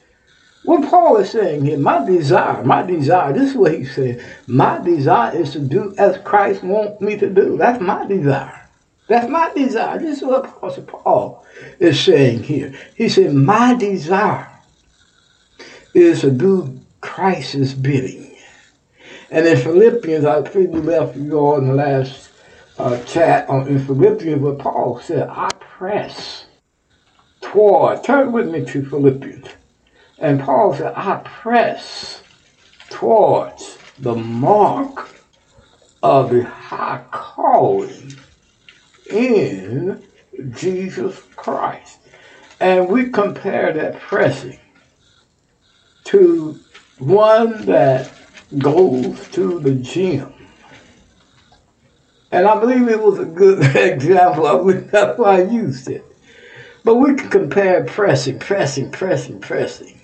What 0.63 0.87
Paul 0.89 1.17
is 1.17 1.31
saying 1.31 1.65
here, 1.65 1.77
my 1.77 2.05
desire, 2.05 2.63
my 2.63 2.83
desire, 2.83 3.33
this 3.33 3.51
is 3.51 3.57
what 3.57 3.73
he's 3.73 3.95
saying. 3.95 4.21
My 4.45 4.79
desire 4.79 5.35
is 5.35 5.51
to 5.53 5.59
do 5.59 5.93
as 5.97 6.19
Christ 6.19 6.63
wants 6.63 7.01
me 7.01 7.17
to 7.17 7.29
do. 7.29 7.57
That's 7.57 7.81
my 7.81 8.05
desire. 8.05 8.69
That's 9.07 9.27
my 9.27 9.51
desire. 9.53 9.97
This 9.99 10.17
is 10.17 10.23
what 10.23 10.45
Apostle 10.45 10.83
Paul 10.83 11.45
is 11.79 11.99
saying 11.99 12.43
here. 12.43 12.73
He 12.95 13.09
said, 13.09 13.33
My 13.33 13.73
desire 13.73 14.47
is 15.93 16.21
to 16.21 16.31
do 16.31 16.79
Christ's 17.01 17.73
bidding. 17.73 18.35
And 19.31 19.47
in 19.47 19.57
Philippians, 19.57 20.25
I 20.25 20.43
think 20.43 20.71
we 20.71 20.81
left 20.81 21.15
you 21.15 21.39
all 21.39 21.57
in 21.57 21.67
the 21.67 21.73
last 21.73 22.30
uh, 22.77 23.03
chat 23.03 23.49
on 23.49 23.67
in 23.67 23.85
Philippians, 23.85 24.41
what 24.41 24.59
Paul 24.59 24.99
said, 24.99 25.27
I 25.29 25.49
press 25.59 26.45
toward, 27.41 28.03
turn 28.03 28.31
with 28.31 28.49
me 28.49 28.65
to 28.65 28.85
Philippians. 28.85 29.47
And 30.17 30.39
Paul 30.39 30.75
said, 30.75 30.93
I 30.95 31.21
press 31.23 32.23
towards 32.89 33.77
the 33.99 34.15
mark 34.15 35.09
of 36.03 36.31
the 36.31 36.43
high 36.43 37.03
calling 37.11 38.13
in 39.09 40.03
Jesus 40.51 41.21
Christ. 41.35 41.99
And 42.59 42.87
we 42.87 43.09
compare 43.09 43.73
that 43.73 43.99
pressing 43.99 44.59
to 46.05 46.59
one 46.99 47.65
that 47.65 48.11
goes 48.57 49.27
to 49.29 49.59
the 49.59 49.73
gym. 49.75 50.33
And 52.31 52.47
I 52.47 52.59
believe 52.59 52.87
it 52.87 53.01
was 53.01 53.19
a 53.19 53.25
good 53.25 53.75
example 53.75 54.47
of 54.47 54.69
it. 54.69 54.91
That's 54.91 55.17
why 55.17 55.39
I 55.39 55.43
used 55.43 55.89
it. 55.89 56.05
But 56.83 56.95
we 56.95 57.15
can 57.15 57.29
compare 57.29 57.83
pressing, 57.83 58.39
pressing, 58.39 58.91
pressing, 58.91 59.39
pressing 59.39 60.01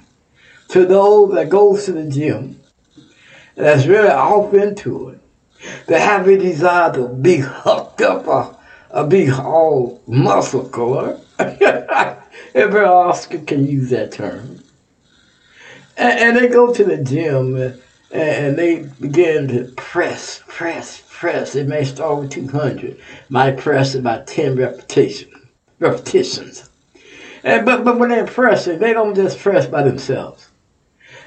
to 0.69 0.86
those 0.86 1.34
that 1.34 1.49
goes 1.49 1.86
to 1.86 1.93
the 1.93 2.05
gym, 2.09 2.59
that's 3.55 3.86
really 3.86 4.09
off 4.09 4.53
into 4.53 5.09
it, 5.09 5.19
that 5.88 6.01
have 6.01 6.28
a 6.28 6.38
desire 6.38 6.93
to 6.93 7.07
be 7.07 7.38
hooked 7.38 8.01
up 8.01 8.28
a, 8.28 8.57
a 8.91 9.07
big 9.07 9.32
all 9.32 10.01
muscular. 10.07 11.19
Every 11.39 12.84
Oscar 12.84 13.39
can 13.39 13.65
use 13.65 13.89
that 13.91 14.11
term. 14.11 14.63
And, 15.95 16.19
and 16.19 16.38
they 16.38 16.47
go 16.47 16.73
to 16.73 16.84
the 16.84 16.97
gym 16.97 17.55
uh, 17.55 17.71
and, 18.11 18.45
and 18.45 18.57
they 18.57 18.89
begin 18.99 19.47
to 19.49 19.71
press, 19.75 20.43
press, 20.47 21.03
press. 21.18 21.55
It 21.55 21.68
may 21.68 21.84
start 21.84 22.20
with 22.20 22.32
200, 22.32 22.99
My 23.30 23.51
press 23.51 23.95
about 23.95 24.28
10 24.28 24.55
repetitions. 24.55 25.34
repetitions. 25.80 26.70
And, 27.43 27.65
but, 27.65 27.84
but 27.84 27.97
when 27.97 28.09
they're 28.09 28.26
pressing, 28.26 28.80
they 28.80 28.93
don't 28.93 29.15
just 29.15 29.39
press 29.39 29.65
by 29.65 29.84
themselves. 29.84 30.49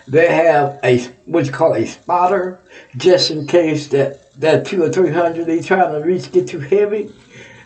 They 0.07 0.33
have 0.33 0.81
a 0.83 0.99
what 1.27 1.47
you 1.47 1.53
call 1.53 1.75
a 1.75 1.87
spotter, 1.87 2.59
just 2.97 3.31
in 3.31 3.47
case 3.47 3.89
that 3.89 4.33
that 4.41 4.67
two 4.67 4.83
or 4.83 4.91
three 4.91 5.13
hundred 5.13 5.47
they 5.47 5.61
trying 5.61 5.93
to 5.93 6.05
reach 6.05 6.33
get 6.33 6.49
too 6.49 6.59
heavy, 6.59 7.13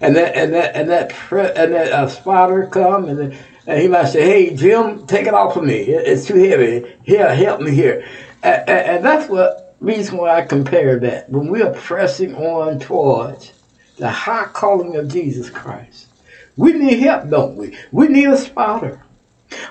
and 0.00 0.14
that 0.16 0.36
and 0.36 0.52
that 0.52 0.76
and 0.76 0.90
that 0.90 1.08
pre, 1.10 1.40
and 1.40 1.72
that 1.72 1.92
uh, 1.92 2.06
spotter 2.06 2.66
come 2.66 3.08
and, 3.08 3.38
and 3.66 3.80
he 3.80 3.88
might 3.88 4.08
say, 4.08 4.26
"Hey 4.26 4.54
Jim, 4.54 5.06
take 5.06 5.26
it 5.26 5.32
off 5.32 5.56
of 5.56 5.64
me. 5.64 5.76
It's 5.84 6.26
too 6.26 6.36
heavy. 6.36 6.92
Here, 7.04 7.34
help 7.34 7.62
me 7.62 7.70
here." 7.70 8.06
And, 8.42 8.68
and, 8.68 8.88
and 8.96 9.04
that's 9.04 9.30
what 9.30 9.63
reason 9.84 10.16
why 10.18 10.36
I 10.36 10.42
compare 10.42 10.98
that 11.00 11.30
when 11.30 11.48
we 11.48 11.62
are 11.62 11.72
pressing 11.72 12.34
on 12.34 12.78
towards 12.78 13.52
the 13.98 14.10
high 14.10 14.46
calling 14.46 14.96
of 14.96 15.08
Jesus 15.08 15.50
Christ. 15.50 16.08
We 16.56 16.72
need 16.72 17.00
help, 17.00 17.30
don't 17.30 17.56
we? 17.56 17.76
We 17.92 18.08
need 18.08 18.28
a 18.28 18.36
spotter. 18.36 19.02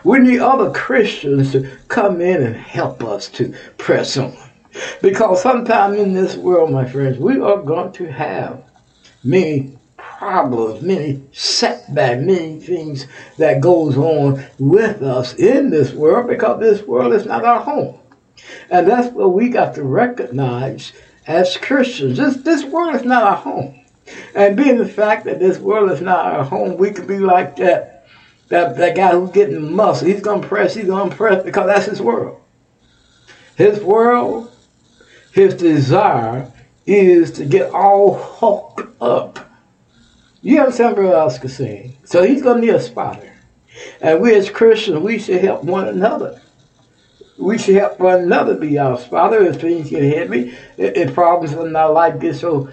We 0.04 0.20
need 0.20 0.40
other 0.40 0.72
Christians 0.72 1.52
to 1.54 1.78
come 1.88 2.22
in 2.22 2.42
and 2.42 2.56
help 2.56 3.04
us 3.04 3.28
to 3.30 3.54
press 3.78 4.18
on. 4.18 4.36
Because 5.02 5.42
sometimes 5.42 5.98
in 5.98 6.14
this 6.14 6.36
world, 6.36 6.72
my 6.72 6.86
friends, 6.86 7.18
we 7.18 7.40
are 7.40 7.62
going 7.62 7.92
to 7.94 8.12
have 8.12 8.64
many 9.24 9.78
problems, 9.98 10.82
many 10.82 11.22
setbacks, 11.32 12.22
many 12.22 12.60
things 12.60 13.08
that 13.38 13.62
goes 13.62 13.98
on 13.98 14.44
with 14.58 15.02
us 15.02 15.34
in 15.36 15.70
this 15.70 15.92
world 15.94 16.28
because 16.28 16.60
this 16.60 16.82
world 16.84 17.14
is 17.14 17.26
not 17.26 17.44
our 17.44 17.62
home. 17.62 18.00
And 18.70 18.88
that's 18.88 19.14
what 19.14 19.34
we 19.34 19.50
got 19.50 19.76
to 19.76 19.84
recognize 19.84 20.94
as 21.28 21.58
Christians. 21.58 22.18
This, 22.18 22.38
this 22.38 22.64
world 22.64 22.96
is 22.96 23.04
not 23.04 23.24
our 23.24 23.36
home. 23.36 23.80
And 24.36 24.58
being 24.58 24.78
the 24.78 24.88
fact 24.88 25.26
that 25.26 25.40
this 25.40 25.58
world 25.60 25.92
is 25.92 26.02
not 26.02 26.26
our 26.26 26.44
home, 26.44 26.78
we 26.78 26.92
could 26.92 27.08
be 27.08 27.20
like 27.20 27.56
that 27.58 27.94
that, 28.54 28.78
that 28.78 28.96
guy 28.96 29.12
who's 29.12 29.32
getting 29.32 29.76
muscle. 29.76 30.08
He's 30.08 30.22
gonna 30.22 30.48
press, 30.48 30.76
he's 30.76 30.86
gonna 30.86 31.16
press 31.16 31.44
because 31.44 31.66
that's 31.66 31.86
his 31.88 32.02
world. 32.02 32.40
His 33.56 33.80
world, 33.82 34.52
his 35.32 35.56
desire 35.56 36.52
is 36.86 37.32
to 37.32 37.46
get 37.46 37.72
all 37.74 38.14
hooked 38.14 39.02
up. 39.02 39.40
You 40.42 40.60
understand 40.60 40.98
what 40.98 41.16
I 41.16 41.24
was 41.24 41.56
saying? 41.56 41.98
So 42.04 42.22
he's 42.22 42.44
gonna 42.44 42.62
need 42.62 42.76
a 42.76 42.80
spotter. 42.80 43.34
And 44.02 44.22
we 44.22 44.36
as 44.36 44.52
Christians, 44.52 45.00
we 45.00 45.18
should 45.18 45.44
help 45.44 45.64
one 45.64 45.88
another. 45.88 46.40
We 47.38 47.58
should 47.58 47.76
help 47.76 48.00
one 48.00 48.22
another 48.22 48.56
be 48.56 48.78
our 48.78 48.98
Father, 48.98 49.44
if 49.44 49.60
things 49.60 49.90
get 49.90 50.04
heavy, 50.04 50.56
if, 50.78 50.96
if 50.96 51.14
problems 51.14 51.54
in 51.54 51.76
our 51.76 51.92
life 51.92 52.20
get 52.20 52.36
so 52.36 52.72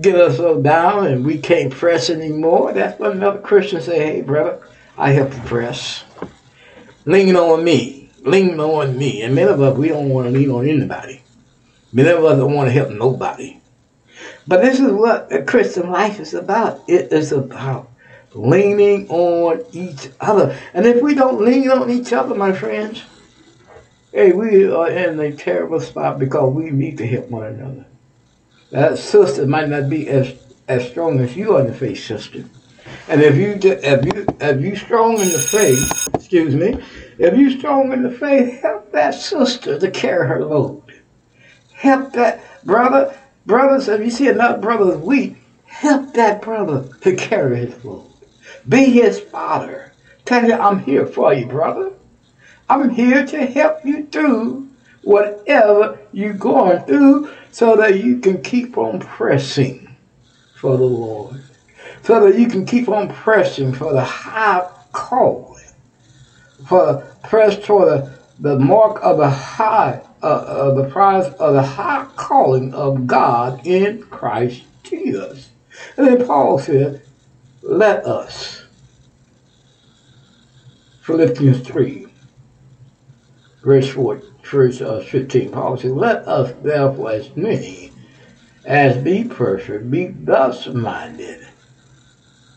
get 0.00 0.14
us 0.14 0.38
so 0.38 0.62
down 0.62 1.06
and 1.06 1.24
we 1.24 1.38
can't 1.38 1.72
press 1.72 2.08
anymore. 2.08 2.72
That's 2.72 2.98
when 2.98 3.12
another 3.12 3.40
Christian 3.40 3.80
say, 3.80 3.98
hey 3.98 4.22
brother, 4.22 4.66
I 4.96 5.10
help 5.10 5.34
you 5.34 5.40
press. 5.42 6.04
Lean 7.04 7.36
on 7.36 7.64
me. 7.64 8.10
Lean 8.20 8.58
on 8.60 8.96
me. 8.96 9.22
And 9.22 9.34
many 9.34 9.50
of 9.50 9.60
us 9.60 9.76
we 9.76 9.88
don't 9.88 10.08
want 10.08 10.26
to 10.28 10.32
lean 10.32 10.50
on 10.50 10.68
anybody. 10.68 11.22
Many 11.92 12.08
of 12.08 12.24
us 12.24 12.38
don't 12.38 12.54
want 12.54 12.68
to 12.68 12.72
help 12.72 12.90
nobody. 12.90 13.60
But 14.46 14.62
this 14.62 14.80
is 14.80 14.92
what 14.92 15.32
a 15.32 15.42
Christian 15.42 15.90
life 15.90 16.20
is 16.20 16.34
about. 16.34 16.82
It 16.88 17.12
is 17.12 17.32
about 17.32 17.90
leaning 18.34 19.08
on 19.08 19.64
each 19.72 20.08
other. 20.20 20.58
And 20.72 20.86
if 20.86 21.02
we 21.02 21.14
don't 21.14 21.44
lean 21.44 21.70
on 21.70 21.90
each 21.90 22.12
other, 22.12 22.34
my 22.34 22.52
friends, 22.52 23.02
hey, 24.12 24.32
we 24.32 24.70
are 24.70 24.90
in 24.90 25.18
a 25.18 25.32
terrible 25.32 25.80
spot 25.80 26.18
because 26.18 26.52
we 26.54 26.70
need 26.70 26.98
to 26.98 27.06
help 27.06 27.30
one 27.30 27.46
another. 27.46 27.86
That 28.70 28.98
sister 28.98 29.46
might 29.46 29.68
not 29.68 29.88
be 29.88 30.08
as 30.08 30.34
as 30.68 30.88
strong 30.88 31.20
as 31.20 31.36
you 31.36 31.56
are 31.56 31.60
in 31.60 31.66
the 31.66 31.74
faith, 31.74 32.04
sister. 32.04 32.44
And 33.08 33.20
if 33.20 33.36
you 33.36 33.58
if 33.62 34.04
you 34.04 34.26
if 34.40 34.60
you 34.60 34.76
strong 34.76 35.12
in 35.14 35.28
the 35.28 35.38
faith, 35.38 36.08
excuse 36.14 36.54
me, 36.54 36.82
if 37.18 37.36
you 37.36 37.58
strong 37.58 37.92
in 37.92 38.02
the 38.02 38.10
faith, 38.10 38.60
help 38.62 38.92
that 38.92 39.14
sister 39.14 39.78
to 39.78 39.90
carry 39.90 40.28
her 40.28 40.44
load. 40.44 40.82
Help 41.72 42.12
that 42.12 42.64
brother, 42.64 43.18
brothers. 43.44 43.88
If 43.88 44.00
you 44.00 44.10
see 44.10 44.28
another 44.28 44.58
brother 44.58 44.96
weak, 44.98 45.36
help 45.64 46.14
that 46.14 46.42
brother 46.42 46.88
to 47.00 47.16
carry 47.16 47.66
his 47.66 47.84
load. 47.84 48.10
Be 48.68 48.84
his 48.84 49.20
father. 49.20 49.92
Tell 50.24 50.44
him, 50.44 50.60
I'm 50.60 50.78
here 50.80 51.06
for 51.06 51.34
you, 51.34 51.46
brother. 51.46 51.92
I'm 52.72 52.88
here 52.88 53.26
to 53.26 53.44
help 53.44 53.84
you 53.84 54.06
through 54.06 54.66
whatever 55.02 55.98
you're 56.10 56.32
going 56.32 56.80
through 56.86 57.30
so 57.50 57.76
that 57.76 58.02
you 58.02 58.18
can 58.18 58.40
keep 58.40 58.78
on 58.78 58.98
pressing 58.98 59.94
for 60.54 60.78
the 60.78 60.84
Lord. 60.84 61.42
So 62.02 62.24
that 62.24 62.38
you 62.38 62.48
can 62.48 62.64
keep 62.64 62.88
on 62.88 63.08
pressing 63.08 63.74
for 63.74 63.92
the 63.92 64.02
high 64.02 64.66
calling. 64.92 65.66
For 66.66 67.14
press 67.24 67.62
toward 67.62 67.88
the, 67.88 68.18
the 68.38 68.58
mark 68.58 69.00
of 69.02 69.18
the 69.18 69.28
high, 69.28 70.00
uh, 70.22 70.26
uh, 70.26 70.72
the 70.72 70.88
prize 70.88 71.26
of 71.34 71.52
the 71.52 71.62
high 71.62 72.06
calling 72.16 72.72
of 72.72 73.06
God 73.06 73.66
in 73.66 74.02
Christ 74.04 74.62
Jesus. 74.82 75.50
And 75.98 76.06
then 76.06 76.26
Paul 76.26 76.58
said, 76.58 77.02
let 77.60 78.06
us. 78.06 78.64
Philippians 81.02 81.66
3, 81.66 82.06
verse 83.62 83.88
4, 83.88 84.22
verse 84.44 84.80
uh, 84.80 85.00
15. 85.00 85.50
Paul 85.50 85.76
Let 85.76 86.28
us 86.28 86.52
therefore, 86.62 87.12
as 87.12 87.34
many 87.36 87.92
as 88.64 89.02
be 89.02 89.24
perfect, 89.24 89.90
be 89.90 90.06
thus 90.06 90.66
minded. 90.68 91.46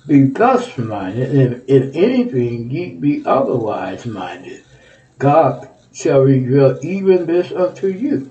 Be 0.08 0.26
thus 0.26 0.78
minded, 0.78 1.32
and 1.32 1.64
if 1.68 1.96
in 1.96 1.96
anything 1.96 2.70
ye 2.70 2.94
be 2.94 3.24
otherwise 3.26 4.06
minded, 4.06 4.64
God 5.18 5.68
shall 5.94 6.20
reveal 6.20 6.78
even 6.84 7.26
this 7.26 7.52
unto 7.52 7.88
you. 7.88 8.30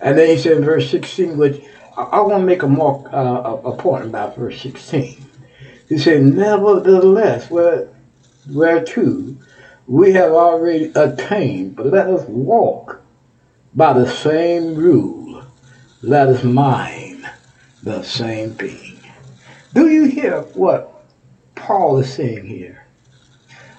And 0.00 0.18
then 0.18 0.30
he 0.30 0.36
said 0.36 0.58
in 0.58 0.64
verse 0.64 0.90
16, 0.90 1.38
which 1.38 1.62
I, 1.96 2.02
I 2.02 2.20
want 2.20 2.40
to 2.40 2.46
make 2.46 2.62
a 2.62 2.68
more 2.68 3.06
uh, 3.12 3.42
a, 3.42 3.54
a 3.70 3.76
point 3.76 4.04
about 4.04 4.34
verse 4.34 4.60
16. 4.60 5.24
He 5.88 5.98
said, 5.98 6.22
Nevertheless, 6.22 7.50
where, 7.50 7.88
whereto 8.48 9.36
we 9.90 10.12
have 10.12 10.30
already 10.30 10.92
attained, 10.94 11.74
but 11.74 11.86
let 11.86 12.06
us 12.06 12.24
walk 12.28 13.02
by 13.74 13.92
the 13.92 14.08
same 14.08 14.76
rule. 14.76 15.42
Let 16.00 16.28
us 16.28 16.44
mind 16.44 17.28
the 17.82 18.04
same 18.04 18.54
thing. 18.54 19.00
Do 19.74 19.88
you 19.88 20.04
hear 20.04 20.42
what 20.54 21.02
Paul 21.56 21.98
is 21.98 22.14
saying 22.14 22.46
here? 22.46 22.86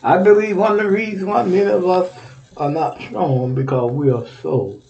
I 0.03 0.22
believe 0.22 0.57
one 0.57 0.74
of 0.74 0.80
the 0.80 0.91
reasons 0.91 1.24
why 1.24 1.43
many 1.43 1.72
of 1.72 1.88
us 1.88 2.14
are 2.57 2.70
not 2.70 2.99
strong 2.99 3.55
because 3.55 3.93
we 3.93 4.12
are 4.12 4.28
so, 4.41 4.82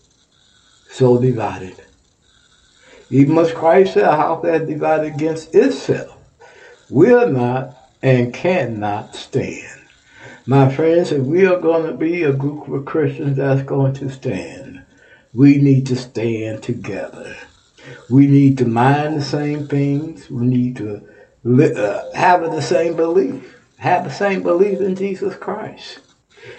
so 0.90 1.22
divided. 1.22 1.76
Even 3.12 3.38
as 3.38 3.54
Christ 3.54 3.94
said, 3.94 4.06
house 4.06 4.42
that 4.42 4.66
divided 4.66 5.14
against 5.14 5.54
itself 5.54 6.18
will 6.90 7.30
not 7.30 7.78
and 8.02 8.34
cannot 8.34 9.14
stand. 9.14 9.81
My 10.52 10.68
friends, 10.68 11.14
if 11.14 11.22
we 11.22 11.46
are 11.46 11.62
going 11.62 11.86
to 11.86 11.94
be 11.94 12.24
a 12.24 12.34
group 12.34 12.68
of 12.68 12.84
Christians 12.84 13.38
that's 13.38 13.62
going 13.62 13.94
to 13.94 14.10
stand, 14.10 14.82
we 15.34 15.58
need 15.60 15.88
to 15.88 15.96
stand 15.96 16.62
together. 16.62 17.38
We 18.10 18.28
need 18.28 18.58
to 18.58 18.66
mind 18.66 19.16
the 19.16 19.22
same 19.22 19.66
things. 19.70 20.30
We 20.30 20.46
need 20.46 20.76
to 20.76 21.08
li- 21.46 21.74
uh, 21.74 22.02
have 22.16 22.42
the 22.42 22.62
same 22.62 22.98
belief, 22.98 23.56
have 23.78 24.04
the 24.04 24.10
same 24.10 24.44
belief 24.44 24.82
in 24.82 24.98
Jesus 24.98 25.38
Christ. 25.38 26.02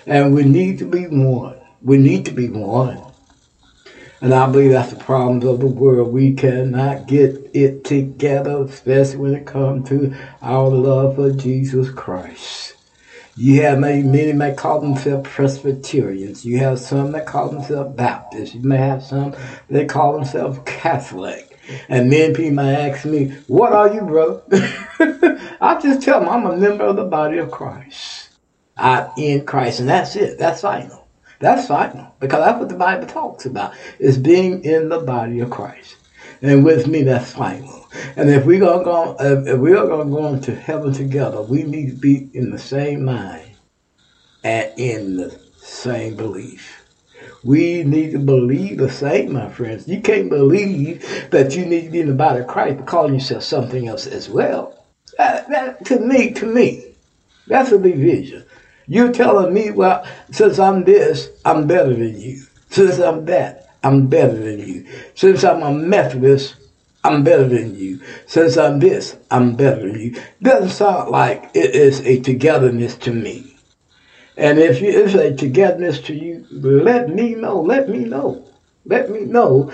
And 0.06 0.32
we 0.32 0.44
need 0.44 0.78
to 0.78 0.86
be 0.86 1.06
one. 1.06 1.60
We 1.82 1.98
need 1.98 2.24
to 2.24 2.32
be 2.32 2.48
one. 2.48 2.98
And 4.22 4.32
I 4.32 4.50
believe 4.50 4.70
that's 4.70 4.94
the 4.94 5.04
problems 5.04 5.44
of 5.44 5.60
the 5.60 5.66
world. 5.66 6.14
We 6.14 6.32
cannot 6.32 7.06
get 7.06 7.50
it 7.52 7.84
together, 7.84 8.62
especially 8.62 9.18
when 9.18 9.34
it 9.34 9.44
comes 9.44 9.86
to 9.90 10.14
our 10.40 10.70
love 10.70 11.16
for 11.16 11.30
Jesus 11.30 11.90
Christ. 11.90 12.72
You 13.34 13.62
have 13.62 13.78
many, 13.78 14.02
many 14.02 14.34
may 14.34 14.54
call 14.54 14.80
themselves 14.80 15.28
Presbyterians. 15.30 16.44
You 16.44 16.58
have 16.58 16.78
some 16.78 17.12
that 17.12 17.24
call 17.24 17.48
themselves 17.48 17.96
Baptists. 17.96 18.54
You 18.54 18.60
may 18.62 18.76
have 18.76 19.02
some 19.02 19.34
that 19.70 19.88
call 19.88 20.12
themselves 20.12 20.58
Catholic. 20.66 21.58
And 21.88 22.10
many 22.10 22.34
people 22.34 22.56
may 22.56 22.90
ask 22.90 23.06
me, 23.06 23.28
What 23.46 23.72
are 23.72 23.92
you, 23.94 24.02
brother? 24.02 24.42
I 25.60 25.80
just 25.80 26.02
tell 26.02 26.20
them 26.20 26.28
I'm 26.28 26.44
a 26.44 26.56
member 26.56 26.84
of 26.84 26.96
the 26.96 27.04
body 27.04 27.38
of 27.38 27.50
Christ. 27.50 28.28
I'm 28.76 29.10
in 29.16 29.46
Christ, 29.46 29.80
and 29.80 29.88
that's 29.88 30.14
it. 30.14 30.38
That's 30.38 30.60
final. 30.60 31.08
That's 31.38 31.66
final. 31.66 32.14
Because 32.20 32.44
that's 32.44 32.58
what 32.58 32.68
the 32.68 32.76
Bible 32.76 33.06
talks 33.06 33.46
about, 33.46 33.74
is 33.98 34.18
being 34.18 34.62
in 34.64 34.90
the 34.90 35.00
body 35.00 35.40
of 35.40 35.50
Christ. 35.50 35.96
And 36.42 36.64
with 36.64 36.88
me, 36.88 37.04
that's 37.04 37.32
final. 37.32 37.86
And 38.16 38.28
if 38.28 38.44
we're 38.44 38.58
gonna 38.58 38.84
go, 38.84 39.16
if 39.20 39.58
we 39.58 39.72
are 39.74 39.86
gonna 39.86 40.10
go 40.10 40.26
into 40.26 40.54
heaven 40.54 40.92
together, 40.92 41.40
we 41.40 41.62
need 41.62 41.90
to 41.90 41.96
be 41.96 42.28
in 42.34 42.50
the 42.50 42.58
same 42.58 43.04
mind 43.04 43.52
and 44.42 44.72
in 44.76 45.16
the 45.16 45.38
same 45.56 46.16
belief. 46.16 46.82
We 47.44 47.84
need 47.84 48.12
to 48.12 48.18
believe 48.18 48.78
the 48.78 48.90
same, 48.90 49.32
my 49.32 49.48
friends. 49.48 49.86
You 49.86 50.00
can't 50.00 50.28
believe 50.28 51.30
that 51.30 51.54
you 51.54 51.64
need 51.64 51.84
to 51.84 51.90
be 51.90 52.00
in 52.00 52.08
the 52.08 52.14
body 52.14 52.40
of 52.40 52.48
Christ 52.48 52.78
but 52.78 52.86
calling 52.86 53.14
yourself 53.14 53.44
something 53.44 53.86
else 53.86 54.06
as 54.06 54.28
well. 54.28 54.84
That, 55.18 55.48
that, 55.50 55.84
to 55.86 56.00
me, 56.00 56.32
to 56.34 56.46
me, 56.46 56.94
that's 57.46 57.70
a 57.70 57.78
division. 57.78 58.44
You're 58.86 59.12
telling 59.12 59.54
me, 59.54 59.70
well, 59.70 60.04
since 60.32 60.58
I'm 60.58 60.84
this, 60.84 61.30
I'm 61.44 61.66
better 61.68 61.94
than 61.94 62.20
you. 62.20 62.42
Since 62.70 62.98
I'm 62.98 63.24
that, 63.26 63.61
I'm 63.84 64.06
better 64.06 64.34
than 64.34 64.60
you. 64.60 64.86
Since 65.14 65.42
I'm 65.44 65.62
a 65.62 65.72
Methodist, 65.72 66.56
I'm 67.04 67.24
better 67.24 67.48
than 67.48 67.74
you. 67.74 68.00
Since 68.26 68.56
I'm 68.56 68.78
this, 68.78 69.16
I'm 69.30 69.56
better 69.56 69.88
than 69.88 69.98
you. 69.98 70.22
Doesn't 70.40 70.70
sound 70.70 71.10
like 71.10 71.50
it 71.54 71.74
is 71.74 72.00
a 72.06 72.20
togetherness 72.20 72.96
to 72.98 73.12
me. 73.12 73.56
And 74.36 74.58
if 74.58 74.80
it's 74.80 75.14
a 75.14 75.34
togetherness 75.34 76.00
to 76.02 76.14
you, 76.14 76.46
let 76.52 77.08
me 77.08 77.34
know. 77.34 77.60
Let 77.60 77.88
me 77.88 78.04
know. 78.04 78.46
Let 78.84 79.10
me 79.10 79.20
know. 79.20 79.72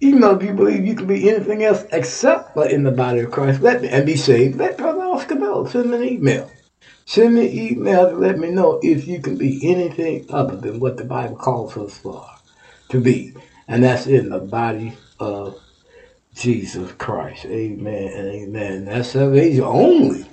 Even 0.00 0.20
though 0.20 0.40
you 0.40 0.52
believe 0.52 0.86
you 0.86 0.94
can 0.94 1.08
be 1.08 1.28
anything 1.28 1.64
else 1.64 1.84
except 1.92 2.56
in 2.56 2.84
the 2.84 2.92
body 2.92 3.20
of 3.20 3.32
Christ, 3.32 3.60
let 3.60 3.82
me 3.82 3.88
and 3.88 4.06
be 4.06 4.14
saved. 4.14 4.58
Let 4.58 4.78
Brother 4.78 5.00
Oscar 5.00 5.34
know. 5.34 5.66
Send 5.66 5.90
me 5.90 5.96
an 5.96 6.04
email. 6.04 6.52
Send 7.04 7.34
me 7.34 7.46
an 7.46 7.72
email 7.72 8.10
to 8.10 8.16
let 8.16 8.38
me 8.38 8.50
know 8.50 8.78
if 8.80 9.08
you 9.08 9.20
can 9.20 9.36
be 9.36 9.68
anything 9.68 10.26
other 10.30 10.56
than 10.56 10.78
what 10.78 10.96
the 10.96 11.04
Bible 11.04 11.36
calls 11.36 11.76
us 11.76 11.98
for 11.98 12.37
to 12.88 13.00
be. 13.00 13.34
And 13.66 13.84
that's 13.84 14.06
in 14.06 14.30
the 14.30 14.38
body 14.38 14.96
of 15.20 15.60
Jesus 16.34 16.92
Christ. 16.92 17.44
Amen 17.46 18.12
and 18.12 18.28
amen. 18.28 18.84
That's 18.84 19.10
uh, 19.10 19.20
salvation 19.20 19.64
only. 19.64 20.24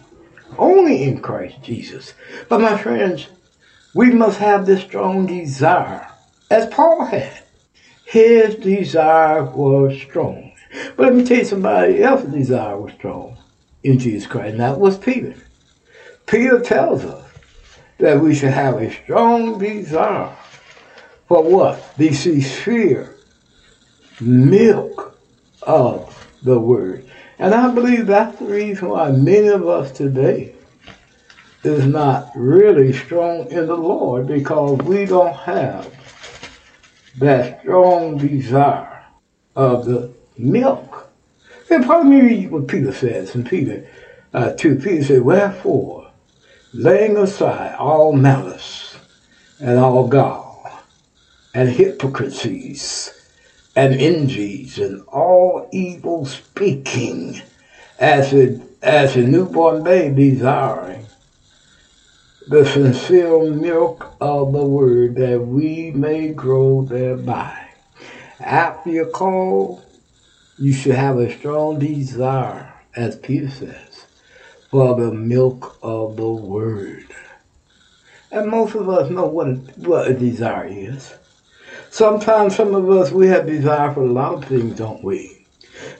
Only 0.57 1.03
in 1.03 1.21
Christ 1.21 1.61
Jesus. 1.61 2.13
But 2.47 2.61
my 2.61 2.77
friends, 2.77 3.27
we 3.93 4.11
must 4.11 4.39
have 4.39 4.65
this 4.65 4.81
strong 4.81 5.25
desire, 5.25 6.07
as 6.49 6.67
Paul 6.73 7.05
had. 7.05 7.43
His 8.05 8.55
desire 8.55 9.43
was 9.43 9.99
strong. 9.99 10.53
But 10.95 11.07
let 11.07 11.15
me 11.15 11.25
tell 11.25 11.39
you 11.39 11.45
somebody 11.45 12.03
else's 12.03 12.33
desire 12.33 12.77
was 12.77 12.93
strong 12.93 13.37
in 13.83 13.97
Jesus 13.97 14.27
Christ, 14.27 14.51
and 14.51 14.59
that 14.59 14.79
was 14.79 14.97
Peter. 14.97 15.35
Peter 16.25 16.59
tells 16.59 17.03
us 17.03 17.29
that 17.97 18.19
we 18.19 18.35
should 18.35 18.51
have 18.51 18.81
a 18.81 18.91
strong 18.91 19.57
desire 19.57 20.35
for 21.27 21.43
what? 21.43 21.97
The 21.97 22.13
sincere 22.13 23.15
milk 24.21 25.17
of 25.63 26.27
the 26.43 26.59
word. 26.59 27.09
And 27.39 27.53
I 27.53 27.73
believe 27.73 28.07
that's 28.07 28.37
the 28.39 28.45
reason 28.45 28.89
why 28.89 29.11
many 29.11 29.47
of 29.47 29.67
us 29.67 29.91
today 29.91 30.55
is 31.63 31.85
not 31.85 32.31
really 32.35 32.93
strong 32.93 33.51
in 33.51 33.65
the 33.65 33.75
Lord 33.75 34.27
because 34.27 34.77
we 34.79 35.05
don't 35.05 35.35
have 35.35 35.91
that 37.17 37.61
strong 37.61 38.17
desire 38.17 39.05
of 39.55 39.85
the 39.85 40.13
milk. 40.37 41.11
And 41.69 41.83
probably 41.83 42.21
read 42.21 42.51
what 42.51 42.67
Peter 42.67 42.93
says 42.93 43.33
in 43.33 43.43
Peter 43.43 43.89
uh, 44.33 44.51
2. 44.51 44.75
Peter 44.75 45.03
said, 45.03 45.21
Wherefore, 45.23 46.11
laying 46.73 47.17
aside 47.17 47.75
all 47.75 48.13
malice 48.13 48.97
and 49.59 49.79
all 49.79 50.07
gall 50.07 50.44
and 51.55 51.69
hypocrisies 51.69 53.11
and 53.77 53.95
envies 53.95 54.77
and 54.77 55.01
all 55.07 55.69
evil 55.71 56.25
speaking 56.25 57.41
as 57.97 58.33
a, 58.33 58.59
as 58.81 59.15
a 59.15 59.21
newborn 59.21 59.81
baby 59.81 60.31
desiring 60.31 61.05
the 62.49 62.65
sincere 62.65 63.49
milk 63.51 64.15
of 64.19 64.51
the 64.51 64.65
word 64.65 65.15
that 65.15 65.39
we 65.39 65.91
may 65.91 66.27
grow 66.27 66.83
thereby. 66.83 67.69
After 68.41 68.89
your 68.89 69.07
call, 69.07 69.81
you 70.59 70.73
should 70.73 70.95
have 70.95 71.17
a 71.17 71.35
strong 71.35 71.79
desire, 71.79 72.73
as 72.97 73.15
Peter 73.15 73.49
says, 73.49 74.05
for 74.69 74.95
the 74.95 75.11
milk 75.11 75.79
of 75.81 76.17
the 76.17 76.29
word. 76.29 77.07
And 78.29 78.51
most 78.51 78.75
of 78.75 78.89
us 78.89 79.09
know 79.09 79.25
what 79.25 79.47
a, 79.47 79.53
what 79.77 80.11
a 80.11 80.13
desire 80.13 80.67
is. 80.67 81.13
Sometimes 81.95 82.57
some 82.57 82.75
of 82.75 82.89
us, 82.89 83.13
we 83.13 83.27
have 83.27 83.47
desire 83.47 83.89
for 83.93 84.03
a 84.03 84.11
lot 84.11 84.33
of 84.33 84.43
things, 84.43 84.77
don't 84.77 85.01
we? 85.01 85.47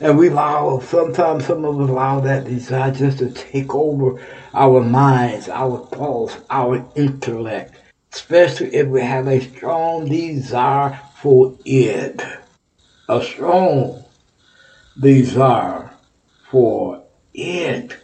And 0.02 0.18
we 0.18 0.28
allow, 0.28 0.82
sometimes 0.82 1.46
some 1.46 1.64
of 1.64 1.80
us 1.80 1.90
allow 1.90 2.20
that 2.20 2.44
desire 2.44 2.92
just 2.92 3.20
to 3.20 3.30
take 3.32 3.74
over 3.74 4.22
our 4.54 4.82
minds, 4.82 5.48
our 5.48 5.88
thoughts, 5.88 6.36
our 6.50 6.86
intellect, 6.96 7.78
especially 8.12 8.76
if 8.76 8.90
we 8.90 9.00
have 9.00 9.30
a 9.30 9.40
strong 9.40 10.10
desire 10.10 11.00
for 11.16 11.58
it. 11.64 12.22
A 13.08 13.24
strong 13.24 14.04
desire 15.00 15.92
for 16.52 17.06
it. 17.34 17.96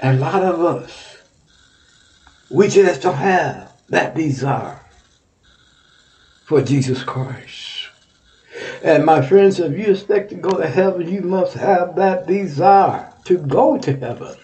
And 0.00 0.16
a 0.16 0.18
lot 0.18 0.42
of 0.42 0.64
us, 0.64 1.18
we 2.48 2.68
just 2.68 3.02
don't 3.02 3.16
have 3.16 3.70
that 3.90 4.14
desire 4.14 4.79
for 6.50 6.60
Jesus 6.60 7.04
Christ. 7.04 7.90
And 8.82 9.06
my 9.06 9.22
friends, 9.22 9.60
if 9.60 9.78
you 9.78 9.92
expect 9.92 10.30
to 10.30 10.34
go 10.34 10.50
to 10.58 10.66
heaven, 10.66 11.08
you 11.08 11.20
must 11.20 11.54
have 11.54 11.94
that 11.94 12.26
desire 12.26 13.08
to 13.26 13.38
go 13.38 13.78
to 13.78 13.96
heaven. 13.96 14.34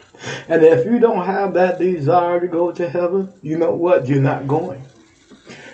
And 0.46 0.62
if 0.62 0.86
you 0.86 1.00
don't 1.00 1.26
have 1.26 1.54
that 1.54 1.80
desire 1.80 2.38
to 2.38 2.46
go 2.46 2.70
to 2.70 2.88
heaven, 2.88 3.32
you 3.42 3.58
know 3.58 3.72
what? 3.72 4.06
You're 4.06 4.22
not 4.22 4.46
going. 4.46 4.84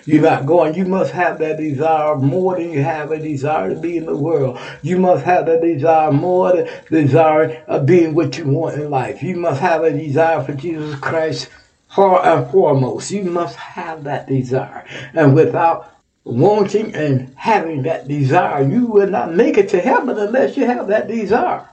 You're 0.05 0.23
not 0.23 0.47
going. 0.47 0.73
You 0.73 0.85
must 0.85 1.11
have 1.11 1.37
that 1.37 1.57
desire 1.57 2.15
more 2.15 2.57
than 2.57 2.71
you 2.71 2.81
have 2.81 3.11
a 3.11 3.19
desire 3.19 3.71
to 3.71 3.79
be 3.79 3.97
in 3.97 4.07
the 4.07 4.17
world. 4.17 4.59
You 4.81 4.97
must 4.97 5.23
have 5.25 5.45
that 5.45 5.61
desire 5.61 6.11
more 6.11 6.51
than 6.55 6.67
desire 6.89 7.63
of 7.67 7.85
being 7.85 8.15
what 8.15 8.39
you 8.39 8.47
want 8.47 8.81
in 8.81 8.89
life. 8.89 9.21
You 9.21 9.35
must 9.35 9.61
have 9.61 9.83
a 9.83 9.91
desire 9.91 10.43
for 10.43 10.53
Jesus 10.53 10.99
Christ 10.99 11.51
far 11.89 12.25
and 12.25 12.51
foremost. 12.51 13.11
You 13.11 13.25
must 13.25 13.55
have 13.55 14.05
that 14.05 14.27
desire. 14.27 14.83
And 15.13 15.35
without 15.35 15.92
wanting 16.23 16.95
and 16.95 17.33
having 17.35 17.83
that 17.83 18.07
desire, 18.07 18.63
you 18.67 18.87
will 18.87 19.09
not 19.09 19.33
make 19.33 19.57
it 19.57 19.69
to 19.69 19.81
heaven 19.81 20.17
unless 20.17 20.55
you 20.57 20.65
have 20.65 20.87
that 20.87 21.07
desire. 21.07 21.67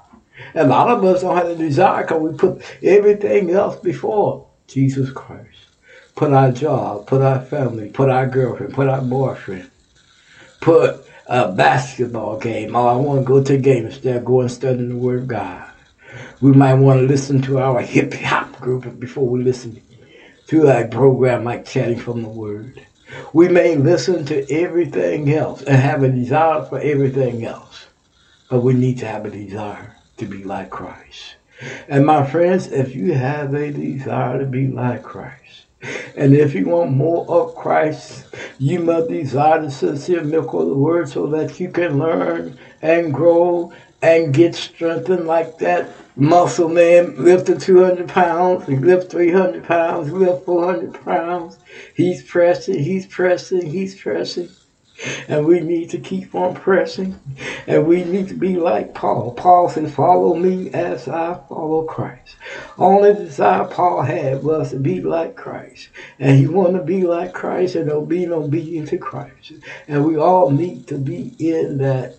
And 0.54 0.66
a 0.66 0.70
lot 0.70 0.88
of 0.88 1.04
us 1.04 1.20
don't 1.20 1.36
have 1.36 1.48
the 1.48 1.56
desire 1.56 2.02
because 2.02 2.22
we 2.22 2.36
put 2.36 2.62
everything 2.82 3.50
else 3.50 3.78
before 3.80 4.48
Jesus 4.66 5.10
Christ. 5.10 5.46
Put 6.16 6.32
our 6.32 6.50
job, 6.50 7.06
put 7.06 7.22
our 7.22 7.40
family, 7.40 7.90
put 7.90 8.10
our 8.10 8.26
girlfriend, 8.26 8.74
put 8.74 8.88
our 8.88 9.00
boyfriend, 9.00 9.70
put 10.60 11.06
a 11.26 11.52
basketball 11.52 12.38
game. 12.38 12.74
Oh, 12.74 12.86
I 12.86 12.96
want 12.96 13.20
to 13.20 13.24
go 13.24 13.42
to 13.42 13.54
a 13.54 13.58
game 13.58 13.86
instead 13.86 14.16
of 14.16 14.24
going 14.24 14.48
studying 14.48 14.88
the 14.88 14.96
Word 14.96 15.20
of 15.20 15.28
God. 15.28 15.70
We 16.40 16.52
might 16.52 16.74
want 16.74 17.00
to 17.00 17.06
listen 17.06 17.40
to 17.42 17.60
our 17.60 17.80
hip 17.80 18.12
hop 18.14 18.58
group 18.60 18.98
before 18.98 19.28
we 19.28 19.42
listen 19.42 19.80
to 20.48 20.66
a 20.66 20.88
program 20.88 21.44
like 21.44 21.66
Chatting 21.66 22.00
from 22.00 22.22
the 22.22 22.28
Word. 22.28 22.84
We 23.32 23.48
may 23.48 23.76
listen 23.76 24.24
to 24.26 24.50
everything 24.50 25.32
else 25.32 25.62
and 25.62 25.76
have 25.76 26.02
a 26.02 26.08
desire 26.08 26.64
for 26.64 26.78
everything 26.78 27.44
else, 27.44 27.86
but 28.48 28.60
we 28.60 28.74
need 28.74 28.98
to 28.98 29.06
have 29.06 29.24
a 29.24 29.30
desire 29.30 29.96
to 30.18 30.26
be 30.26 30.44
like 30.44 30.70
Christ. 30.70 31.36
And 31.88 32.06
my 32.06 32.24
friends, 32.26 32.68
if 32.68 32.94
you 32.94 33.12
have 33.12 33.54
a 33.54 33.70
desire 33.70 34.38
to 34.38 34.46
be 34.46 34.68
like 34.68 35.02
Christ, 35.02 35.66
and 36.16 36.34
if 36.34 36.54
you 36.54 36.66
want 36.66 36.92
more 36.92 37.26
of 37.28 37.54
Christ, 37.54 38.26
you 38.58 38.80
must 38.80 39.08
desire 39.08 39.62
the 39.62 39.70
sincere 39.70 40.22
milk 40.22 40.52
of 40.52 40.66
the 40.66 40.74
word 40.74 41.08
so 41.08 41.26
that 41.28 41.58
you 41.58 41.70
can 41.70 41.98
learn 41.98 42.58
and 42.82 43.14
grow 43.14 43.72
and 44.02 44.34
get 44.34 44.54
strengthened 44.54 45.26
like 45.26 45.58
that 45.58 45.90
muscle 46.20 46.68
man 46.68 47.16
lifted 47.16 47.60
200 47.60 48.08
pounds, 48.08 48.66
he 48.66 48.76
lift 48.76 49.10
300 49.10 49.64
pounds, 49.64 50.12
lift 50.12 50.44
400 50.44 51.04
pounds. 51.04 51.58
He's 51.94 52.22
pressing, 52.22 52.78
he's 52.78 53.06
pressing, 53.06 53.66
he's 53.66 53.94
pressing. 53.94 54.50
And 55.28 55.46
we 55.46 55.60
need 55.60 55.88
to 55.90 55.98
keep 55.98 56.34
on 56.34 56.54
pressing. 56.54 57.18
And 57.66 57.86
we 57.86 58.04
need 58.04 58.28
to 58.28 58.34
be 58.34 58.56
like 58.56 58.94
Paul. 58.94 59.32
Paul 59.32 59.70
said, 59.70 59.90
Follow 59.90 60.34
me 60.34 60.70
as 60.72 61.08
I 61.08 61.40
follow 61.48 61.84
Christ. 61.84 62.36
Only 62.76 63.14
desire 63.14 63.64
Paul 63.64 64.02
had 64.02 64.42
was 64.42 64.72
to 64.72 64.76
be 64.76 65.00
like 65.00 65.36
Christ. 65.36 65.88
And 66.18 66.38
he 66.38 66.46
wanted 66.46 66.80
to 66.80 66.84
be 66.84 67.04
like 67.04 67.32
Christ 67.32 67.76
and 67.76 68.08
be 68.08 68.28
obedient 68.28 68.88
to 68.88 68.98
Christ. 68.98 69.52
And 69.88 70.04
we 70.04 70.16
all 70.16 70.50
need 70.50 70.86
to 70.88 70.98
be 70.98 71.34
in 71.38 71.78
that 71.78 72.16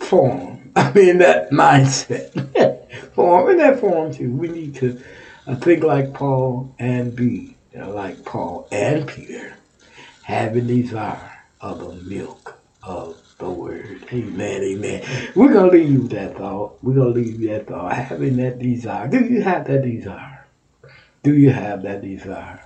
form. 0.00 0.72
I 0.76 0.92
mean, 0.92 1.18
that 1.18 1.50
mindset. 1.50 2.80
form, 3.14 3.50
in 3.50 3.58
that 3.58 3.80
form 3.80 4.12
too. 4.12 4.32
We 4.32 4.48
need 4.48 4.74
to 4.76 5.00
uh, 5.46 5.56
think 5.56 5.84
like 5.84 6.14
Paul 6.14 6.74
and 6.78 7.14
be 7.14 7.56
uh, 7.78 7.90
like 7.90 8.24
Paul 8.24 8.68
and 8.72 9.06
Peter. 9.06 9.54
having 10.22 10.66
desire 10.66 11.32
of 11.60 11.78
the 11.78 11.94
milk 12.08 12.58
of 12.82 13.20
the 13.38 13.50
word. 13.50 14.06
Amen, 14.12 14.62
amen. 14.62 15.04
We're 15.34 15.52
to 15.52 15.66
leave 15.66 15.90
you 15.90 16.08
that 16.08 16.36
thought. 16.36 16.78
We're 16.82 16.94
to 16.94 17.08
leave 17.08 17.40
you 17.40 17.48
that 17.48 17.68
thought. 17.68 17.92
Having 17.92 18.36
that 18.38 18.58
desire. 18.58 19.08
Do 19.08 19.20
you 19.24 19.42
have 19.42 19.66
that 19.66 19.82
desire? 19.82 20.46
Do 21.22 21.34
you 21.36 21.50
have 21.50 21.82
that 21.82 22.02
desire? 22.02 22.62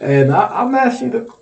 And 0.00 0.32
I, 0.32 0.62
I'm 0.62 0.74
asking 0.74 1.10
the, 1.10 1.34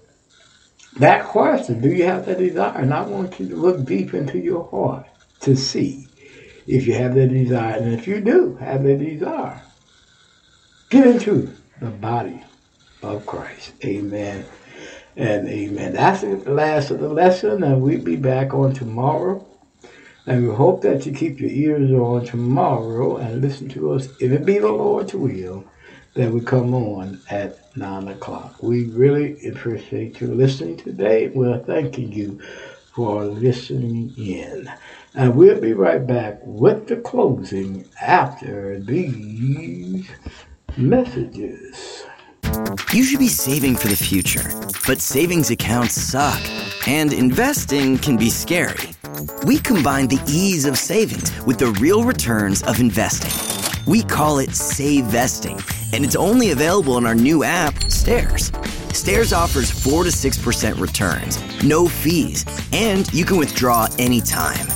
that 0.99 1.27
question. 1.27 1.81
Do 1.81 1.89
you 1.89 2.05
have 2.05 2.27
that 2.27 2.39
desire? 2.39 2.79
And 2.79 2.93
I 2.93 3.03
want 3.03 3.39
you 3.39 3.49
to 3.49 3.57
look 3.57 3.85
deep 3.85 4.15
into 4.15 4.39
your 4.39 4.69
heart 4.69 5.07
to 5.41 5.57
see 5.57 6.06
if 6.67 6.87
you 6.87 6.95
have 6.95 7.15
that 7.15 7.29
desire. 7.29 7.79
And 7.79 7.95
if 7.95 8.07
you 8.07 8.21
do 8.21 8.57
have 8.57 8.83
that 8.85 8.99
desire, 8.99 9.63
get 10.91 11.07
into 11.07 11.57
the 11.81 11.91
body 11.91 12.43
of 13.03 13.27
Christ. 13.27 13.73
Amen 13.85 14.45
and 15.17 15.49
amen. 15.49 15.93
That's 15.95 16.21
the 16.21 16.37
last 16.47 16.91
of 16.91 17.01
the 17.01 17.09
lesson, 17.09 17.63
and 17.63 17.81
we'll 17.81 18.03
be 18.03 18.17
back 18.17 18.53
on 18.53 18.75
tomorrow. 18.75 19.47
And 20.27 20.49
we 20.49 20.55
hope 20.55 20.83
that 20.83 21.07
you 21.07 21.13
keep 21.13 21.39
your 21.41 21.51
ears 21.51 21.93
on 21.93 22.25
tomorrow 22.25 23.17
and 23.17 23.41
listen 23.41 23.69
to 23.71 23.93
us, 23.93 24.09
if 24.19 24.33
it 24.33 24.45
be 24.45 24.59
the 24.59 24.73
Lord's 24.73 25.15
will, 25.15 25.65
that 26.15 26.33
we 26.33 26.41
come 26.41 26.75
on 26.75 27.21
at 27.31 27.77
9 27.77 28.09
o'clock. 28.09 28.61
We 28.63 28.87
really 28.87 29.47
appreciate 29.47 30.21
you 30.21 30.35
listening 30.35 30.79
today. 30.79 31.29
We're 31.29 31.61
thanking 31.61 32.11
you 32.11 32.41
for 32.93 33.25
listening 33.25 34.15
in. 34.17 34.69
And 35.17 35.35
we'll 35.35 35.59
be 35.59 35.73
right 35.73 36.07
back 36.07 36.41
with 36.43 36.89
the 36.89 36.97
closing 36.97 37.87
after 38.03 38.79
these 38.79 40.07
messages. 40.77 42.05
You 42.93 43.03
should 43.03 43.19
be 43.19 43.29
saving 43.29 43.77
for 43.77 43.89
the 43.89 43.97
future, 43.97 44.45
but 44.87 45.01
savings 45.01 45.51
accounts 45.51 45.95
suck, 45.95 46.41
and 46.87 47.15
investing 47.15 47.97
can 47.97 48.19
be 48.19 48.29
scary. 48.29 48.91
We 49.45 49.59
combine 49.59 50.09
the 50.09 50.21
ease 50.29 50.67
of 50.67 50.77
savings 50.77 51.33
with 51.47 51.59
the 51.59 51.69
real 51.81 52.05
returns 52.05 52.63
of 52.65 52.79
investing. 52.79 53.33
We 53.87 54.03
call 54.03 54.39
it 54.39 54.55
Save 54.55 55.07
Vesting, 55.07 55.59
and 55.95 56.05
it's 56.05 56.17
only 56.17 56.51
available 56.51 56.99
in 56.99 57.07
our 57.07 57.15
new 57.15 57.43
app, 57.43 57.91
Stairs. 57.91 58.53
Stairs 58.93 59.33
offers 59.33 59.71
4 59.71 60.05
to 60.05 60.11
6% 60.11 60.79
returns, 60.79 61.63
no 61.65 61.89
fees, 61.89 62.45
and 62.73 63.11
you 63.15 63.25
can 63.25 63.39
withdraw 63.39 63.89
anytime. 63.99 64.67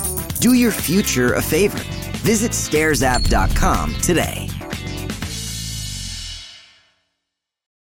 Do 0.41 0.53
your 0.53 0.71
future 0.71 1.33
a 1.35 1.41
favor. 1.41 1.77
Visit 2.23 2.51
stairsapp.com 2.51 3.95
today. 4.01 4.47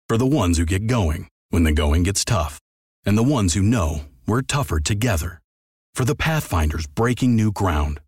For 0.07 0.18
the 0.18 0.26
ones 0.26 0.57
who 0.57 0.65
get 0.65 0.88
going 0.88 1.27
when 1.49 1.64
the 1.64 1.73
going 1.73 2.03
gets 2.03 2.23
tough, 2.23 2.60
and 3.06 3.18
the 3.18 3.23
ones 3.23 3.56
who 3.56 3.61
know 3.61 4.06
we're 4.26 4.41
tougher 4.41 4.80
together. 4.80 5.41
For 5.95 6.06
the 6.06 6.15
Pathfinders 6.15 6.88
breaking 6.88 7.36
new 7.36 7.52
ground, 7.52 7.99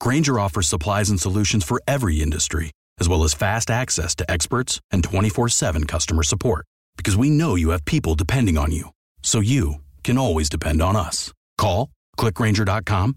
Grainger 0.00 0.38
offers 0.38 0.68
supplies 0.68 1.08
and 1.08 1.18
solutions 1.18 1.64
for 1.64 1.80
every 1.88 2.20
industry, 2.20 2.72
as 3.00 3.08
well 3.08 3.24
as 3.24 3.32
fast 3.32 3.70
access 3.70 4.14
to 4.16 4.30
experts 4.30 4.80
and 4.90 5.02
24 5.02 5.48
7 5.48 5.84
customer 5.84 6.22
support. 6.22 6.66
Because 6.98 7.16
we 7.16 7.30
know 7.30 7.54
you 7.54 7.70
have 7.70 7.86
people 7.86 8.14
depending 8.14 8.58
on 8.58 8.70
you, 8.70 8.90
so 9.22 9.40
you 9.40 9.76
can 10.02 10.18
always 10.18 10.50
depend 10.50 10.82
on 10.82 10.94
us. 10.94 11.32
Call, 11.56 11.88
clickgrainger.com, 12.18 13.16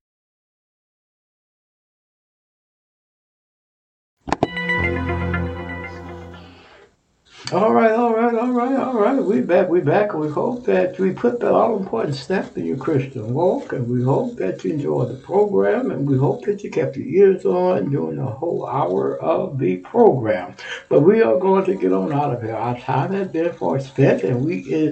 All 7.53 7.73
right, 7.73 7.91
all 7.91 8.13
right, 8.13 8.33
all 8.33 8.53
right, 8.53 8.79
all 8.79 8.93
right. 8.93 9.21
We 9.21 9.41
back, 9.41 9.67
we 9.67 9.81
back. 9.81 10.13
We 10.13 10.29
hope 10.29 10.63
that 10.67 10.97
we 10.97 11.11
put 11.11 11.41
the 11.41 11.51
all 11.51 11.77
important 11.77 12.15
step 12.15 12.57
in 12.57 12.65
your 12.65 12.77
Christian 12.77 13.33
walk, 13.33 13.73
and 13.73 13.89
we 13.89 14.01
hope 14.01 14.37
that 14.37 14.63
you 14.63 14.71
enjoyed 14.71 15.09
the 15.09 15.15
program, 15.15 15.91
and 15.91 16.07
we 16.07 16.17
hope 16.17 16.45
that 16.45 16.63
you 16.63 16.71
kept 16.71 16.95
your 16.95 17.07
ears 17.07 17.43
on 17.43 17.91
during 17.91 18.15
the 18.15 18.25
whole 18.25 18.65
hour 18.65 19.19
of 19.19 19.59
the 19.59 19.75
program. 19.77 20.55
But 20.87 21.01
we 21.01 21.21
are 21.21 21.37
going 21.39 21.65
to 21.65 21.75
get 21.75 21.91
on 21.91 22.13
out 22.13 22.33
of 22.33 22.41
here. 22.41 22.55
Our 22.55 22.79
time 22.79 23.11
has 23.11 23.27
been 23.27 23.51
far 23.51 23.81
spent, 23.81 24.23
and 24.23 24.45
we 24.45 24.87
uh, 24.87 24.91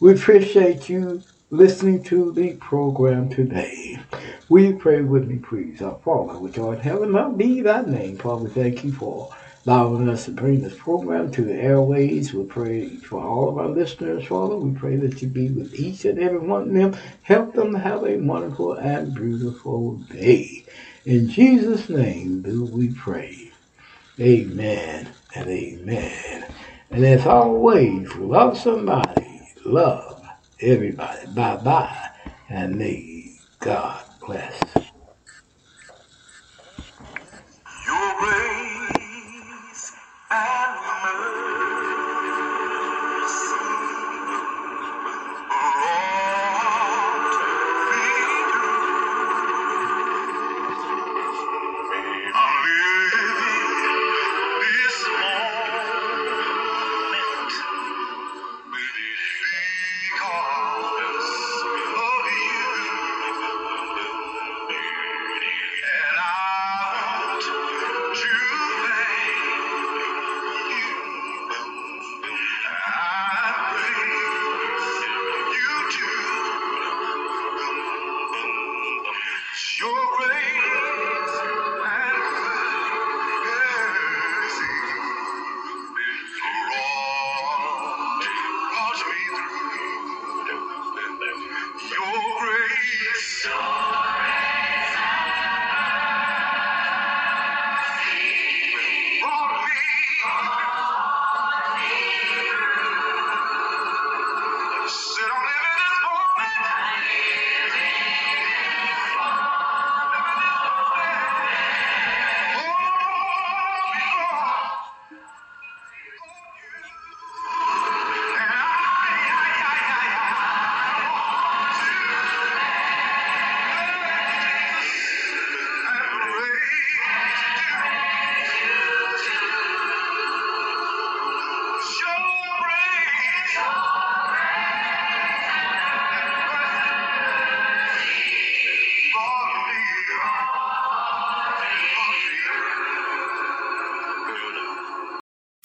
we 0.00 0.14
appreciate 0.14 0.88
you 0.88 1.22
listening 1.50 2.02
to 2.04 2.32
the 2.32 2.54
program 2.54 3.28
today. 3.28 4.00
We 4.48 4.72
pray 4.72 5.02
with 5.02 5.28
me, 5.28 5.36
please. 5.36 5.80
Our 5.80 6.00
Father, 6.04 6.40
which 6.40 6.58
art 6.58 6.78
in 6.78 6.82
heaven, 6.82 7.12
not 7.12 7.38
be 7.38 7.60
thy 7.60 7.82
name. 7.82 8.16
Father, 8.16 8.48
thank 8.48 8.82
you 8.82 8.90
for 8.90 9.32
allowing 9.66 10.08
us 10.08 10.26
to 10.26 10.30
bring 10.30 10.60
this 10.60 10.76
program 10.76 11.30
to 11.32 11.42
the 11.42 11.54
airways. 11.54 12.34
We 12.34 12.44
pray 12.44 12.96
for 12.96 13.22
all 13.22 13.48
of 13.48 13.58
our 13.58 13.68
listeners, 13.68 14.26
Father. 14.26 14.56
We 14.56 14.78
pray 14.78 14.96
that 14.96 15.22
you 15.22 15.28
be 15.28 15.50
with 15.50 15.74
each 15.74 16.04
and 16.04 16.18
every 16.18 16.38
one 16.38 16.68
of 16.68 16.74
them. 16.74 16.96
Help 17.22 17.54
them 17.54 17.74
have 17.74 18.04
a 18.04 18.18
wonderful 18.18 18.74
and 18.74 19.14
beautiful 19.14 19.96
day. 20.10 20.66
In 21.04 21.28
Jesus' 21.28 21.88
name 21.88 22.42
do 22.42 22.64
we 22.64 22.90
pray. 22.90 23.52
Amen 24.20 25.08
and 25.34 25.48
amen. 25.48 26.46
And 26.90 27.04
as 27.04 27.26
always, 27.26 28.14
love 28.16 28.56
somebody, 28.58 29.48
love 29.64 30.22
everybody. 30.60 31.26
Bye 31.28 31.56
bye. 31.56 32.10
And 32.48 32.76
may 32.76 33.36
God 33.58 34.04
bless. 34.20 34.60